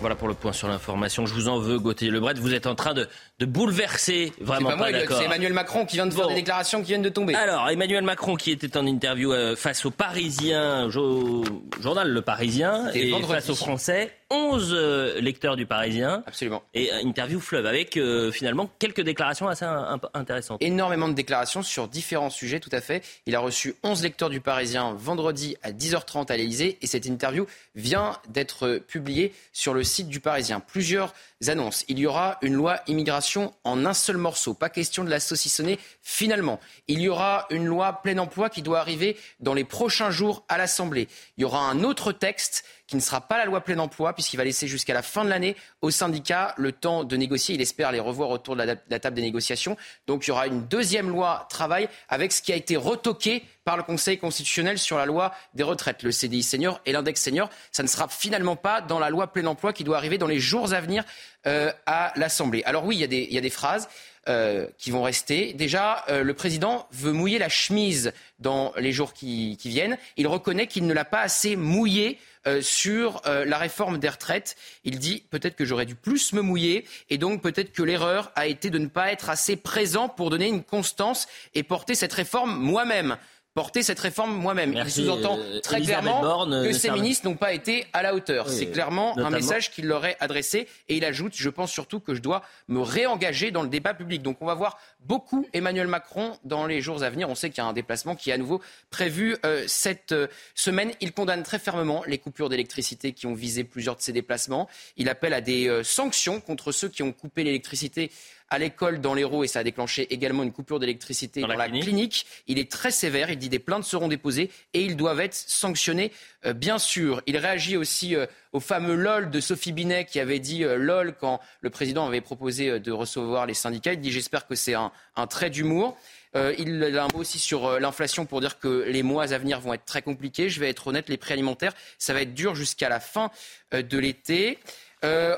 Voilà 0.00 0.14
pour 0.14 0.28
le 0.28 0.34
point 0.34 0.52
sur 0.52 0.66
l'information. 0.66 1.26
Je 1.26 1.34
vous 1.34 1.48
en 1.48 1.58
veux, 1.58 1.78
Gauthier 1.78 2.10
Lebret. 2.10 2.32
Vous 2.34 2.54
êtes 2.54 2.66
en 2.66 2.74
train 2.74 2.94
de, 2.94 3.06
de 3.40 3.46
bouleverser. 3.46 4.32
Vraiment 4.40 4.76
pas, 4.76 4.92
d'accord. 4.92 5.16
C'est 5.18 5.24
Emmanuel 5.24 5.54
Macron 5.54 5.86
qui 5.86 5.96
vient 5.96 6.06
de 6.06 6.12
faire 6.12 6.28
des 6.28 6.34
déclarations 6.34 6.82
qui 6.82 6.88
viennent 6.88 7.02
de 7.02 7.08
tomber. 7.08 7.34
Alors, 7.34 7.68
Emmanuel 7.70 8.04
Macron 8.04 8.36
qui 8.36 8.50
était 8.50 8.76
en 8.76 8.86
interview 8.86 9.32
euh, 9.32 9.56
face 9.56 9.86
aux 9.86 9.90
Parisiens, 9.90 10.90
journal 10.90 12.08
Le 12.08 12.20
Parisien, 12.20 12.90
et 12.92 13.10
face 13.22 13.48
aux 13.48 13.54
Français. 13.54 14.12
11 14.32 14.70
euh, 14.72 15.20
lecteurs 15.20 15.56
du 15.56 15.66
Parisien. 15.66 16.22
Absolument. 16.24 16.62
Et 16.72 16.92
interview 17.02 17.40
fleuve 17.40 17.66
avec 17.66 17.96
euh, 17.96 18.30
finalement 18.30 18.70
quelques 18.78 19.00
déclarations 19.00 19.48
assez 19.48 19.66
intéressantes. 20.14 20.62
Énormément 20.62 21.08
de 21.08 21.14
déclarations 21.14 21.62
sur 21.62 21.88
différents 21.88 22.30
sujets, 22.30 22.60
tout 22.60 22.70
à 22.70 22.80
fait. 22.80 23.02
Il 23.26 23.34
a 23.34 23.40
reçu 23.40 23.74
11 23.82 24.04
lecteurs 24.04 24.30
du 24.30 24.40
Parisien 24.40 24.94
vendredi 24.96 25.56
à 25.64 25.72
10h30 25.72 26.30
à 26.30 26.36
l'Elysée 26.36 26.78
et 26.80 26.86
cette 26.86 27.06
interview 27.06 27.46
vient 27.74 28.18
d'être 28.28 28.80
publiée 28.86 29.32
sur 29.52 29.74
le 29.74 29.82
site 29.82 30.06
du 30.06 30.20
Parisien. 30.20 30.60
Plusieurs 30.60 31.12
annonces. 31.48 31.84
Il 31.88 31.98
y 31.98 32.06
aura 32.06 32.38
une 32.42 32.54
loi 32.54 32.80
immigration 32.86 33.29
en 33.36 33.86
un 33.86 33.94
seul 33.94 34.16
morceau. 34.16 34.54
Pas 34.54 34.70
question 34.70 35.04
de 35.04 35.10
la 35.10 35.20
saucissonner 35.20 35.78
finalement. 36.02 36.60
Il 36.88 37.00
y 37.00 37.08
aura 37.08 37.46
une 37.50 37.66
loi 37.66 38.00
plein 38.02 38.18
emploi 38.18 38.50
qui 38.50 38.62
doit 38.62 38.80
arriver 38.80 39.16
dans 39.40 39.54
les 39.54 39.64
prochains 39.64 40.10
jours 40.10 40.44
à 40.48 40.58
l'Assemblée. 40.58 41.08
Il 41.36 41.42
y 41.42 41.44
aura 41.44 41.68
un 41.68 41.82
autre 41.82 42.12
texte 42.12 42.64
qui 42.90 42.96
ne 42.96 43.00
sera 43.00 43.20
pas 43.20 43.38
la 43.38 43.44
loi 43.44 43.60
plein 43.60 43.78
emploi, 43.78 44.12
puisqu'il 44.14 44.36
va 44.36 44.42
laisser 44.42 44.66
jusqu'à 44.66 44.92
la 44.92 45.02
fin 45.02 45.24
de 45.24 45.30
l'année 45.30 45.54
aux 45.80 45.92
syndicats 45.92 46.54
le 46.56 46.72
temps 46.72 47.04
de 47.04 47.16
négocier. 47.16 47.54
Il 47.54 47.60
espère 47.60 47.92
les 47.92 48.00
revoir 48.00 48.30
autour 48.30 48.56
de 48.56 48.64
la, 48.64 48.98
table 48.98 49.14
des 49.14 49.22
négociations. 49.22 49.76
Donc 50.08 50.26
il 50.26 50.30
y 50.30 50.30
aura 50.32 50.48
une 50.48 50.66
deuxième 50.66 51.08
loi 51.08 51.46
travail 51.48 51.88
avec 52.08 52.32
ce 52.32 52.42
qui 52.42 52.52
a 52.52 52.56
été 52.56 52.76
retoqué 52.76 53.44
par 53.64 53.76
le 53.76 53.84
Conseil 53.84 54.18
constitutionnel 54.18 54.76
sur 54.76 54.98
la 54.98 55.06
loi 55.06 55.32
des 55.54 55.62
retraites, 55.62 56.02
le 56.02 56.10
CDI 56.10 56.42
senior 56.42 56.80
et 56.84 56.90
l'index 56.90 57.22
senior. 57.22 57.48
Ça 57.70 57.84
ne 57.84 57.88
sera 57.88 58.08
finalement 58.08 58.56
pas 58.56 58.80
dans 58.80 58.98
la 58.98 59.08
loi 59.08 59.28
plein 59.28 59.46
emploi 59.46 59.72
qui 59.72 59.84
doit 59.84 59.96
arriver 59.96 60.18
dans 60.18 60.26
les 60.26 60.40
jours 60.40 60.72
à 60.72 60.80
venir 60.80 61.04
euh, 61.46 61.70
à 61.86 62.12
l'Assemblée. 62.16 62.64
Alors 62.64 62.84
oui, 62.84 62.96
il 62.96 63.32
y 63.32 63.38
a 63.38 63.40
des, 63.40 63.50
phrases. 63.50 63.88
Euh, 64.28 64.66
qui 64.76 64.90
vont 64.90 65.02
rester. 65.02 65.54
Déjà, 65.54 66.04
euh, 66.10 66.22
le 66.22 66.34
président 66.34 66.86
veut 66.92 67.10
mouiller 67.10 67.38
la 67.38 67.48
chemise 67.48 68.12
dans 68.38 68.74
les 68.76 68.92
jours 68.92 69.14
qui, 69.14 69.56
qui 69.58 69.70
viennent. 69.70 69.96
Il 70.18 70.28
reconnaît 70.28 70.66
qu'il 70.66 70.86
ne 70.86 70.92
l'a 70.92 71.06
pas 71.06 71.22
assez 71.22 71.56
mouillé 71.56 72.18
euh, 72.46 72.62
sur 72.62 73.20
euh, 73.26 73.44
la 73.44 73.58
réforme 73.58 73.98
des 73.98 74.08
retraites. 74.08 74.56
Il 74.84 74.98
dit 74.98 75.24
peut-être 75.30 75.56
que 75.56 75.64
j'aurais 75.64 75.84
dû 75.84 75.94
plus 75.94 76.32
me 76.32 76.40
mouiller 76.40 76.86
et 77.10 77.18
donc 77.18 77.42
peut-être 77.42 77.72
que 77.72 77.82
l'erreur 77.82 78.32
a 78.34 78.46
été 78.46 78.70
de 78.70 78.78
ne 78.78 78.86
pas 78.86 79.12
être 79.12 79.28
assez 79.28 79.56
présent 79.56 80.08
pour 80.08 80.30
donner 80.30 80.48
une 80.48 80.64
constance 80.64 81.28
et 81.54 81.62
porter 81.62 81.94
cette 81.94 82.14
réforme 82.14 82.56
moi-même 82.58 83.18
porter 83.54 83.82
cette 83.82 83.98
réforme 83.98 84.32
moi-même. 84.34 84.74
Il 84.74 84.90
sous-entend 84.90 85.38
euh, 85.38 85.60
très 85.60 85.80
clairement 85.80 86.46
que 86.46 86.72
ces 86.72 86.90
ministres 86.90 87.28
n'ont 87.28 87.36
pas 87.36 87.52
été 87.52 87.86
à 87.92 88.02
la 88.02 88.14
hauteur. 88.14 88.48
C'est 88.48 88.66
clairement 88.66 89.18
un 89.18 89.30
message 89.30 89.70
qu'il 89.70 89.86
leur 89.86 90.04
est 90.06 90.16
adressé 90.20 90.68
et 90.88 90.96
il 90.96 91.04
ajoute, 91.04 91.32
je 91.34 91.48
pense 91.48 91.72
surtout 91.72 92.00
que 92.00 92.14
je 92.14 92.22
dois 92.22 92.42
me 92.68 92.80
réengager 92.80 93.50
dans 93.50 93.62
le 93.62 93.68
débat 93.68 93.94
public. 93.94 94.22
Donc 94.22 94.36
on 94.40 94.46
va 94.46 94.54
voir 94.54 94.78
beaucoup 95.00 95.46
Emmanuel 95.52 95.88
Macron 95.88 96.38
dans 96.44 96.66
les 96.66 96.80
jours 96.80 97.02
à 97.02 97.10
venir. 97.10 97.28
On 97.28 97.34
sait 97.34 97.50
qu'il 97.50 97.58
y 97.58 97.66
a 97.66 97.68
un 97.68 97.72
déplacement 97.72 98.14
qui 98.14 98.30
est 98.30 98.34
à 98.34 98.38
nouveau 98.38 98.60
prévu 98.90 99.36
euh, 99.44 99.64
cette 99.66 100.12
euh, 100.12 100.28
semaine. 100.54 100.92
Il 101.00 101.12
condamne 101.12 101.42
très 101.42 101.58
fermement 101.58 102.04
les 102.06 102.18
coupures 102.18 102.48
d'électricité 102.48 103.12
qui 103.12 103.26
ont 103.26 103.34
visé 103.34 103.64
plusieurs 103.64 103.96
de 103.96 104.02
ses 104.02 104.12
déplacements. 104.12 104.68
Il 104.96 105.08
appelle 105.08 105.34
à 105.34 105.40
des 105.40 105.80
sanctions 105.82 106.40
contre 106.40 106.72
ceux 106.72 106.88
qui 106.88 107.02
ont 107.02 107.12
coupé 107.12 107.44
l'électricité 107.44 108.10
à 108.50 108.58
l'école 108.58 109.00
dans 109.00 109.14
l'Hérault 109.14 109.44
et 109.44 109.46
ça 109.46 109.60
a 109.60 109.64
déclenché 109.64 110.12
également 110.12 110.42
une 110.42 110.52
coupure 110.52 110.80
d'électricité 110.80 111.40
dans, 111.40 111.46
la, 111.46 111.68
clinique. 111.68 112.26
Il 112.48 112.58
est 112.58 112.70
très 112.70 112.90
sévère. 112.90 113.30
Il 113.30 113.38
dit 113.38 113.48
des 113.48 113.60
plaintes 113.60 113.84
seront 113.84 114.08
déposées 114.08 114.50
et 114.74 114.82
ils 114.82 114.96
doivent 114.96 115.20
être 115.20 115.34
sanctionnés, 115.34 116.12
euh, 116.44 116.52
bien 116.52 116.78
sûr. 116.78 117.22
Il 117.26 117.36
réagit 117.36 117.76
aussi 117.76 118.16
euh, 118.16 118.26
au 118.52 118.58
fameux 118.58 118.96
LOL 118.96 119.30
de 119.30 119.40
Sophie 119.40 119.72
Binet 119.72 120.04
qui 120.04 120.18
avait 120.18 120.40
dit 120.40 120.64
euh, 120.64 120.76
LOL 120.76 121.14
quand 121.18 121.40
le 121.60 121.70
président 121.70 122.06
avait 122.06 122.20
proposé 122.20 122.80
de 122.80 122.92
recevoir 122.92 123.46
les 123.46 123.54
syndicats. 123.54 123.92
Il 123.92 124.00
dit 124.00 124.10
j'espère 124.10 124.48
que 124.48 124.56
c'est 124.56 124.74
un, 124.74 124.90
un, 125.14 125.26
trait 125.28 125.50
d'humour. 125.50 125.96
il 126.34 126.84
a 126.84 127.04
un 127.04 127.08
mot 127.08 127.20
aussi 127.20 127.38
sur 127.38 127.78
l'inflation 127.78 128.26
pour 128.26 128.40
dire 128.40 128.58
que 128.58 128.84
les 128.88 129.04
mois 129.04 129.32
à 129.32 129.38
venir 129.38 129.60
vont 129.60 129.74
être 129.74 129.84
très 129.84 130.02
compliqués. 130.02 130.48
Je 130.48 130.58
vais 130.58 130.68
être 130.68 130.88
honnête, 130.88 131.08
les 131.08 131.16
prix 131.16 131.34
alimentaires, 131.34 131.72
ça 131.98 132.14
va 132.14 132.22
être 132.22 132.34
dur 132.34 132.56
jusqu'à 132.56 132.88
la 132.88 132.98
fin 132.98 133.30
de 133.72 133.98
l'été. 133.98 134.58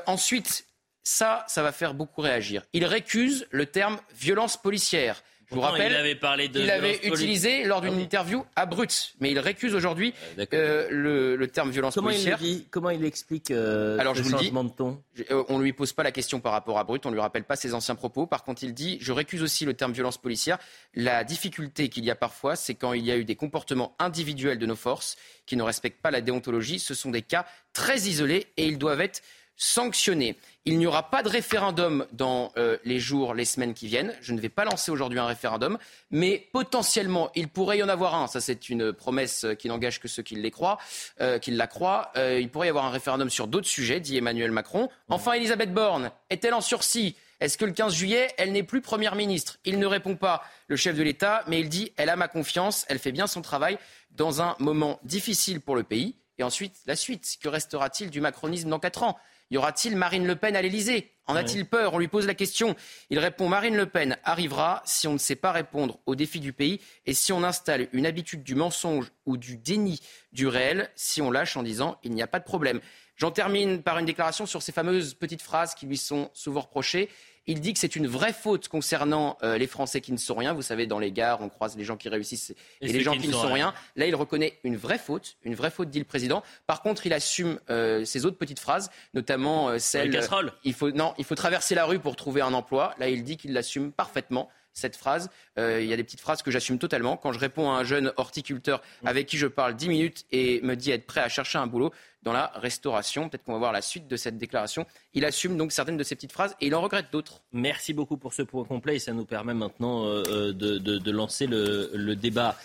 ensuite, 0.07 0.65
ça, 1.03 1.45
ça 1.47 1.61
va 1.61 1.71
faire 1.71 1.93
beaucoup 1.93 2.21
réagir. 2.21 2.63
Il 2.73 2.85
récuse 2.85 3.45
le 3.51 3.65
terme 3.65 3.99
violence 4.15 4.57
policière. 4.57 5.21
Je 5.49 5.55
vous 5.55 5.61
rappelle, 5.61 5.91
il 5.91 5.95
avait, 5.95 6.15
parlé 6.15 6.47
de 6.47 6.59
il 6.59 6.71
avait 6.71 6.99
utilisé 7.03 7.63
lors 7.65 7.81
d'une 7.81 7.93
ah 7.93 8.01
interview 8.01 8.43
à 8.55 8.65
Brut, 8.65 9.13
mais 9.19 9.29
il 9.29 9.37
récuse 9.37 9.75
aujourd'hui 9.75 10.13
euh, 10.39 10.45
euh, 10.53 11.37
le, 11.37 11.47
terme 11.47 11.69
violence 11.69 11.93
policière. 11.93 12.39
Il 12.41 12.65
comment 12.71 12.89
il 12.89 13.05
explique 13.05 13.51
euh, 13.51 13.99
Alors, 13.99 14.15
je 14.15 14.23
vous 14.23 14.31
changement 14.31 14.63
de 14.63 14.71
ton? 14.71 15.03
On 15.49 15.59
ne 15.59 15.63
lui 15.63 15.73
pose 15.73 15.93
pas 15.93 16.01
la 16.01 16.11
question 16.11 16.39
par 16.39 16.53
rapport 16.53 16.79
à 16.79 16.83
Brut, 16.83 17.05
on 17.05 17.09
ne 17.09 17.13
lui 17.13 17.21
rappelle 17.21 17.43
pas 17.43 17.55
ses 17.55 17.75
anciens 17.75 17.93
propos. 17.93 18.25
Par 18.25 18.43
contre, 18.43 18.63
il 18.63 18.73
dit 18.73 18.97
Je 18.99 19.11
récuse 19.11 19.43
aussi 19.43 19.65
le 19.65 19.75
terme 19.75 19.91
violence 19.91 20.17
policière. 20.17 20.57
La 20.95 21.23
difficulté 21.23 21.89
qu'il 21.89 22.05
y 22.05 22.09
a 22.09 22.15
parfois, 22.15 22.55
c'est 22.55 22.73
quand 22.73 22.93
il 22.93 23.05
y 23.05 23.11
a 23.11 23.17
eu 23.17 23.25
des 23.25 23.35
comportements 23.35 23.95
individuels 23.99 24.57
de 24.57 24.65
nos 24.65 24.75
forces 24.75 25.17
qui 25.45 25.55
ne 25.55 25.63
respectent 25.63 26.01
pas 26.01 26.11
la 26.11 26.21
déontologie. 26.21 26.79
Ce 26.79 26.95
sont 26.95 27.11
des 27.11 27.21
cas 27.21 27.45
très 27.73 27.99
isolés 28.01 28.47
et 28.57 28.65
ils 28.65 28.77
doivent 28.77 29.01
être 29.01 29.21
sanctionner. 29.55 30.35
Il 30.65 30.77
n'y 30.77 30.87
aura 30.87 31.09
pas 31.09 31.23
de 31.23 31.29
référendum 31.29 32.05
dans 32.11 32.51
euh, 32.57 32.77
les 32.85 32.99
jours, 32.99 33.33
les 33.33 33.45
semaines 33.45 33.73
qui 33.73 33.87
viennent. 33.87 34.15
Je 34.21 34.33
ne 34.33 34.39
vais 34.39 34.49
pas 34.49 34.63
lancer 34.63 34.91
aujourd'hui 34.91 35.19
un 35.19 35.25
référendum, 35.25 35.77
mais 36.09 36.47
potentiellement, 36.53 37.29
il 37.35 37.49
pourrait 37.49 37.79
y 37.79 37.83
en 37.83 37.89
avoir 37.89 38.15
un. 38.15 38.27
Ça, 38.27 38.39
c'est 38.39 38.69
une 38.69 38.93
promesse 38.93 39.45
qui 39.59 39.67
n'engage 39.67 39.99
que 39.99 40.07
ceux 40.07 40.23
qui, 40.23 40.35
les 40.35 40.51
croient, 40.51 40.77
euh, 41.21 41.37
qui 41.37 41.51
la 41.51 41.67
croient. 41.67 42.11
Euh, 42.15 42.39
il 42.39 42.49
pourrait 42.49 42.67
y 42.67 42.69
avoir 42.69 42.85
un 42.85 42.91
référendum 42.91 43.29
sur 43.29 43.47
d'autres 43.47 43.67
sujets, 43.67 43.99
dit 43.99 44.17
Emmanuel 44.17 44.51
Macron. 44.51 44.89
Enfin, 45.09 45.33
Elisabeth 45.33 45.73
Borne 45.73 46.11
est-elle 46.29 46.53
en 46.53 46.61
sursis? 46.61 47.15
Est-ce 47.39 47.57
que 47.57 47.65
le 47.65 47.73
15 47.73 47.93
juillet, 47.93 48.29
elle 48.37 48.53
n'est 48.53 48.63
plus 48.63 48.79
Première 48.79 49.15
ministre? 49.15 49.57
Il 49.65 49.77
ne 49.77 49.85
répond 49.85 50.15
pas, 50.15 50.43
le 50.67 50.77
chef 50.77 50.95
de 50.95 51.03
l'État, 51.03 51.43
mais 51.47 51.59
il 51.59 51.67
dit 51.67 51.91
elle 51.97 52.09
a 52.09 52.15
ma 52.15 52.29
confiance, 52.29 52.85
elle 52.87 52.99
fait 52.99 53.11
bien 53.11 53.27
son 53.27 53.41
travail 53.41 53.77
dans 54.11 54.41
un 54.41 54.55
moment 54.59 54.99
difficile 55.03 55.59
pour 55.59 55.75
le 55.75 55.83
pays. 55.83 56.15
Et 56.37 56.43
ensuite, 56.43 56.75
la 56.85 56.95
suite. 56.95 57.37
Que 57.41 57.49
restera-t-il 57.49 58.09
du 58.09 58.21
macronisme 58.21 58.69
dans 58.69 58.79
quatre 58.79 59.03
ans? 59.03 59.17
Y 59.53 59.57
aura-t-il 59.57 59.95
Marine 59.95 60.25
Le 60.25 60.35
Pen 60.35 60.55
à 60.55 60.63
l'Elysée 60.63 61.11
En 61.27 61.35
a-t-il 61.35 61.65
peur? 61.65 61.93
On 61.93 61.99
lui 61.99 62.07
pose 62.07 62.25
la 62.25 62.33
question. 62.33 62.75
Il 63.11 63.19
répond 63.19 63.47
Marine 63.47 63.77
Le 63.77 63.85
Pen 63.85 64.17
arrivera 64.23 64.81
si 64.83 65.07
on 65.07 65.13
ne 65.13 65.19
sait 65.19 65.35
pas 65.35 65.51
répondre 65.51 65.99
aux 66.07 66.15
défis 66.15 66.39
du 66.39 66.53
pays 66.53 66.81
et 67.05 67.13
si 67.13 67.31
on 67.31 67.43
installe 67.43 67.87
une 67.93 68.07
habitude 68.07 68.41
du 68.41 68.55
mensonge 68.55 69.11
ou 69.27 69.37
du 69.37 69.55
déni 69.55 70.01
du 70.31 70.47
réel, 70.47 70.89
si 70.95 71.21
on 71.21 71.29
lâche 71.29 71.55
en 71.55 71.61
disant 71.61 71.99
il 72.03 72.13
n'y 72.13 72.23
a 72.23 72.27
pas 72.27 72.39
de 72.39 72.45
problème. 72.45 72.81
J'en 73.15 73.29
termine 73.29 73.83
par 73.83 73.99
une 73.99 74.07
déclaration 74.07 74.47
sur 74.47 74.63
ces 74.63 74.71
fameuses 74.71 75.13
petites 75.13 75.43
phrases 75.43 75.75
qui 75.75 75.85
lui 75.85 75.97
sont 75.97 76.31
souvent 76.33 76.61
reprochées. 76.61 77.09
Il 77.45 77.59
dit 77.59 77.73
que 77.73 77.79
c'est 77.79 77.95
une 77.95 78.07
vraie 78.07 78.31
faute 78.31 78.69
concernant 78.69 79.37
euh, 79.43 79.57
les 79.57 79.67
Français 79.67 79.99
qui 79.99 80.11
ne 80.11 80.17
sont 80.17 80.35
rien. 80.35 80.53
Vous 80.53 80.61
savez, 80.61 80.87
dans 80.87 80.99
les 80.99 81.11
gares, 81.11 81.41
on 81.41 81.49
croise 81.49 81.75
les 81.75 81.83
gens 81.83 81.97
qui 81.97 82.07
réussissent 82.07 82.53
et, 82.81 82.87
les 82.93 83.01
gens 83.01 83.17
qui, 83.17 83.27
ne 83.27 83.33
sont 83.33 83.51
rien. 83.51 83.73
Là, 83.95 84.07
il 84.07 84.15
reconnaît 84.15 84.59
une 84.63 84.77
vraie 84.77 84.97
faute, 84.97 85.35
une 85.43 85.55
vraie 85.55 85.71
faute, 85.71 85.89
dit 85.89 85.99
le 85.99 86.05
président. 86.05 86.41
Par 86.67 86.81
contre, 86.81 87.05
il 87.05 87.13
assume 87.13 87.59
euh, 87.69 88.05
ses 88.05 88.25
autres 88.25 88.37
petites 88.37 88.59
phrases, 88.59 88.89
notamment 89.13 89.69
euh, 89.69 89.77
celle. 89.77 90.17
il 90.63 90.73
faut 90.73 90.91
non, 90.91 91.13
il 91.17 91.25
faut 91.25 91.35
traverser 91.35 91.75
la 91.75 91.85
rue 91.85 91.99
pour 91.99 92.15
trouver 92.15 92.41
un 92.41 92.53
emploi. 92.53 92.95
Là, 92.97 93.09
il 93.09 93.23
dit 93.23 93.35
qu'il 93.37 93.53
l'assume 93.53 93.91
parfaitement 93.91 94.49
cette 94.73 94.95
phrase. 94.95 95.29
Euh, 95.57 95.81
il 95.81 95.87
y 95.87 95.93
a 95.93 95.95
des 95.97 96.03
petites 96.03 96.21
phrases 96.21 96.41
que 96.41 96.51
j'assume 96.51 96.79
totalement. 96.79 97.15
Quand 97.15 97.31
je 97.31 97.39
réponds 97.39 97.71
à 97.71 97.75
un 97.75 97.83
jeune 97.83 98.11
horticulteur 98.17 98.81
avec 99.05 99.27
qui 99.27 99.37
je 99.37 99.47
parle 99.47 99.75
dix 99.75 99.87
minutes 99.87 100.25
et 100.31 100.61
me 100.61 100.75
dit 100.75 100.91
être 100.91 101.05
prêt 101.05 101.21
à 101.21 101.29
chercher 101.29 101.59
un 101.59 101.67
boulot 101.67 101.91
dans 102.23 102.33
la 102.33 102.51
restauration, 102.55 103.29
peut-être 103.29 103.43
qu'on 103.43 103.53
va 103.53 103.59
voir 103.59 103.71
la 103.71 103.81
suite 103.81 104.07
de 104.07 104.15
cette 104.15 104.37
déclaration. 104.37 104.85
Il 105.13 105.25
assume 105.25 105.57
donc 105.57 105.71
certaines 105.71 105.97
de 105.97 106.03
ces 106.03 106.15
petites 106.15 106.31
phrases 106.31 106.55
et 106.59 106.67
il 106.67 106.75
en 106.75 106.81
regrette 106.81 107.07
d'autres. 107.11 107.41
Merci 107.51 107.93
beaucoup 107.93 108.17
pour 108.17 108.33
ce 108.33 108.41
point 108.41 108.63
complet 108.63 108.95
et 108.95 108.99
ça 108.99 109.13
nous 109.13 109.25
permet 109.25 109.53
maintenant 109.53 110.05
euh, 110.05 110.23
euh, 110.29 110.53
de, 110.53 111.11
lancer 111.11 111.47
le, 111.47 112.15
débat. 112.15 112.57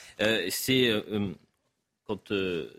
c'est 0.49 0.90
quand 2.07 2.33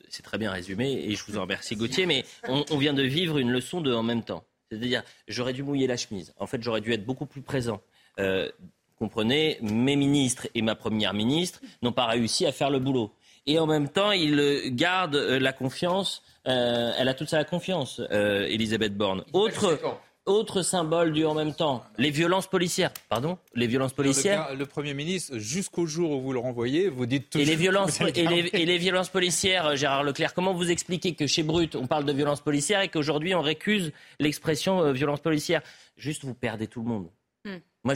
c'est 0.10 0.24
très 0.24 0.40
bien 0.40 0.52
résumé 0.52 0.92
et 0.92 1.16
je 1.16 1.24
vous 1.26 1.38
en 1.38 1.42
remercie 1.42 1.76
Gauthier, 1.76 2.08
mais 2.08 2.26
on, 2.48 2.66
on, 2.72 2.78
vient 2.78 2.94
de 2.94 3.04
vivre 3.04 3.38
une 3.38 3.52
leçon 3.52 3.82
de 3.82 3.94
en 3.94 4.02
même 4.02 4.24
temps. 4.24 4.44
C'est-à-dire, 4.72 5.04
j'aurais 5.28 5.54
dû 5.54 5.64
mouiller 5.64 5.88
la 5.88 5.98
chemise. 5.98 6.34
En 6.38 6.48
fait, 6.48 6.62
j'aurais 6.64 6.82
dû 6.82 6.94
être 6.94 7.06
beaucoup 7.06 7.26
plus 7.26 7.42
présent 7.42 7.82
comprenez, 9.00 9.58
mes 9.62 9.96
ministres 9.96 10.48
et 10.54 10.62
ma 10.62 10.76
première 10.76 11.14
ministre 11.14 11.62
n'ont 11.82 11.94
pas 11.94 12.06
réussi 12.06 12.46
à 12.46 12.52
faire 12.52 12.70
le 12.70 12.80
boulot. 12.80 13.12
Et 13.46 13.58
en 13.58 13.66
même 13.66 13.90
temps, 13.90 14.12
il 14.12 14.76
garde 14.76 15.16
euh, 15.16 15.40
la 15.40 15.54
confiance, 15.54 16.22
euh, 16.48 16.92
elle 16.98 17.08
a 17.08 17.14
toute 17.14 17.30
sa 17.30 17.44
confiance, 17.46 18.02
euh, 18.12 18.46
Elisabeth 18.48 18.96
Borne. 18.96 19.24
Autre, 19.34 19.80
autre 20.26 20.62
symbole 20.62 21.14
du 21.14 21.26
en 21.26 21.34
même 21.34 21.56
temps, 21.56 21.84
les 21.98 22.12
violences 22.12 22.48
policières. 22.48 22.92
Pardon 23.08 23.40
Les 23.56 23.66
violences 23.66 23.94
policières 23.94 24.54
le, 24.54 24.66
Premier 24.66 24.94
ministre, 24.94 25.38
jusqu'au 25.38 25.86
jour 25.86 26.12
où 26.12 26.22
vous 26.22 26.34
le 26.34 26.40
renvoyez, 26.40 26.90
vous 26.90 27.06
dites 27.06 27.30
toujours... 27.30 27.48
Et 27.48 27.50
les 27.50 27.56
violences, 27.56 28.02
et 28.02 28.28
les, 28.28 28.50
et 28.54 28.66
les 28.66 28.78
violences 28.78 29.10
policières, 29.10 29.76
Gérard 29.78 30.04
Leclerc, 30.04 30.34
comment 30.34 30.54
vous 30.54 30.70
expliquez 30.70 31.16
que 31.16 31.26
chez 31.26 31.42
Brut, 31.42 31.76
on 31.76 31.88
parle 31.88 32.06
de 32.06 32.14
violences 32.14 32.42
policières 32.42 32.82
et 32.82 32.90
qu'aujourd'hui, 32.90 33.34
on 33.34 33.42
récuse 33.42 33.94
l'expression 34.20 34.92
violence 34.92 35.22
policière 35.22 35.62
Juste, 35.98 36.24
vous 36.24 36.34
perdez 36.34 36.68
tout 36.68 36.82
le 36.82 36.88
monde. 36.88 37.10
Moi, 37.84 37.96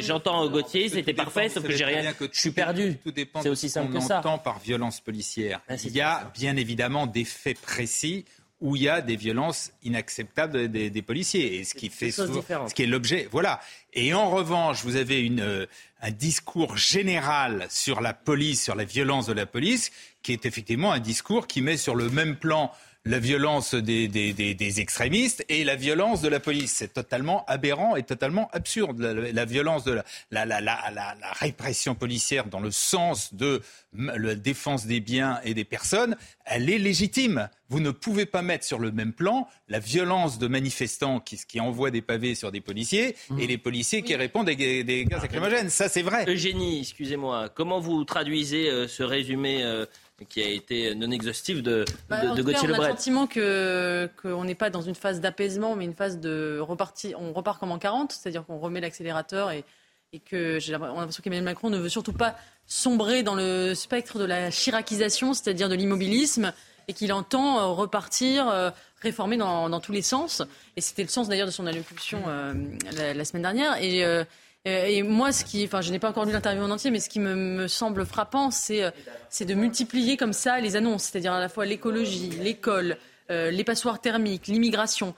j'entends 0.00 0.48
Gauthier, 0.48 0.88
c'était 0.88 1.12
parfait, 1.12 1.48
sauf 1.48 1.64
que 1.64 1.76
j'ai 1.76 1.84
rien. 1.84 2.14
Je 2.32 2.40
suis 2.40 2.50
perdu. 2.50 2.96
C'est 3.42 3.48
aussi 3.48 3.68
simple 3.68 3.92
que 3.92 4.00
ça. 4.00 4.18
entend 4.18 4.38
par 4.38 4.58
violence 4.58 5.00
policière. 5.00 5.60
Ah, 5.68 5.74
il 5.84 5.92
y 5.92 6.00
a 6.00 6.30
bien 6.34 6.56
évidemment 6.56 7.06
des 7.06 7.24
faits 7.24 7.60
précis 7.60 8.24
où 8.60 8.74
il 8.74 8.82
y 8.82 8.88
a 8.88 9.02
des 9.02 9.16
violences 9.16 9.72
inacceptables 9.82 10.70
des, 10.70 11.02
policiers, 11.02 11.56
et 11.56 11.64
ce 11.64 11.74
qui 11.74 11.90
fait 11.90 12.10
ce 12.10 12.72
qui 12.74 12.82
est 12.82 12.86
l'objet. 12.86 13.28
Voilà. 13.30 13.60
Et 13.92 14.14
en 14.14 14.30
revanche, 14.30 14.82
vous 14.82 14.96
avez 14.96 15.20
une, 15.20 15.40
euh, 15.40 15.66
un 16.00 16.10
discours 16.10 16.78
général 16.78 17.66
sur 17.68 18.00
la 18.00 18.14
police, 18.14 18.64
sur 18.64 18.74
la 18.74 18.84
violence 18.84 19.26
de 19.26 19.34
la 19.34 19.44
police, 19.44 19.92
qui 20.22 20.32
est 20.32 20.46
effectivement 20.46 20.92
un 20.92 21.00
discours 21.00 21.46
qui 21.46 21.60
met 21.60 21.76
sur 21.76 21.94
le 21.94 22.08
même 22.08 22.36
plan 22.36 22.72
la 23.06 23.20
violence 23.20 23.74
des, 23.74 24.08
des, 24.08 24.32
des, 24.32 24.80
extrémistes 24.80 25.44
et 25.48 25.62
la 25.62 25.76
violence 25.76 26.22
de 26.22 26.28
la 26.28 26.40
police. 26.40 26.72
C'est 26.72 26.92
totalement 26.92 27.44
aberrant 27.46 27.94
et 27.94 28.02
totalement 28.02 28.48
absurde. 28.52 29.00
La, 29.00 29.44
violence 29.44 29.84
de 29.84 30.00
la, 30.32 30.44
la, 30.44 30.60
la, 30.60 31.16
répression 31.32 31.94
policière 31.94 32.46
dans 32.46 32.60
le 32.60 32.72
sens 32.72 33.32
de 33.32 33.62
la 33.92 34.34
défense 34.34 34.86
des 34.86 35.00
biens 35.00 35.40
et 35.44 35.54
des 35.54 35.64
personnes, 35.64 36.16
elle 36.44 36.68
est 36.68 36.78
légitime. 36.78 37.48
Vous 37.68 37.80
ne 37.80 37.90
pouvez 37.90 38.26
pas 38.26 38.42
mettre 38.42 38.64
sur 38.64 38.78
le 38.78 38.90
même 38.92 39.12
plan 39.12 39.48
la 39.68 39.78
violence 39.78 40.38
de 40.38 40.48
manifestants 40.48 41.20
qui, 41.20 41.36
qui 41.48 41.60
envoient 41.60 41.90
des 41.90 42.02
pavés 42.02 42.34
sur 42.34 42.52
des 42.52 42.60
policiers 42.60 43.16
et 43.30 43.32
mmh. 43.32 43.38
les 43.38 43.58
policiers 43.58 44.02
qui 44.02 44.14
répondent 44.14 44.46
des, 44.46 44.84
des 44.84 45.04
gaz 45.04 45.22
lacrymogènes. 45.22 45.70
Ça, 45.70 45.88
c'est 45.88 46.02
vrai. 46.02 46.24
Eugénie, 46.28 46.80
excusez-moi, 46.80 47.48
comment 47.48 47.80
vous 47.80 48.04
traduisez 48.04 48.68
euh, 48.68 48.86
ce 48.86 49.02
résumé 49.02 49.64
euh, 49.64 49.86
qui 50.24 50.42
a 50.42 50.48
été 50.48 50.94
non 50.94 51.10
exhaustif 51.10 51.62
de, 51.62 51.84
bah, 52.08 52.34
de, 52.34 52.42
Gauthier 52.42 52.66
Lebret. 52.68 52.80
On 52.80 52.84
a 52.84 52.88
le 52.88 52.96
sentiment 52.96 53.26
qu'on 53.26 54.44
n'est 54.44 54.54
pas 54.54 54.70
dans 54.70 54.80
une 54.80 54.94
phase 54.94 55.20
d'apaisement, 55.20 55.76
mais 55.76 55.84
une 55.84 55.94
phase 55.94 56.18
de 56.18 56.58
repartie. 56.58 57.14
On 57.18 57.32
repart 57.32 57.60
comme 57.60 57.70
en 57.70 57.78
40, 57.78 58.12
c'est-à-dire 58.12 58.44
qu'on 58.46 58.58
remet 58.58 58.80
l'accélérateur 58.80 59.50
et, 59.50 59.64
et 60.12 60.20
que 60.20 60.58
j'ai 60.58 60.72
l'impression 60.72 61.22
qu'Emmanuel 61.22 61.44
Macron 61.44 61.68
ne 61.68 61.78
veut 61.78 61.90
surtout 61.90 62.14
pas 62.14 62.36
sombrer 62.66 63.22
dans 63.22 63.34
le 63.34 63.74
spectre 63.74 64.18
de 64.18 64.24
la 64.24 64.50
chiracisation, 64.50 65.34
c'est-à-dire 65.34 65.68
de 65.68 65.74
l'immobilisme, 65.74 66.52
et 66.88 66.94
qu'il 66.94 67.12
entend 67.12 67.58
euh, 67.58 67.66
repartir, 67.66 68.48
euh, 68.48 68.70
réformer 69.00 69.36
dans, 69.36 69.68
dans, 69.68 69.80
tous 69.80 69.92
les 69.92 70.02
sens. 70.02 70.42
Et 70.76 70.80
c'était 70.80 71.02
le 71.02 71.08
sens 71.08 71.28
d'ailleurs 71.28 71.46
de 71.46 71.52
son 71.52 71.66
allocution 71.66 72.22
euh, 72.26 72.54
la, 72.92 73.24
semaine 73.24 73.42
dernière. 73.42 73.82
Et 73.82 74.04
euh, 74.04 74.24
et 74.66 75.04
moi, 75.04 75.30
ce 75.30 75.44
qui, 75.44 75.64
enfin, 75.64 75.80
je 75.80 75.92
n'ai 75.92 76.00
pas 76.00 76.08
encore 76.10 76.24
lu 76.24 76.32
l'interview 76.32 76.62
en 76.62 76.70
entier, 76.70 76.90
mais 76.90 76.98
ce 76.98 77.08
qui 77.08 77.20
me, 77.20 77.68
semble 77.68 78.04
frappant, 78.04 78.48
euh, 78.70 78.90
c'est, 79.30 79.44
de 79.44 79.54
multiplier 79.54 80.16
comme 80.16 80.32
ça 80.32 80.58
les 80.58 80.74
annonces, 80.74 81.04
c'est-à-dire 81.04 81.32
à 81.32 81.38
la 81.38 81.48
fois 81.48 81.64
l'écologie, 81.66 82.30
l'école, 82.30 82.96
euh, 83.30 83.52
les 83.52 83.62
passoires 83.62 84.00
thermiques, 84.00 84.48
l'immigration. 84.48 85.14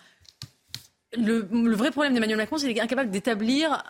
Le, 1.17 1.49
vrai 1.75 1.91
problème 1.91 2.13
d'Emmanuel 2.13 2.37
Macron, 2.37 2.59
c'est 2.59 2.69
qu'il 2.69 2.77
est 2.77 2.83
incapable 2.83 3.11
d'établir 3.11 3.83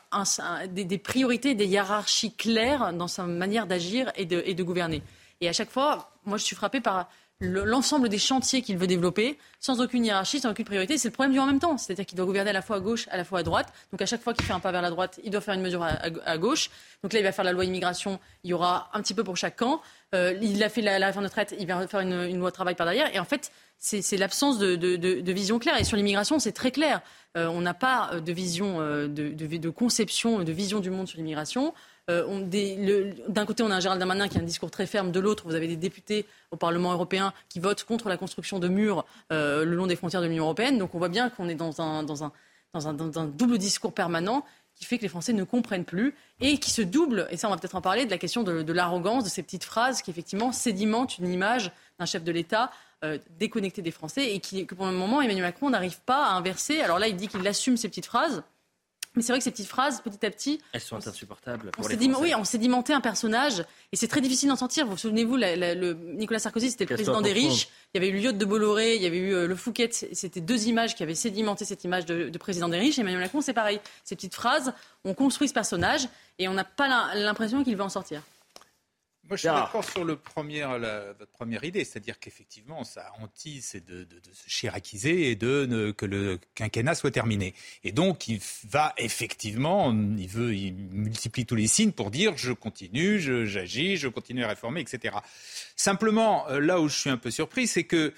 des, 0.68 0.99
priorités, 0.99 1.57
des 1.57 1.66
hiérarchies 1.66 2.37
claires 2.37 2.92
dans 2.92 3.09
sa 3.09 3.25
manière 3.25 3.66
d'agir 3.66 4.12
et 4.14 4.27
de, 4.27 4.40
et 4.47 4.55
de 4.55 4.62
gouverner. 4.62 5.03
Et 5.40 5.49
à 5.49 5.53
chaque 5.53 5.71
fois, 5.71 6.12
moi, 6.25 6.38
je 6.38 6.44
suis 6.44 6.55
frappée 6.55 6.81
par 6.81 7.11
l'ensemble 7.40 8.09
des 8.09 8.18
chantiers 8.18 8.62
qu'il 8.62 8.77
veut 8.79 8.88
développer 8.88 9.38
sans 9.61 9.81
aucune 9.81 10.05
hiérarchie, 10.05 10.40
sans 10.40 10.51
aucune 10.51 10.64
priorité. 10.64 10.98
C'est 10.98 11.09
le 11.09 11.12
problème 11.12 11.33
du 11.33 11.38
en 11.38 11.46
même 11.46 11.61
temps. 11.61 11.79
C'est-à-dire 11.79 12.05
qu'il 12.05 12.16
doit 12.16 12.27
gouverner 12.27 12.51
à 12.51 12.53
la 12.53 12.62
fois 12.62 12.77
à 12.77 12.81
gauche, 12.81 13.07
à 13.11 13.16
la 13.16 13.24
fois 13.24 13.40
à 13.40 13.42
droite. 13.44 13.72
Donc 13.92 14.03
à 14.03 14.07
chaque 14.07 14.22
fois 14.22 14.35
qu'il 14.35 14.44
fait 14.44 14.53
un 14.53 14.61
pas 14.61 14.72
vers 14.72 14.83
la 14.83 14.90
droite, 14.90 15.20
il 15.22 15.31
doit 15.31 15.40
faire 15.40 15.55
une 15.55 15.62
mesure 15.62 15.85
à, 15.85 16.38
gauche. 16.38 16.70
Donc 17.03 17.12
là, 17.12 17.20
il 17.20 17.22
va 17.22 17.31
faire 17.31 17.44
la 17.44 17.53
loi 17.53 17.64
immigration. 17.64 18.18
Il 18.42 18.51
y 18.51 18.55
aura 18.55 18.90
un 18.92 19.01
petit 19.03 19.14
peu 19.14 19.22
pour 19.22 19.37
chaque 19.37 19.57
camp. 19.57 19.81
Euh, 20.14 20.37
il 20.42 20.62
a 20.64 20.68
fait 20.68 20.83
la, 20.83 20.94
réforme 21.07 21.24
de 21.24 21.29
retraite. 21.29 21.55
Il 21.61 21.66
va 21.68 21.87
faire 21.87 22.01
une, 22.01 22.38
loi 22.38 22.51
de 22.51 22.55
travail 22.55 22.74
par 22.74 22.87
derrière. 22.87 23.14
Et 23.14 23.20
en 23.20 23.24
fait, 23.24 23.53
c'est 23.79 24.16
l'absence 24.16 24.59
de, 24.59 25.33
vision 25.33 25.61
claire. 25.61 25.79
Et 25.79 25.85
sur 25.85 25.96
l'immigration, 25.96 26.40
c'est 26.40 26.53
très 26.53 26.72
clair. 26.72 27.03
Euh, 27.37 27.46
on 27.46 27.61
n'a 27.61 27.74
pas 27.74 28.18
de 28.18 28.33
vision, 28.33 28.81
euh, 28.81 29.07
de, 29.07 29.31
de, 29.31 29.70
conception, 29.70 30.42
de 30.42 30.53
vision 30.53 30.81
du 30.81 30.90
monde 30.90 31.07
sur 31.07 31.18
l'immigration. 31.18 31.72
Euh, 32.11 33.12
d'un 33.29 33.44
côté, 33.44 33.62
on 33.62 33.71
a 33.71 33.77
un 33.77 33.81
Gérald 33.81 33.99
Darmanin 33.99 34.29
qui 34.29 34.38
a 34.38 34.40
un 34.40 34.44
discours 34.44 34.71
très 34.71 34.87
ferme, 34.87 35.12
de 35.12 35.21
l'autre, 35.21 35.44
vous 35.47 35.55
avez 35.55 35.68
des 35.68 35.77
députés 35.77 36.27
au 36.51 36.57
Parlement 36.57 36.92
européen 36.92 37.33
qui 37.49 37.61
votent 37.61 37.85
contre 37.85 38.09
la 38.09 38.16
construction 38.16 38.59
de 38.59 38.68
murs 38.68 39.05
euh, 39.33 39.64
le 39.64 39.77
long 39.77 39.87
des 39.87 39.97
frontières 39.97 40.23
de 40.23 40.27
l'Union 40.27 40.44
européenne. 40.44 40.79
Donc 40.79 40.94
on 40.94 40.99
voit 40.99 41.09
bien 41.09 41.29
qu'on 41.31 41.49
est 41.49 41.55
dans 41.55 41.83
un, 41.83 42.05
double 43.27 43.59
discours 43.59 43.92
permanent 43.92 44.44
qui 44.75 44.85
fait 44.85 44.97
que 44.97 45.03
les 45.03 45.09
Français 45.09 45.33
ne 45.33 45.44
comprennent 45.44 45.85
plus 45.85 46.14
et 46.40 46.59
qui 46.59 46.71
se 46.71 46.83
double, 46.83 47.27
et 47.31 47.37
ça 47.37 47.49
on 47.49 47.51
va 47.51 47.57
peut-être 47.57 47.75
en 47.75 47.81
parler, 47.81 48.07
de 48.07 48.11
la 48.11 48.18
question 48.18 48.44
de, 48.44 48.73
l'arrogance, 48.73 49.25
de 49.25 49.29
ces 49.29 49.42
petites 49.42 49.64
phrases 49.64 50.03
qui 50.03 50.11
effectivement 50.11 50.53
sédimentent 50.53 51.18
une 51.18 51.33
image 51.33 51.73
d'un 51.99 52.07
chef 52.07 52.23
de 52.23 52.31
l'État 52.31 52.71
euh, 53.05 53.18
déconnecté 53.38 53.83
des 53.83 53.90
Français 53.90 54.33
et 54.33 54.38
qui, 54.38 54.66
que 54.66 54.77
pour 54.77 54.87
le 54.87 54.92
moment 54.92 55.21
Emmanuel 55.21 55.42
Macron 55.42 55.71
n'arrive 55.71 56.01
pas 56.01 56.27
à 56.27 56.35
inverser. 56.35 56.81
Alors 56.81 56.99
là, 56.99 57.09
il 57.09 57.16
dit 57.16 57.29
qu'il 57.29 57.47
assume 57.47 57.77
ces 57.77 57.88
petites 57.88 58.07
phrases. 58.07 58.42
Mais 59.18 59.24
c'est 59.24 59.33
vrai 59.33 59.38
que 59.40 59.44
ces 59.44 59.50
petites 59.50 59.66
phrases, 59.66 60.00
petit 60.00 60.24
à 60.24 60.31
petit. 60.31 60.61
Elles 60.72 60.81
sont 60.81 60.96
insupportables. 60.96 61.72
Pour 61.72 61.85
on 61.85 61.88
les 61.88 61.96
oui, 62.14 62.33
on 62.37 62.44
sédimenté 62.44 62.92
un 62.92 63.00
personnage 63.00 63.64
et 63.90 63.96
c'est 63.96 64.07
très 64.07 64.20
difficile 64.20 64.48
d'en 64.48 64.54
sortir. 64.54 64.85
Vous 64.85 64.92
vous 64.92 64.96
souvenez-vous, 64.96 65.37
le, 65.37 65.92
Nicolas 66.14 66.38
Sarkozy, 66.38 66.70
c'était 66.70 66.85
le 66.85 66.94
président 66.94 67.20
des 67.20 67.33
riches. 67.33 67.68
Il 67.92 68.00
y 68.00 68.07
avait 68.07 68.16
eu 68.16 68.20
Lyotte 68.20 68.38
de 68.38 68.44
Bolloré, 68.44 68.94
il 68.94 69.02
y 69.02 69.07
avait 69.07 69.18
eu 69.18 69.35
euh, 69.35 69.48
le 69.48 69.57
Fouquet. 69.57 69.90
C'était 69.90 70.40
deux 70.40 70.68
images 70.68 70.94
qui 70.94 71.02
avaient 71.02 71.16
sédimenté 71.16 71.64
cette 71.64 71.83
image 71.83 72.07
de, 72.07 72.28
de 72.28 72.38
président 72.38 72.68
des 72.68 72.78
riches. 72.78 72.98
Et 72.98 73.00
Emmanuel 73.00 73.22
Macron, 73.22 73.40
c'est 73.40 73.52
pareil. 73.52 73.81
Ces 74.04 74.14
petites 74.14 74.35
phrases, 74.35 74.72
on 75.04 75.14
construit 75.14 75.48
ce 75.48 75.54
personnage 75.54 76.09
et 76.38 76.46
on 76.46 76.54
n'a 76.54 76.64
pas 76.64 77.14
l'impression 77.16 77.64
qu'il 77.64 77.74
va 77.74 77.85
en 77.85 77.88
sortir. 77.88 78.22
Moi, 79.29 79.37
je 79.37 79.41
suis 79.41 79.49
d'accord 79.49 79.85
sur 79.85 80.05
le 80.05 80.17
premier, 80.17 80.64
votre 81.19 81.31
première 81.33 81.62
idée, 81.62 81.85
c'est-à-dire 81.85 82.19
qu'effectivement, 82.19 82.83
ça 82.83 83.12
hantise, 83.21 83.67
c'est 83.67 83.85
de, 83.85 84.07
se 84.33 84.49
chiraquiser 84.49 85.31
et 85.31 85.37
de 85.37 85.91
que 85.91 86.07
le 86.07 86.41
quinquennat 86.55 86.95
soit 86.95 87.11
terminé. 87.11 87.53
Et 87.85 87.93
donc, 87.93 88.29
il 88.29 88.41
va 88.71 88.95
effectivement, 88.97 89.93
il 89.93 90.29
veut, 90.29 90.55
il 90.55 90.73
multiplie 90.73 91.45
tous 91.45 91.57
les 91.57 91.67
signes 91.67 91.93
pour 91.93 92.11
dire 92.11 92.38
je 92.38 92.53
continue, 92.53 93.21
j'agis, 93.21 93.99
je, 93.99 94.09
continue 94.09 94.45
à 94.45 94.49
réformer, 94.49 94.81
etc. 94.81 95.17
Simplement, 95.77 96.49
euh, 96.49 96.59
là 96.59 96.81
où 96.81 96.88
je 96.88 96.97
suis 96.97 97.11
un 97.11 97.19
peu 97.19 97.31
surpris, 97.31 97.67
c'est 97.67 97.85
que 97.85 98.14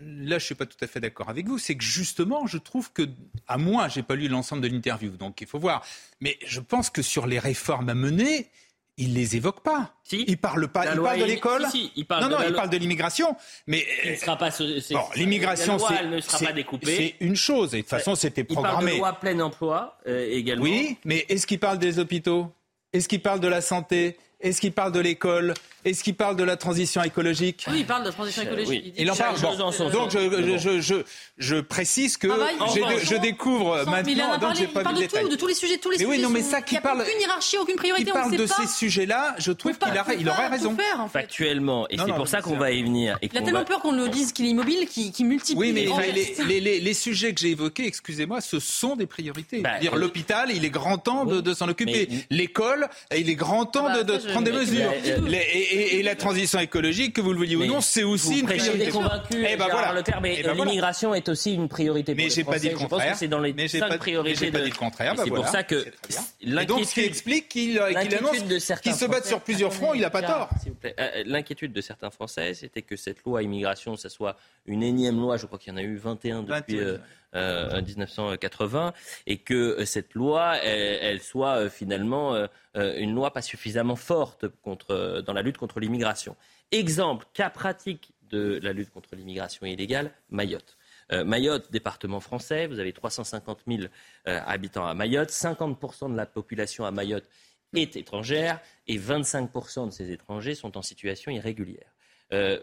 là, 0.00 0.38
je 0.38 0.46
suis 0.46 0.54
pas 0.54 0.64
tout 0.64 0.82
à 0.82 0.86
fait 0.86 1.00
d'accord 1.00 1.28
avec 1.28 1.46
vous. 1.46 1.58
C'est 1.58 1.76
que 1.76 1.84
justement, 1.84 2.46
je 2.46 2.56
trouve 2.56 2.90
que, 2.92 3.02
à 3.48 3.58
moi, 3.58 3.88
j'ai 3.88 4.02
pas 4.02 4.14
lu 4.14 4.28
l'ensemble 4.28 4.62
de 4.62 4.68
l'interview, 4.68 5.10
donc 5.10 5.42
il 5.42 5.46
faut 5.46 5.58
voir. 5.58 5.84
Mais 6.20 6.38
je 6.46 6.60
pense 6.60 6.88
que 6.88 7.02
sur 7.02 7.26
les 7.26 7.38
réformes 7.38 7.90
à 7.90 7.94
mener, 7.94 8.48
il 8.98 9.14
les 9.14 9.36
évoque 9.36 9.60
pas. 9.60 9.94
Si. 10.02 10.24
Il 10.26 10.36
parle 10.38 10.68
pas. 10.68 10.84
il 10.92 11.00
parle 11.00 11.20
de 11.20 11.24
l'école. 11.24 11.66
il 11.96 12.04
parle 12.04 12.24
non, 12.24 12.30
non, 12.30 12.44
il 12.46 12.52
parle 12.52 12.68
de 12.68 12.76
l'immigration. 12.76 13.36
Mais 13.66 13.86
il 14.04 14.10
ne 14.10 14.16
sera 14.16 14.36
pas. 14.36 14.50
Bon, 14.90 15.00
l'immigration, 15.14 15.78
c'est 15.78 17.14
une 17.20 17.36
chose. 17.36 17.74
Et 17.74 17.78
de 17.78 17.82
toute 17.82 17.90
façon, 17.90 18.14
c'était 18.14 18.44
programmé. 18.44 18.72
Il 18.72 18.76
parle 18.76 18.92
de 18.92 18.98
loi 18.98 19.12
plein 19.14 19.40
emploi 19.40 19.98
euh, 20.06 20.28
également. 20.30 20.64
Oui, 20.64 20.98
mais 21.04 21.24
est-ce 21.28 21.46
qu'il 21.46 21.60
parle 21.60 21.78
des 21.78 21.98
hôpitaux? 21.98 22.52
Est-ce 22.92 23.08
qu'il 23.08 23.22
parle 23.22 23.40
de 23.40 23.48
la 23.48 23.60
santé? 23.60 24.16
Est-ce 24.40 24.60
qu'il 24.60 24.72
parle 24.72 24.92
de 24.92 25.00
l'école? 25.00 25.54
Est-ce 25.84 26.04
qu'il 26.04 26.14
parle 26.14 26.36
de 26.36 26.44
la 26.44 26.56
transition 26.56 27.02
écologique? 27.02 27.64
Oui, 27.68 27.78
il 27.80 27.86
parle 27.86 28.02
de 28.02 28.08
la 28.08 28.12
transition 28.12 28.42
écologique. 28.42 28.94
Il, 28.96 29.10
en 29.10 29.16
parle. 29.16 29.40
donc 29.90 30.10
je, 31.38 31.60
précise 31.60 32.16
que 32.16 32.28
je 32.28 33.16
découvre 33.16 33.84
maintenant. 33.86 34.38
donc 34.38 34.54
j'ai 34.54 34.66
pas 34.66 34.80
il 34.80 34.84
parle 34.84 35.00
de 35.00 35.06
tout, 35.06 35.28
de 35.28 35.36
tous 35.36 35.46
les 35.46 35.54
sujets, 35.54 35.78
tous 35.78 35.90
les 35.90 35.98
mais 35.98 36.04
sujets. 36.04 36.16
Oui, 36.16 36.22
non, 36.22 36.30
mais 36.30 36.42
ça 36.42 36.62
qui 36.62 36.78
parle. 36.78 37.00
Aucune 37.00 37.20
hiérarchie, 37.20 37.58
aucune 37.58 37.76
priorité. 37.76 38.10
Il 38.10 38.12
parle 38.12 38.36
de 38.36 38.46
ces 38.46 38.66
sujets-là. 38.66 39.34
Je 39.38 39.50
trouve 39.50 39.76
qu'il 39.76 40.28
aurait 40.28 40.48
raison. 40.48 40.76
Factuellement, 41.12 41.88
et 41.88 41.96
c'est 41.96 42.12
pour 42.12 42.28
ça 42.28 42.42
qu'on 42.42 42.56
va 42.56 42.70
y 42.70 42.82
venir. 42.82 43.18
Il 43.22 43.36
a 43.36 43.42
tellement 43.42 43.64
peur 43.64 43.80
qu'on 43.80 43.92
nous 43.92 44.08
dise 44.08 44.32
qu'il 44.32 44.46
est 44.46 44.50
immobile, 44.50 44.86
qu'il 44.88 45.26
multiplie. 45.26 45.58
Oui, 45.58 45.72
mais 45.72 46.80
les 46.80 46.94
sujets 46.94 47.34
que 47.34 47.40
j'ai 47.40 47.50
évoqués, 47.50 47.86
excusez-moi, 47.86 48.40
ce 48.40 48.60
sont 48.60 48.94
des 48.94 49.06
priorités. 49.06 49.60
Bah, 49.60 49.78
dire 49.78 49.96
l'hôpital, 49.96 50.50
il 50.54 50.64
est 50.64 50.70
grand 50.70 50.98
temps 50.98 51.24
de 51.24 51.54
s'en 51.54 51.68
occuper. 51.68 52.08
L'école, 52.30 52.88
il 53.16 53.28
est 53.30 53.34
grand 53.34 53.64
temps 53.64 53.86
ah 53.88 53.98
bah, 53.98 54.02
de 54.02 54.27
prendre 54.28 54.44
des 54.44 54.52
mesures 54.52 54.92
et, 55.02 56.02
la 56.02 56.14
transition 56.14 56.58
écologique, 56.58 57.14
que 57.14 57.20
vous 57.20 57.32
le 57.32 57.38
vouliez 57.38 57.56
ou 57.56 57.66
non, 57.66 57.80
c'est 57.80 58.02
aussi 58.02 58.40
une 58.40 58.46
priorité. 58.46 58.88
convaincu, 58.90 59.44
eh 59.46 59.56
ben 59.56 59.68
voilà. 59.70 59.92
le 59.92 60.02
terme, 60.02 60.26
eh 60.26 60.42
ben 60.42 60.54
l'immigration 60.54 61.14
est 61.14 61.28
aussi 61.28 61.54
une 61.54 61.68
priorité 61.68 62.14
pour 62.14 62.24
mais 62.24 62.30
j'ai 62.30 62.44
pas 62.44 62.58
dit 62.58 62.70
le 62.70 62.76
contraire. 62.76 63.16
c'est 63.16 63.28
dans 63.28 63.40
les 63.40 63.52
mais 63.52 63.68
cinq 63.68 63.88
pas, 63.88 63.98
priorités. 63.98 64.50
pas 64.50 64.60
dit 64.60 64.70
le 64.70 64.76
contraire. 64.76 65.14
c'est 65.16 65.30
pour 65.30 65.48
ça 65.48 65.62
que 65.62 65.84
l'inquiétude. 66.42 66.86
ce 66.86 66.94
qui 66.94 67.00
explique 67.00 67.48
qu'il 67.48 67.78
annonce 67.78 68.80
qu'il 68.82 68.94
se 68.94 69.04
battent 69.04 69.26
sur 69.26 69.40
plusieurs 69.40 69.72
fronts, 69.72 69.94
il 69.94 70.00
n'a 70.00 70.10
pas 70.10 70.22
tort. 70.22 70.50
Euh, 70.84 71.22
l'inquiétude 71.26 71.72
de 71.72 71.80
certains 71.80 72.10
Français, 72.10 72.54
c'était 72.54 72.82
que 72.82 72.96
cette 72.96 73.22
loi 73.24 73.42
immigration, 73.42 73.96
ça 73.96 74.08
soit 74.08 74.36
une 74.66 74.82
énième 74.82 75.16
loi. 75.16 75.36
Je 75.36 75.46
crois 75.46 75.58
qu'il 75.58 75.72
y 75.72 75.74
en 75.74 75.78
a 75.78 75.82
eu 75.82 75.96
21 75.96 76.42
depuis. 76.42 76.78
1980 77.34 78.86
euh, 78.86 78.90
et 79.26 79.38
que 79.38 79.84
cette 79.84 80.14
loi, 80.14 80.56
elle, 80.56 81.20
soit 81.20 81.68
finalement 81.68 82.48
une 82.74 83.14
loi 83.14 83.32
pas 83.32 83.42
suffisamment 83.42 83.96
forte 83.96 84.48
contre, 84.62 85.22
dans 85.24 85.32
la 85.32 85.42
lutte 85.42 85.58
contre 85.58 85.80
l'immigration. 85.80 86.36
Exemple, 86.70 87.26
cas 87.34 87.50
pratique 87.50 88.12
de 88.30 88.58
la 88.62 88.72
lutte 88.72 88.90
contre 88.90 89.16
l'immigration 89.16 89.66
illégale, 89.66 90.12
Mayotte. 90.30 90.76
Mayotte, 91.10 91.72
département 91.72 92.20
français, 92.20 92.66
vous 92.66 92.78
avez 92.78 92.92
350 92.92 93.60
000 93.66 93.82
habitants 94.24 94.86
à 94.86 94.94
Mayotte, 94.94 95.30
50% 95.30 96.12
de 96.12 96.16
la 96.16 96.26
population 96.26 96.84
à 96.84 96.90
Mayotte 96.90 97.28
est 97.74 97.96
étrangère 97.96 98.60
et 98.86 98.98
25% 98.98 99.86
de 99.86 99.90
ces 99.90 100.10
étrangers 100.10 100.54
sont 100.54 100.76
en 100.76 100.82
situation 100.82 101.30
irrégulière. 101.30 101.94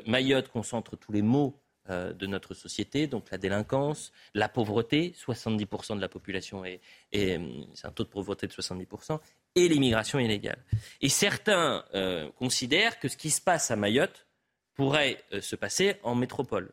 Mayotte 0.05 0.49
concentre 0.49 0.95
tous 0.95 1.11
les 1.11 1.23
maux 1.23 1.59
euh, 1.91 2.13
de 2.13 2.25
notre 2.25 2.55
société, 2.55 3.05
donc 3.05 3.29
la 3.29 3.37
délinquance, 3.37 4.11
la 4.33 4.49
pauvreté, 4.49 5.13
70% 5.23 5.95
de 5.95 6.01
la 6.01 6.09
population 6.09 6.65
est, 6.65 6.81
c'est 7.13 7.85
un 7.85 7.91
taux 7.91 8.03
de 8.03 8.09
pauvreté 8.09 8.47
de 8.47 8.51
70%, 8.53 9.19
et 9.53 9.67
l'immigration 9.67 10.17
illégale. 10.17 10.57
Et 11.01 11.09
certains 11.09 11.85
euh, 11.93 12.27
considèrent 12.39 12.99
que 12.99 13.07
ce 13.07 13.15
qui 13.15 13.29
se 13.29 13.39
passe 13.39 13.69
à 13.69 13.75
Mayotte 13.75 14.25
pourrait 14.73 15.23
euh, 15.31 15.41
se 15.41 15.55
passer 15.55 15.97
en 16.01 16.15
métropole. 16.15 16.71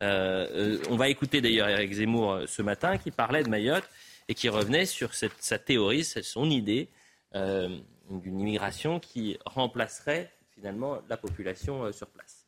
on 0.00 0.96
va 0.96 1.10
écouter 1.10 1.42
d'ailleurs 1.42 1.68
Eric 1.68 1.92
Zemmour 1.92 2.44
ce 2.46 2.62
matin 2.62 2.96
qui 2.96 3.10
parlait 3.10 3.42
de 3.42 3.50
Mayotte 3.50 3.88
et 4.28 4.34
qui 4.34 4.48
revenait 4.48 4.86
sur 4.86 5.10
sa 5.14 5.58
théorie, 5.58 6.04
son 6.04 6.48
idée 6.48 6.88
d'une 7.34 8.40
immigration 8.40 8.98
qui 8.98 9.36
remplacerait 9.44 10.32
finalement 10.54 11.02
la 11.06 11.18
population 11.18 11.92
sur 11.92 12.08
place. 12.08 12.46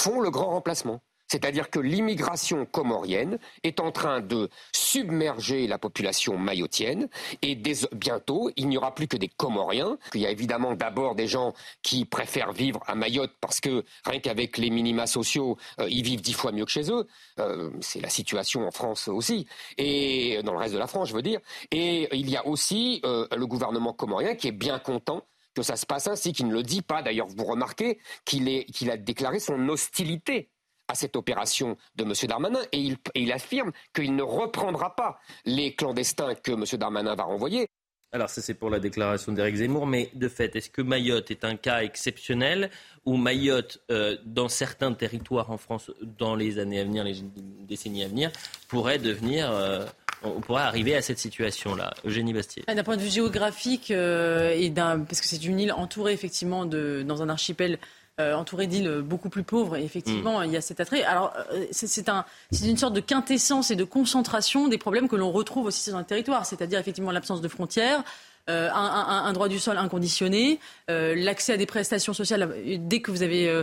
Font 0.00 0.20
le 0.20 0.30
grand 0.30 0.50
remplacement. 0.50 1.00
C'est-à-dire 1.30 1.70
que 1.70 1.78
l'immigration 1.78 2.66
comorienne 2.66 3.38
est 3.62 3.78
en 3.78 3.92
train 3.92 4.20
de 4.20 4.48
submerger 4.72 5.68
la 5.68 5.78
population 5.78 6.36
mayotienne 6.36 7.08
et 7.40 7.54
bientôt, 7.54 8.50
il 8.56 8.68
n'y 8.68 8.76
aura 8.76 8.94
plus 8.96 9.06
que 9.06 9.16
des 9.16 9.28
Comoriens. 9.28 9.96
Il 10.14 10.22
y 10.22 10.26
a 10.26 10.30
évidemment 10.30 10.74
d'abord 10.74 11.14
des 11.14 11.28
gens 11.28 11.52
qui 11.82 12.04
préfèrent 12.04 12.52
vivre 12.52 12.80
à 12.88 12.96
Mayotte 12.96 13.30
parce 13.40 13.60
que 13.60 13.84
rien 14.04 14.18
qu'avec 14.18 14.58
les 14.58 14.70
minima 14.70 15.06
sociaux, 15.06 15.56
euh, 15.78 15.86
ils 15.88 16.02
vivent 16.02 16.20
dix 16.20 16.32
fois 16.32 16.50
mieux 16.50 16.64
que 16.64 16.72
chez 16.72 16.90
eux. 16.90 17.06
Euh, 17.38 17.70
c'est 17.80 18.00
la 18.00 18.10
situation 18.10 18.66
en 18.66 18.72
France 18.72 19.06
aussi 19.06 19.46
et 19.78 20.40
dans 20.42 20.52
le 20.52 20.58
reste 20.58 20.74
de 20.74 20.80
la 20.80 20.88
France, 20.88 21.10
je 21.10 21.14
veux 21.14 21.22
dire. 21.22 21.38
Et 21.70 22.08
il 22.12 22.28
y 22.28 22.36
a 22.36 22.44
aussi 22.44 23.02
euh, 23.04 23.28
le 23.36 23.46
gouvernement 23.46 23.92
comorien 23.92 24.34
qui 24.34 24.48
est 24.48 24.52
bien 24.66 24.80
content 24.80 25.22
que 25.60 25.66
ça 25.66 25.76
se 25.76 25.86
passe 25.86 26.06
ainsi, 26.06 26.32
qui 26.32 26.44
ne 26.44 26.52
le 26.52 26.62
dit 26.62 26.82
pas. 26.82 27.02
D'ailleurs, 27.02 27.26
vous 27.28 27.44
remarquez 27.44 27.98
qu'il 28.24 28.90
a 28.90 28.96
déclaré 28.96 29.40
son 29.40 29.68
hostilité 29.68 30.50
à 30.88 30.94
cette 30.94 31.16
opération 31.16 31.76
de 31.94 32.04
M. 32.04 32.12
Darmanin 32.26 32.60
et 32.72 32.96
il, 33.14 33.32
affirme 33.32 33.70
qu'il 33.94 34.16
ne 34.16 34.22
reprendra 34.22 34.96
pas 34.96 35.20
les 35.44 35.74
clandestins 35.74 36.34
que 36.34 36.52
M. 36.52 36.64
Darmanin 36.78 37.14
va 37.14 37.24
renvoyer. 37.24 37.68
Alors 38.12 38.28
ça 38.28 38.42
c'est 38.42 38.54
pour 38.54 38.70
la 38.70 38.80
déclaration 38.80 39.30
d'Éric 39.30 39.54
Zemmour, 39.54 39.86
mais 39.86 40.10
de 40.14 40.28
fait, 40.28 40.56
est-ce 40.56 40.68
que 40.68 40.82
Mayotte 40.82 41.30
est 41.30 41.44
un 41.44 41.54
cas 41.54 41.84
exceptionnel 41.84 42.68
ou 43.04 43.16
Mayotte, 43.16 43.80
euh, 43.92 44.16
dans 44.24 44.48
certains 44.48 44.92
territoires 44.94 45.52
en 45.52 45.58
France, 45.58 45.92
dans 46.02 46.34
les 46.34 46.58
années 46.58 46.80
à 46.80 46.84
venir, 46.84 47.04
les 47.04 47.22
décennies 47.60 48.02
à 48.02 48.08
venir, 48.08 48.32
pourrait 48.66 48.98
devenir... 48.98 49.48
Euh, 49.52 49.86
on 50.22 50.40
pourrait 50.40 50.62
arriver 50.62 50.94
à 50.94 51.02
cette 51.02 51.18
situation-là. 51.18 51.94
Eugénie 52.04 52.32
Bastier. 52.32 52.64
D'un 52.66 52.82
point 52.82 52.96
de 52.96 53.02
vue 53.02 53.10
géographique, 53.10 53.90
euh, 53.90 54.54
et 54.54 54.70
parce 54.70 55.20
que 55.20 55.26
c'est 55.26 55.44
une 55.44 55.60
île 55.60 55.72
entourée 55.72 56.12
effectivement 56.12 56.66
de, 56.66 57.02
dans 57.06 57.22
un 57.22 57.28
archipel 57.28 57.78
euh, 58.20 58.34
entouré 58.34 58.66
d'îles 58.66 59.00
beaucoup 59.02 59.30
plus 59.30 59.44
pauvres. 59.44 59.76
Et 59.76 59.84
effectivement, 59.84 60.40
mm. 60.40 60.44
il 60.44 60.52
y 60.52 60.56
a 60.56 60.60
cet 60.60 60.78
attrait. 60.80 61.02
Alors, 61.04 61.32
euh, 61.52 61.64
c'est 61.70 62.08
un, 62.08 62.24
une 62.62 62.76
sorte 62.76 62.92
de 62.92 63.00
quintessence 63.00 63.70
et 63.70 63.76
de 63.76 63.84
concentration 63.84 64.68
des 64.68 64.76
problèmes 64.76 65.08
que 65.08 65.16
l'on 65.16 65.32
retrouve 65.32 65.66
aussi 65.66 65.90
dans 65.90 66.00
le 66.00 66.04
territoire, 66.04 66.44
c'est-à-dire 66.44 66.78
effectivement 66.78 67.12
l'absence 67.12 67.40
de 67.40 67.48
frontières. 67.48 68.02
Euh, 68.48 68.68
un, 68.72 69.32
droit 69.32 69.48
du 69.48 69.60
sol 69.60 69.78
inconditionné, 69.78 70.58
l'accès 70.88 71.52
à 71.52 71.56
des 71.56 71.66
prestations 71.66 72.14
sociales 72.14 72.52
dès 72.80 73.00
que 73.00 73.12
vous 73.12 73.22
avez 73.22 73.62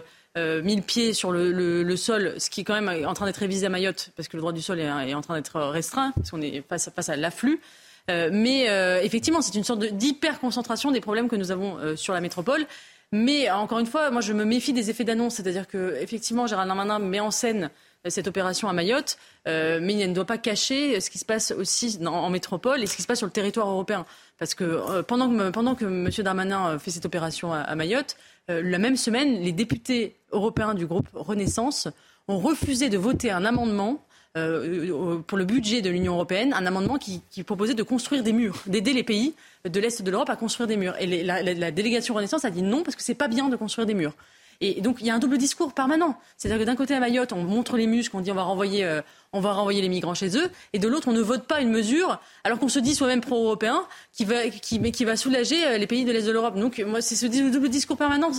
mis 0.63 0.75
le 0.75 0.81
pied 0.81 1.13
sur 1.13 1.31
le, 1.31 1.95
sol, 1.95 2.35
ce 2.37 2.49
qui 2.49 2.61
est 2.61 2.63
quand 2.63 2.79
même 2.79 3.05
en 3.05 3.13
train 3.13 3.25
d'être 3.25 3.37
révisé 3.37 3.65
à 3.65 3.69
Mayotte, 3.69 4.11
parce 4.15 4.27
que 4.27 4.37
le 4.37 4.41
droit 4.41 4.53
du 4.53 4.61
sol 4.61 4.79
est, 4.79 5.13
en 5.13 5.21
train 5.21 5.35
d'être 5.35 5.59
restreint, 5.59 6.11
parce 6.15 6.31
qu'on 6.31 6.41
est 6.41 6.63
face, 6.67 7.09
à 7.09 7.15
l'afflux. 7.15 7.59
mais 8.07 8.67
effectivement, 9.03 9.41
c'est 9.41 9.55
une 9.55 9.63
sorte 9.63 9.83
d'hyper-concentration 9.83 10.91
des 10.91 11.01
problèmes 11.01 11.29
que 11.29 11.35
nous 11.35 11.51
avons 11.51 11.95
sur 11.95 12.13
la 12.13 12.21
métropole. 12.21 12.65
Mais 13.11 13.49
encore 13.49 13.79
une 13.79 13.85
fois, 13.85 14.11
moi 14.11 14.21
je 14.21 14.33
me 14.33 14.43
méfie 14.43 14.73
des 14.73 14.89
effets 14.89 15.05
d'annonce, 15.05 15.35
c'est-à-dire 15.35 15.67
que 15.67 15.95
effectivement 16.01 16.45
Gérald 16.45 16.67
Darmanin 16.67 16.99
met 16.99 17.21
en 17.21 17.31
scène 17.31 17.65
euh, 17.65 17.69
cette 18.09 18.27
opération 18.27 18.67
à 18.69 18.73
Mayotte, 18.73 19.17
euh, 19.47 19.79
mais 19.81 19.93
il 19.93 20.07
ne 20.07 20.13
doit 20.13 20.25
pas 20.25 20.37
cacher 20.37 20.99
ce 20.99 21.09
qui 21.09 21.17
se 21.17 21.25
passe 21.25 21.51
aussi 21.51 21.99
en 22.05 22.29
métropole 22.29 22.83
et 22.83 22.87
ce 22.87 22.95
qui 22.95 23.01
se 23.01 23.07
passe 23.07 23.19
sur 23.19 23.27
le 23.27 23.33
territoire 23.33 23.69
européen. 23.69 24.05
Parce 24.39 24.55
que 24.55 24.63
euh, 24.63 25.03
pendant, 25.03 25.29
que 25.29 25.49
pendant 25.49 25.75
M. 25.75 26.09
Darmanin 26.19 26.79
fait 26.79 26.91
cette 26.91 27.05
opération 27.05 27.53
à, 27.53 27.75
Mayotte, 27.75 28.17
la 28.49 28.77
même 28.77 28.95
semaine, 28.95 29.41
les 29.41 29.51
députés 29.51 30.15
européens 30.31 30.73
du 30.73 30.85
groupe 30.85 31.09
Renaissance 31.13 31.89
ont 32.29 32.39
refusé 32.39 32.87
de 32.87 32.97
voter 32.97 33.29
un 33.29 33.43
amendement 33.43 34.03
pour 34.33 35.37
le 35.37 35.45
budget 35.45 35.81
de 35.81 35.89
l'Union 35.89 36.13
européenne, 36.13 36.53
un 36.53 36.65
amendement 36.65 36.97
qui, 36.97 37.21
qui, 37.31 37.43
proposait 37.43 37.73
de 37.73 37.83
construire 37.83 38.23
des 38.23 38.33
murs, 38.33 38.61
d'aider 38.67 38.93
les 38.93 39.03
pays 39.03 39.33
de 39.65 39.79
l'Est 39.79 40.01
de 40.01 40.11
l'Europe 40.11 40.29
à 40.29 40.35
construire 40.35 40.67
des 40.67 40.77
murs. 40.77 40.95
Et 40.99 41.23
la, 41.23 41.41
la, 41.41 41.71
délégation 41.71 42.13
Renaissance 42.13 42.45
a 42.45 42.51
dit 42.51 42.61
non 42.61 42.83
parce 42.83 42.95
que 42.95 43.01
c'est 43.01 43.15
pas 43.15 43.27
bien 43.27 43.49
de 43.49 43.55
construire 43.55 43.87
des 43.87 43.95
murs. 43.95 44.13
Et 44.61 44.81
donc 44.81 44.97
il 45.01 45.07
y 45.07 45.09
a 45.09 45.15
un 45.15 45.19
double 45.19 45.37
discours 45.37 45.73
permanent. 45.73 46.17
C'est-à-dire 46.37 46.59
que 46.59 46.65
d'un 46.65 46.75
côté 46.75 46.93
à 46.93 46.99
Mayotte, 46.99 47.33
on 47.33 47.43
montre 47.43 47.77
les 47.77 47.87
muscles, 47.87 48.15
on 48.15 48.21
dit 48.21 48.31
on 48.31 48.35
va 48.35 48.43
renvoyer 48.43 48.83
euh, 48.83 49.01
on 49.33 49.39
va 49.39 49.53
renvoyer 49.53 49.81
les 49.81 49.89
migrants 49.89 50.13
chez 50.13 50.37
eux, 50.37 50.49
et 50.73 50.79
de 50.79 50.87
l'autre, 50.87 51.07
on 51.07 51.13
ne 51.13 51.21
vote 51.21 51.43
pas 51.43 51.61
une 51.61 51.69
mesure, 51.69 52.19
alors 52.43 52.59
qu'on 52.59 52.69
se 52.69 52.79
dit 52.79 52.95
soi-même 52.95 53.21
pro-européen, 53.21 53.85
qui 54.13 54.25
va, 54.25 54.47
qui, 54.49 54.79
mais 54.79 54.91
qui 54.91 55.05
va 55.05 55.15
soulager 55.15 55.65
euh, 55.65 55.77
les 55.77 55.87
pays 55.87 56.05
de 56.05 56.11
l'Est 56.11 56.25
de 56.25 56.31
l'Europe. 56.31 56.55
Donc, 56.55 56.79
moi, 56.85 57.01
c'est 57.01 57.15
ce 57.15 57.25
double 57.25 57.69
discours 57.69 57.97
permanent 57.97 58.31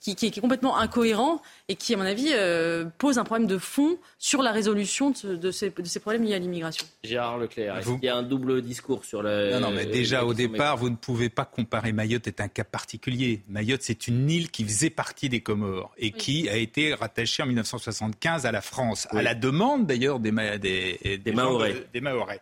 qui, 0.00 0.14
qui, 0.14 0.26
est 0.26 0.40
complètement 0.40 0.76
incohérent 0.76 1.40
et 1.68 1.76
qui, 1.76 1.94
à 1.94 1.96
mon 1.96 2.04
avis, 2.04 2.30
euh, 2.32 2.84
pose 2.98 3.18
un 3.18 3.24
problème 3.24 3.46
de 3.46 3.58
fond 3.58 3.96
sur 4.18 4.42
la 4.42 4.52
résolution 4.52 5.10
de, 5.10 5.50
ces, 5.50 5.70
de 5.70 5.84
ces, 5.84 6.00
problèmes 6.00 6.24
liés 6.24 6.34
à 6.34 6.38
l'immigration. 6.38 6.86
Gérard 7.04 7.38
Leclerc, 7.38 7.78
est-ce 7.78 7.90
qu'il 7.90 8.04
y 8.04 8.08
a 8.08 8.16
un 8.16 8.22
double 8.22 8.62
discours 8.62 9.04
sur 9.04 9.22
le. 9.22 9.52
Non, 9.52 9.60
non, 9.60 9.70
mais 9.70 9.86
déjà, 9.86 10.24
au 10.24 10.34
départ, 10.34 10.76
vous 10.76 10.90
ne 10.90 10.96
pouvez 10.96 11.28
pas 11.28 11.44
comparer 11.44 11.92
Mayotte 11.92 12.26
est 12.26 12.40
un 12.40 12.48
cas 12.48 12.64
particulier. 12.64 13.42
Mayotte, 13.48 13.82
c'est 13.82 14.08
une 14.08 14.28
île 14.28 14.50
qui 14.50 14.64
faisait 14.64 14.90
partie 14.90 15.28
des 15.28 15.40
Comores 15.40 15.92
et 15.96 16.10
qui 16.10 16.48
a 16.48 16.56
été 16.56 16.94
rattachée 16.94 17.42
en 17.42 17.46
1975 17.46 18.46
à 18.46 18.52
la 18.52 18.60
France, 18.60 19.06
à 19.10 19.22
la 19.22 19.34
demande 19.34 19.86
d'ailleurs 19.86 20.20
des, 20.30 20.58
des, 20.58 21.18
des, 21.18 21.32
des 21.92 22.00
Maorais. 22.00 22.40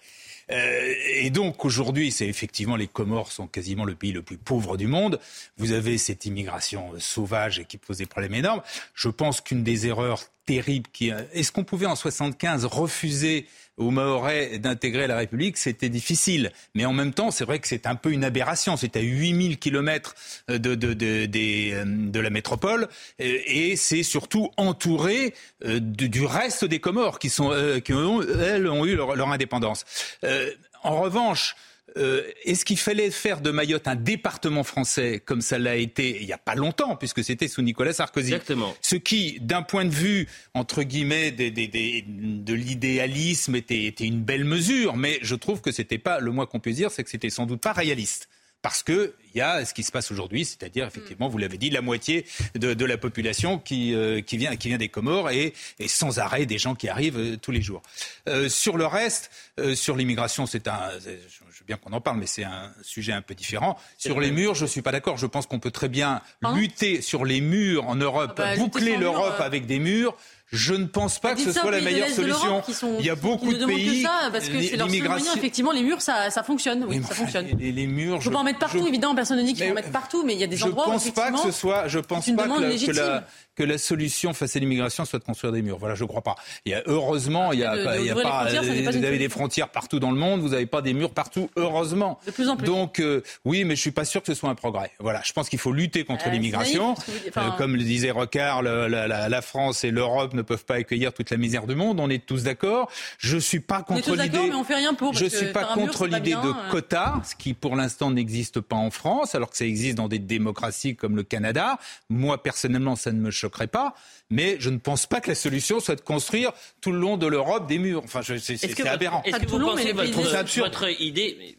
Euh, 0.51 0.95
et 1.15 1.31
donc 1.31 1.65
aujourd'hui, 1.65 2.11
c'est 2.11 2.27
effectivement 2.27 2.77
les 2.77 2.89
Comores 2.89 3.33
sont 3.33 3.47
quasiment 3.47 3.85
le 3.85 3.95
pays 3.95 4.13
le 4.13 4.23
plus 4.23 4.37
pauvre 4.37 4.77
du 4.77 4.87
monde. 4.87 5.21
Vous 5.57 5.73
avez 5.73 5.99
cette 5.99 6.27
immigration 6.27 6.93
sauvage 6.99 7.59
et 7.59 7.65
qui 7.65 7.79
pose 7.79 7.99
des 7.99 8.07
problèmes 8.07 8.35
énormes. 8.35 8.63
Je 8.95 9.09
pense 9.09 9.41
qu'une 9.41 9.63
des 9.63 9.87
erreurs 9.87 10.23
terribles 10.47 10.89
qui 10.93 11.11
est-ce 11.33 11.53
qu'on 11.53 11.65
pouvait 11.65 11.87
en 11.87 11.97
75 11.97 12.65
refuser 12.65 13.47
aux 13.79 13.91
Mahorais 13.91 14.59
d'intégrer 14.59 15.07
la 15.07 15.17
République, 15.17 15.57
c'était 15.57 15.89
difficile. 15.89 16.53
Mais 16.75 16.85
en 16.85 16.93
même 16.93 17.13
temps, 17.13 17.31
c'est 17.31 17.45
vrai 17.45 17.59
que 17.59 17.69
c'est 17.69 17.87
un 17.87 17.95
peu 17.95 18.13
une 18.13 18.25
aberration. 18.25 18.77
C'est 18.77 18.97
à 18.97 19.01
8000 19.01 19.59
kilomètres 19.59 20.15
de, 20.49 20.57
de, 20.59 20.75
de, 20.75 21.27
de, 21.27 22.21
la 22.21 22.31
métropole 22.31 22.89
et 23.19 23.77
c'est 23.77 24.03
surtout 24.03 24.51
entouré 24.57 25.35
euh, 25.65 25.81
du 25.81 26.25
reste 26.25 26.65
des 26.65 26.79
Comores 26.79 27.19
qui, 27.19 27.31
sont, 27.31 27.51
euh, 27.53 27.81
qui 27.81 27.93
elles, 27.93 28.69
ont 28.69 28.85
eu 28.85 28.97
leur, 28.97 29.17
leur 29.17 29.29
indépendance. 29.29 29.85
Euh, 30.25 30.51
en 30.83 31.01
revanche, 31.01 31.57
euh, 31.97 32.23
est-ce 32.45 32.65
qu'il 32.65 32.79
fallait 32.79 33.11
faire 33.11 33.41
de 33.41 33.51
Mayotte 33.51 33.89
un 33.89 33.97
département 33.97 34.63
français 34.63 35.23
comme 35.25 35.41
ça 35.41 35.59
l'a 35.59 35.77
été 35.77 36.21
il 36.21 36.27
n'y 36.27 36.33
a 36.33 36.39
pas 36.39 36.55
longtemps, 36.55 36.97
puisque 36.97 37.23
c'était 37.23 37.49
sous 37.49 37.63
Nicolas 37.63 37.93
Sarkozy? 37.93 38.33
Exactement. 38.33 38.75
Ce 38.81 38.97
qui, 38.97 39.39
d'un 39.41 39.63
point 39.63 39.85
de 39.85 39.91
vue, 39.91 40.29
entre 40.55 40.83
guillemets, 40.83 41.31
de 41.33 42.55
l'idéalisme, 42.55 43.57
était, 43.57 43.85
était, 43.85 44.07
une 44.07 44.23
belle 44.23 44.45
mesure, 44.45 44.97
mais 44.97 45.19
je 45.23 45.35
trouve 45.35 45.61
que 45.61 45.73
c'était 45.73 45.99
pas, 45.99 46.21
le 46.21 46.31
moins 46.31 46.47
qu'on 46.47 46.61
puisse 46.61 46.77
dire, 46.77 46.91
c'est 46.91 47.05
que 47.05 47.11
c'était 47.11 47.31
sans 47.31 47.47
doute 47.47 47.61
pas 47.61 47.73
réaliste 47.73 48.29
parce 48.63 48.85
qu'il 48.85 49.13
y 49.35 49.41
a 49.41 49.65
ce 49.65 49.75
qui 49.75 49.83
se 49.83 49.91
passe 49.91 50.13
aujourd'hui, 50.13 50.45
c'est-à-dire 50.45 50.87
effectivement, 50.87 51.29
vous 51.29 51.39
l'avez 51.39 51.59
dit, 51.59 51.69
la 51.69 51.83
moitié 51.83 52.25
de, 52.55 52.85
la 52.85 52.97
population 52.97 53.59
qui, 53.59 53.93
euh, 53.95 54.21
qui, 54.21 54.37
vient, 54.37 54.57
qui 54.57 54.69
vient 54.69 54.79
des 54.79 54.89
Comores 54.89 55.31
et, 55.31 55.53
et, 55.81 55.89
sans 55.89 56.21
arrêt 56.21 56.47
des 56.47 56.59
gens 56.59 56.77
qui 56.77 56.89
arrivent 56.89 57.19
euh, 57.19 57.37
tous 57.37 57.51
les 57.51 57.61
jours. 57.61 57.83
Euh, 58.29 58.49
sur 58.49 58.77
le 58.77 58.87
reste, 58.87 59.31
sur 59.75 59.97
l'immigration, 59.97 60.47
c'est 60.47 60.67
un, 60.67 60.91
je 61.01 61.59
veux 61.59 61.67
bien 61.67 61.77
qu'on 61.77 61.93
en 61.93 62.01
parle, 62.01 62.19
mais 62.19 62.27
c'est 62.27 62.45
un 62.45 62.73
sujet 62.83 63.13
un 63.13 63.21
peu 63.21 63.35
différent. 63.35 63.79
Sur 63.99 64.21
les 64.21 64.31
murs, 64.31 64.55
je 64.55 64.65
suis 64.65 64.81
pas 64.81 64.93
d'accord. 64.93 65.19
Je 65.19 65.27
pense 65.27 65.47
qu'on 65.47 65.59
peut 65.59 65.71
très 65.71 65.89
bien 65.89 66.23
lutter 66.55 67.03
sur 67.03 67.25
les 67.25 67.41
murs 67.41 67.87
en 67.87 67.97
Europe, 67.97 68.33
ah 68.39 68.55
bah, 68.55 68.57
boucler 68.57 68.97
l'Europe 68.97 69.41
avec 69.41 69.67
des 69.67 69.79
murs. 69.79 70.17
Je 70.53 70.75
ne 70.75 70.85
pense 70.85 71.19
pas 71.19 71.31
bah, 71.31 71.35
que 71.37 71.41
ce 71.41 71.53
soit 71.53 71.71
la 71.71 71.81
meilleure 71.81 72.11
solution. 72.11 72.63
Il 72.99 73.07
y 73.07 73.11
a 73.11 73.15
beaucoup 73.15 73.53
de 73.55 73.65
pays. 73.65 74.03
Ça 74.03 74.31
parce 74.31 74.49
que 74.49 74.61
c'est 74.61 74.77
leur 74.77 74.89
Effectivement, 75.37 75.73
les 75.73 75.83
murs, 75.83 76.03
ça, 76.03 76.31
ça 76.31 76.43
fonctionne. 76.43 76.85
Oui, 76.87 77.03
ça 77.07 77.15
fonctionne. 77.15 77.47
Les, 77.59 77.73
les 77.73 77.87
murs. 77.87 78.21
Je 78.21 78.29
peux 78.29 78.35
pas 78.35 78.41
en 78.41 78.45
mettre 78.45 78.59
partout, 78.59 78.87
évidemment. 78.87 79.15
Personne 79.15 79.39
ne 79.39 79.43
dit 79.43 79.55
qu'il 79.55 79.65
faut 79.65 79.73
en 79.73 79.75
mettre 79.75 79.91
partout, 79.91 80.23
mais 80.25 80.35
il 80.35 80.41
y 80.41 80.45
a 80.45 80.47
des 80.47 80.63
endroits. 80.63 80.85
Je 80.87 80.91
pense 80.91 81.11
pas 81.11 81.33
que 81.33 81.39
ce 81.39 81.51
soit. 81.51 81.89
Je 81.89 81.99
pense 81.99 82.31
pas 82.31 82.49
que, 82.49 82.87
que 82.87 82.93
la 82.93 83.25
que 83.55 83.63
la 83.63 83.79
solution 83.79 84.33
face 84.33 84.57
à 84.57 84.59
l'immigration 84.59 85.05
soit 85.05 85.19
de 85.19 85.25
construire 85.25 85.53
des 85.53 85.63
murs. 85.63 85.79
Voilà, 85.79 85.95
je 85.95 86.05
crois 86.05 86.23
pas. 86.23 86.37
Il 86.65 86.73
y 86.73 86.75
a 86.75 86.83
heureusement, 86.87 87.53
il 87.53 87.61
y 87.61 87.65
a, 87.65 87.97
il 87.97 88.07
y 88.07 88.11
a 88.11 88.15
pas, 88.15 88.47
vous 88.49 89.05
avez 89.05 89.19
des 89.19 89.29
frontières 89.29 89.69
partout 89.69 90.01
dans 90.01 90.11
le 90.11 90.17
monde, 90.17 90.41
vous 90.41 90.51
n'avez 90.51 90.67
pas 90.67 90.83
des 90.83 90.95
murs 90.95 91.13
partout, 91.13 91.51
heureusement. 91.57 92.19
De 92.27 92.31
plus 92.31 92.49
en 92.49 92.57
plus. 92.57 92.67
Donc 92.67 93.01
euh, 93.01 93.23
oui, 93.45 93.65
mais 93.65 93.77
je 93.77 93.81
suis 93.81 93.91
pas 93.91 94.05
sûr 94.05 94.23
que 94.23 94.27
ce 94.27 94.35
soit 94.35 94.49
un 94.49 94.55
progrès. 94.55 94.93
Voilà, 95.01 95.21
je 95.25 95.33
pense 95.33 95.49
qu'il 95.49 95.59
faut 95.59 95.73
lutter 95.73 96.05
contre 96.05 96.29
euh, 96.29 96.31
l'immigration. 96.31 96.95
Euh, 97.37 97.51
comme 97.59 97.77
le 97.77 97.83
disait 97.83 98.11
Rocard, 98.11 98.63
la, 98.63 98.89
la, 98.89 99.29
la, 99.29 99.43
France 99.43 99.85
et 99.85 99.91
l'Europe 99.91 100.35
ne 100.35 100.43
peuvent 100.43 100.65
pas 100.65 100.77
accueillir 100.77 101.13
toute 101.13 101.31
la 101.31 101.37
misère 101.37 101.67
du 101.67 101.75
monde. 101.75 102.01
On 102.01 102.09
est 102.09 102.25
tous 102.25 102.45
d'accord. 102.45 102.91
Je 103.19 103.37
suis 103.37 103.61
pas 103.61 103.83
contre 103.83 104.15
l'idée. 104.17 104.49
mais 104.49 104.55
on 104.55 104.65
fait 104.65 104.77
rien 104.77 104.95
pour. 104.95 105.13
Je 105.13 105.27
suis 105.27 105.53
pas 105.53 105.65
contre 105.75 106.07
l'idée 106.07 106.33
de 106.33 106.71
quotas, 106.71 107.21
ce 107.25 107.35
qui 107.35 107.55
pour 107.55 107.77
l'instant 107.77 108.11
n'existe 108.11 108.61
pas 108.61 108.77
en 108.77 108.91
France, 108.91 109.35
alors 109.35 109.51
que 109.51 109.57
ça 109.57 109.67
existe 109.67 109.97
dans 109.97 110.09
des 110.09 110.19
démocraties 110.19 110.97
comme 110.97 111.17
le 111.17 111.23
Canada. 111.23 111.79
Moi 112.09 112.43
personnellement, 112.43 112.97
ça 112.97 113.13
ne 113.13 113.21
me 113.21 113.31
choquerait 113.43 113.67
pas, 113.67 113.95
mais 114.31 114.57
je 114.59 114.71
ne 114.71 114.79
pense 114.79 115.07
pas 115.07 115.21
que 115.21 115.29
la 115.29 115.35
solution 115.35 115.81
soit 115.81 115.97
de 115.97 116.01
construire 116.01 116.53
tout 116.81 116.93
le 116.93 116.99
long 116.99 117.17
de 117.17 117.27
l'Europe 117.27 117.67
des 117.69 117.79
murs. 117.79 118.03
Enfin, 118.05 118.21
c'est 118.23 118.87
aberrant. 118.87 119.23
Est-ce 119.25 119.39
que 119.39 119.47
vous 119.47 119.59
pensez 119.59 119.93
votre, 119.93 120.61
votre 120.61 121.01
idée 121.01 121.57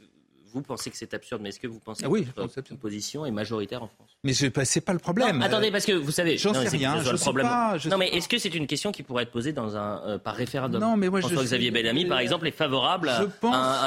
vous 0.53 0.61
pensez 0.61 0.91
que 0.91 0.97
c'est 0.97 1.13
absurde, 1.15 1.41
mais 1.41 1.49
est-ce 1.49 1.59
que 1.59 1.67
vous 1.67 1.79
pensez 1.79 2.05
oui, 2.05 2.25
que 2.25 2.41
votre 2.41 2.75
position 2.75 3.25
est 3.25 3.31
majoritaire 3.31 3.81
en 3.81 3.87
France? 3.87 4.09
Mais 4.23 4.33
ce 4.33 4.45
n'est 4.45 4.51
pas 4.81 4.93
le 4.93 4.99
problème. 4.99 5.41
attendez, 5.41 5.71
parce 5.71 5.85
que 5.85 5.93
vous 5.93 6.11
savez, 6.11 6.37
j'en 6.37 6.53
sais 6.53 6.69
rien. 6.69 7.01
Je 7.01 7.11
le 7.11 7.17
problème. 7.17 7.47
Pas, 7.47 7.77
non, 7.89 7.97
mais 7.97 8.09
est-ce 8.09 8.29
que 8.29 8.37
c'est 8.37 8.53
une 8.53 8.67
question 8.67 8.91
qui 8.91 9.01
pourrait 9.01 9.23
être 9.23 9.31
posée 9.31 9.51
dans 9.51 9.75
un 9.75 10.01
euh, 10.05 10.17
par 10.19 10.35
référendum? 10.35 10.79
Non, 10.79 10.95
mais 10.95 11.09
moi 11.09 11.21
François-Xavier 11.21 11.71
Bellamy, 11.71 12.05
par 12.05 12.19
exemple, 12.19 12.47
est 12.47 12.51
favorable 12.51 13.09
à, 13.09 13.25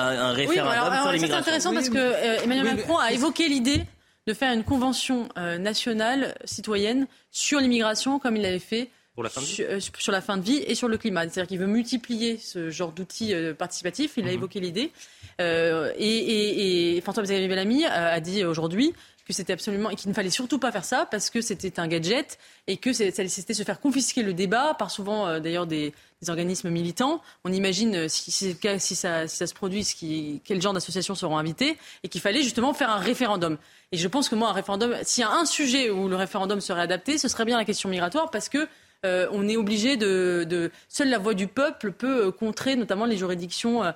un, 0.09 0.33
référendum 0.33 1.03
sur 1.03 1.13
l'immigration. 1.13 1.29
C'est 1.29 1.35
intéressant 1.35 1.73
parce 1.73 1.89
que 1.89 1.99
euh, 1.99 2.43
Emmanuel 2.43 2.77
Macron 2.77 2.99
a 2.99 3.13
évoqué 3.13 3.49
l'idée 3.49 3.83
de 4.27 4.35
faire 4.35 4.53
une 4.53 4.65
convention 4.65 5.29
euh, 5.37 5.59
nationale 5.59 6.35
citoyenne 6.45 7.07
sur 7.31 7.61
l'immigration, 7.61 8.19
comme 8.19 8.37
il 8.37 8.43
l'avait 8.43 8.59
fait 8.59 8.91
la 9.23 9.29
fin 9.29 9.41
de 9.41 9.47
sur, 9.47 9.67
euh, 9.69 9.81
sur, 9.81 10.13
la 10.13 10.21
fin 10.21 10.37
de 10.37 10.43
vie 10.43 10.63
et 10.67 10.75
sur 10.75 10.89
le 10.89 10.99
climat. 10.99 11.23
C'est-à-dire 11.23 11.47
qu'il 11.47 11.59
veut 11.59 11.67
multiplier 11.67 12.37
ce 12.39 12.71
genre 12.71 12.93
d'outils 12.93 13.35
euh, 13.35 13.55
participatifs. 13.55 14.15
Il 14.17 14.25
a 14.25 14.29
mhm. 14.29 14.35
évoqué 14.35 14.61
l'idée. 14.61 14.93
Euh, 15.41 15.93
et, 15.97 16.07
et, 16.07 16.97
et, 16.97 17.01
Bellamy 17.01 17.85
a, 17.85 18.21
dit 18.21 18.45
aujourd'hui 18.45 18.95
que 19.27 19.33
c'était 19.33 19.53
absolument 19.53 19.91
et 19.91 19.97
qu'il 19.97 20.09
ne 20.09 20.15
fallait 20.15 20.31
surtout 20.31 20.59
pas 20.59 20.71
faire 20.71 20.85
ça 20.85 21.07
parce 21.11 21.31
que 21.31 21.41
c'était 21.41 21.81
un 21.81 21.89
gadget 21.89 22.39
et 22.67 22.77
que 22.77 22.93
c'était 22.93 23.55
se 23.55 23.63
faire 23.63 23.81
confisquer 23.81 24.23
le 24.23 24.33
débat 24.33 24.75
par 24.75 24.91
souvent 24.91 25.41
d'ailleurs 25.41 25.67
des, 25.67 25.93
des, 26.23 26.31
organismes 26.31 26.71
militants. 26.71 27.21
On 27.45 27.53
imagine 27.53 28.09
si, 28.09 28.31
si, 28.31 28.57
si, 28.79 28.95
ça, 28.95 29.27
si 29.27 29.37
ça 29.37 29.47
se 29.47 29.55
produit, 29.55 29.85
ce 29.85 29.95
qui, 29.95 30.41
quel 30.45 30.63
genre 30.63 30.73
d'associations 30.73 31.15
seront 31.15 31.39
invitées 31.39 31.77
et 32.05 32.09
qu'il 32.09 32.21
fallait 32.21 32.43
justement 32.43 32.73
faire 32.73 32.91
un 32.91 32.99
référendum. 32.99 33.59
Et 33.93 33.97
je 33.97 34.09
pense 34.09 34.29
que 34.29 34.35
moi, 34.35 34.49
un 34.49 34.53
référendum, 34.53 34.95
s'il 35.03 35.23
y 35.23 35.25
a 35.25 35.33
un 35.33 35.45
sujet 35.45 35.91
où 35.91 36.09
le 36.09 36.17
référendum 36.17 36.61
serait 36.61 36.83
adapté, 36.83 37.19
ce 37.19 37.29
serait 37.29 37.45
bien 37.45 37.57
la 37.57 37.65
question 37.65 37.89
migratoire 37.89 38.31
parce 38.31 38.49
que 38.49 38.69
euh, 39.05 39.29
on 39.31 39.49
est 39.49 39.57
obligé 39.57 39.97
de, 39.97 40.71
Seule 40.89 41.11
la 41.11 41.19
voix 41.19 41.35
du 41.35 41.47
peuple 41.47 41.93
peut 41.93 42.27
euh, 42.27 42.31
contrer 42.31 42.77
notamment 42.77 43.05
les 43.05 43.17
juridictions 43.17 43.85
euh, 43.85 43.93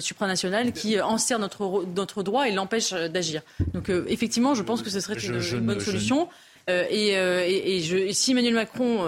supranationales 0.00 0.72
qui 0.72 1.00
enserrent 1.00 1.38
notre, 1.38 1.84
notre 1.96 2.22
droit 2.22 2.48
et 2.48 2.52
l'empêchent 2.52 2.92
d'agir. 2.92 3.42
Donc 3.74 3.90
effectivement, 3.90 4.54
je 4.54 4.62
pense 4.62 4.82
que 4.82 4.90
ce 4.90 5.00
serait 5.00 5.18
une, 5.18 5.60
bonne 5.60 5.80
solution. 5.80 6.28
et, 6.68 8.10
si 8.12 8.30
Emmanuel 8.30 8.54
Macron 8.54 9.04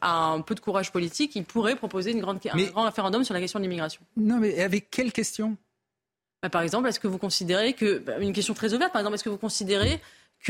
a 0.00 0.32
un 0.32 0.40
peu 0.40 0.54
de 0.54 0.60
courage 0.60 0.92
politique, 0.92 1.36
il 1.36 1.44
pourrait 1.44 1.76
proposer 1.76 2.12
une 2.12 2.20
grande, 2.20 2.40
un 2.52 2.62
grand 2.64 2.84
référendum 2.84 3.24
sur 3.24 3.34
la 3.34 3.40
question 3.40 3.58
de 3.58 3.64
l'immigration. 3.64 4.00
Non, 4.16 4.38
mais 4.38 4.60
avec 4.60 4.90
quelle 4.90 5.12
question? 5.12 5.56
Bah, 6.42 6.48
Par 6.48 6.62
exemple, 6.62 6.88
est-ce 6.88 7.00
que 7.00 7.08
vous 7.08 7.18
considérez 7.18 7.72
que. 7.72 7.98
Bah, 7.98 8.18
une 8.20 8.32
question 8.32 8.54
très 8.54 8.72
ouverte, 8.74 8.92
par 8.92 9.00
exemple, 9.00 9.14
est-ce 9.14 9.24
que 9.24 9.28
vous 9.28 9.38
considérez 9.38 10.00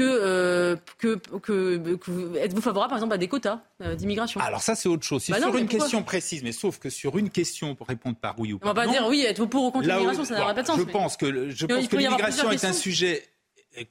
euh, 0.01 0.77
que, 0.99 1.17
que, 1.17 1.97
que, 1.97 2.37
êtes-vous 2.37 2.61
favorable 2.61 2.91
par 2.91 2.99
exemple 2.99 3.15
à 3.15 3.19
des 3.19 3.29
quotas 3.29 3.61
euh, 3.83 3.95
d'immigration? 3.95 4.41
Alors 4.41 4.63
ça 4.63 4.75
c'est 4.75 4.89
autre 4.89 5.05
chose. 5.05 5.29
Bah 5.29 5.41
sur 5.41 5.57
une 5.57 5.67
question? 5.67 6.03
précise, 6.03 6.43
mais 6.43 6.53
sauf 6.53 6.79
que 6.79 6.91
sur 6.91 7.19
une 7.19 7.31
question 7.31 7.75
pour 7.75 7.89
répondre 7.89 8.17
par 8.17 8.39
oui 8.39 8.53
ou 8.53 8.59
pas. 8.59 8.71
On 8.71 8.73
va 8.73 8.87
pas 8.87 8.87
dire 8.87 9.07
oui, 9.09 9.25
êtes-vous 9.27 9.49
pour 9.49 9.65
ou 9.65 9.71
contre 9.71 9.89
l'immigration, 9.89 10.25
ça 10.25 10.39
n'aurait 10.39 10.55
pas 10.55 10.63
de 10.63 10.67
sens. 10.67 10.79
Je 10.79 10.85
pense 10.85 11.17
que 11.17 11.51
je 11.51 11.67
pense 11.67 11.89
que 11.89 11.97
l'immigration 11.97 12.51
est 12.51 12.65
un 12.65 12.73
sujet 12.73 13.25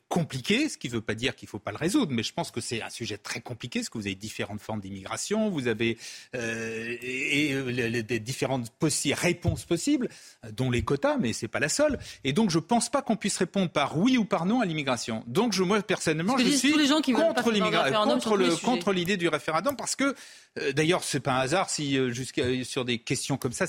compliqué, 0.10 0.70
ce 0.70 0.78
qui 0.78 0.88
ne 0.88 0.94
veut 0.94 1.02
pas 1.02 1.16
dire 1.16 1.36
qu'il 1.36 1.48
ne 1.48 1.52
faut 1.52 1.60
pas 1.60 1.72
le 1.72 1.78
résoudre, 1.78 2.12
mais 2.12 2.24
je 2.24 2.34
pense 2.34 2.52
que 2.52 2.62
c'est 2.62 2.82
un 2.82 2.90
sujet 2.90 3.18
très 3.18 3.42
compliqué, 3.42 3.80
parce 3.80 3.90
que 3.90 3.98
vous 3.98 4.08
avez 4.08 4.16
différentes 4.16 4.62
formes 4.62 4.82
d'immigration, 4.82 5.50
vous 5.50 5.68
avez 5.68 5.98
euh, 6.36 6.96
et, 7.02 7.54
euh, 7.54 8.02
des 8.02 8.20
différentes 8.20 8.72
réponses 9.14 9.66
possibles, 9.66 10.10
dont 10.52 10.72
les 10.72 10.84
quotas, 10.84 11.18
mais 11.18 11.34
ce 11.34 11.46
n'est 11.46 11.50
pas 11.50 11.60
la 11.60 11.70
seule. 11.70 12.00
Et 12.24 12.34
donc 12.34 12.50
je 12.50 12.58
ne 12.58 12.64
pense 12.64 12.90
pas 12.90 13.02
qu'on 13.02 13.16
puisse 13.16 13.38
répondre 13.38 13.70
par 13.70 13.98
oui 13.98 14.18
ou 14.18 14.26
par 14.26 14.46
non 14.46 14.62
à 14.62 14.66
l'immigration. 14.66 15.24
Donc 15.28 15.54
je, 15.54 15.64
moi 15.64 15.82
personnellement, 15.82 16.38
je 16.38 16.48
suis 16.48 16.74
contre 17.14 17.52
l'immigration, 17.52 18.20
contre, 18.64 18.94
l'idée 18.94 19.18
du 19.18 19.28
référendum, 19.28 19.76
parce 19.76 19.96
que 19.96 20.16
euh, 20.60 20.72
D'ailleurs, 20.74 21.04
c'est 21.04 21.20
pas 21.20 21.34
un 21.34 21.40
hasard 21.40 21.70
si 21.70 21.96
jusqu'à 22.12 22.44
sur 22.64 22.84
des 22.84 23.00
questions 23.00 23.38
comme 23.38 23.52
ça, 23.52 23.66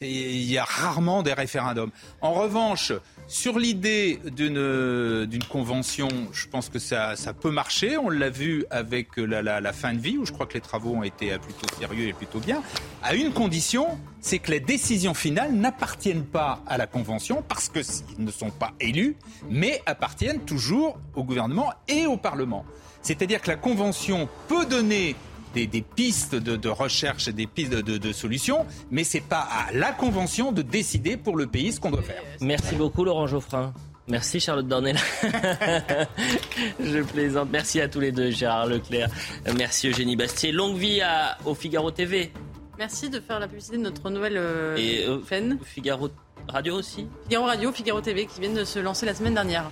il 0.00 0.42
y 0.42 0.58
a 0.58 0.64
rarement 0.64 1.22
des 1.22 1.32
référendums. 1.32 1.90
En 2.20 2.32
revanche, 2.32 2.92
sur 3.28 3.58
l'idée 3.58 4.18
d'une 4.24 5.44
convention, 5.54 6.08
je 6.32 6.48
pense 6.48 6.68
que 6.68 6.80
ça, 6.80 7.14
peut 7.40 7.52
marcher. 7.52 7.96
On 7.96 8.08
l'a 8.08 8.28
vu 8.28 8.64
avec 8.70 9.16
la, 9.16 9.72
fin 9.72 9.94
de 9.94 10.00
vie, 10.00 10.18
où 10.18 10.26
je 10.26 10.32
crois 10.32 10.46
que 10.46 10.54
les 10.54 10.60
travaux 10.60 10.94
ont 10.96 11.04
été 11.04 11.38
plutôt 11.38 11.72
sérieux 11.78 12.08
et 12.08 12.12
plutôt 12.12 12.40
bien, 12.40 12.60
à 13.04 13.14
une 13.14 13.32
condition, 13.32 13.86
c'est 14.20 14.40
que 14.40 14.50
les 14.50 14.58
décisions 14.58 15.14
finales 15.14 15.52
n'appartiennent 15.52 16.24
pas 16.24 16.60
à 16.66 16.76
la 16.76 16.88
convention, 16.88 17.44
parce 17.48 17.68
qu'ils 17.68 18.24
ne 18.24 18.32
sont 18.32 18.50
pas 18.50 18.72
élus, 18.80 19.14
mais 19.48 19.80
appartiennent 19.86 20.40
toujours 20.40 20.98
au 21.14 21.22
gouvernement 21.22 21.72
et 21.86 22.04
au 22.06 22.16
Parlement. 22.16 22.64
C'est-à-dire 23.02 23.40
que 23.40 23.48
la 23.48 23.56
convention 23.56 24.28
peut 24.48 24.66
donner 24.66 25.14
des, 25.54 25.68
pistes 25.82 26.34
de, 26.34 26.68
recherche 26.68 27.28
et 27.28 27.32
des 27.32 27.46
pistes 27.46 27.72
de, 27.72 28.12
solutions, 28.12 28.66
mais 28.90 29.04
c'est 29.04 29.20
pas 29.20 29.46
à 29.48 29.70
la 29.72 29.92
Convention 29.92 30.50
de 30.50 30.62
décider 30.62 31.16
pour 31.16 31.36
le 31.36 31.46
pays 31.46 31.72
ce 31.72 31.78
qu'on 31.78 31.92
doit 31.92 32.02
faire. 32.02 32.22
Merci 32.40 32.74
beaucoup 32.74 33.04
Laurent 33.04 33.28
Geoffrin. 33.28 33.72
Merci 34.06 34.38
Charlotte 34.38 34.68
Dornel. 34.68 34.96
Je 36.80 37.02
plaisante. 37.02 37.48
Merci 37.50 37.80
à 37.80 37.88
tous 37.88 38.00
les 38.00 38.12
deux, 38.12 38.30
Gérard 38.30 38.66
Leclerc. 38.66 39.08
Merci 39.56 39.88
Eugénie 39.88 40.16
Bastier. 40.16 40.52
Longue 40.52 40.76
vie 40.76 41.00
à, 41.00 41.38
au 41.46 41.54
Figaro 41.54 41.90
TV. 41.90 42.30
Merci 42.78 43.08
de 43.08 43.20
faire 43.20 43.40
la 43.40 43.48
publicité 43.48 43.78
de 43.78 43.82
notre 43.82 44.10
nouvelle 44.10 44.36
euh, 44.36 44.76
Et, 44.76 45.06
euh, 45.06 45.20
Figaro 45.64 46.10
Radio 46.48 46.74
aussi. 46.76 47.06
Figaro 47.24 47.46
Radio, 47.46 47.72
Figaro 47.72 48.00
TV 48.00 48.26
qui 48.26 48.40
viennent 48.40 48.54
de 48.54 48.64
se 48.64 48.78
lancer 48.78 49.06
la 49.06 49.14
semaine 49.14 49.34
dernière. 49.34 49.70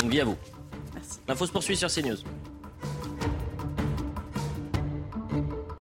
Longue 0.00 0.10
vie 0.10 0.20
à 0.20 0.24
vous. 0.24 0.36
Merci. 0.92 1.18
L'info 1.26 1.46
se 1.46 1.52
poursuit 1.52 1.76
sur 1.76 1.88
CNews. 1.88 2.16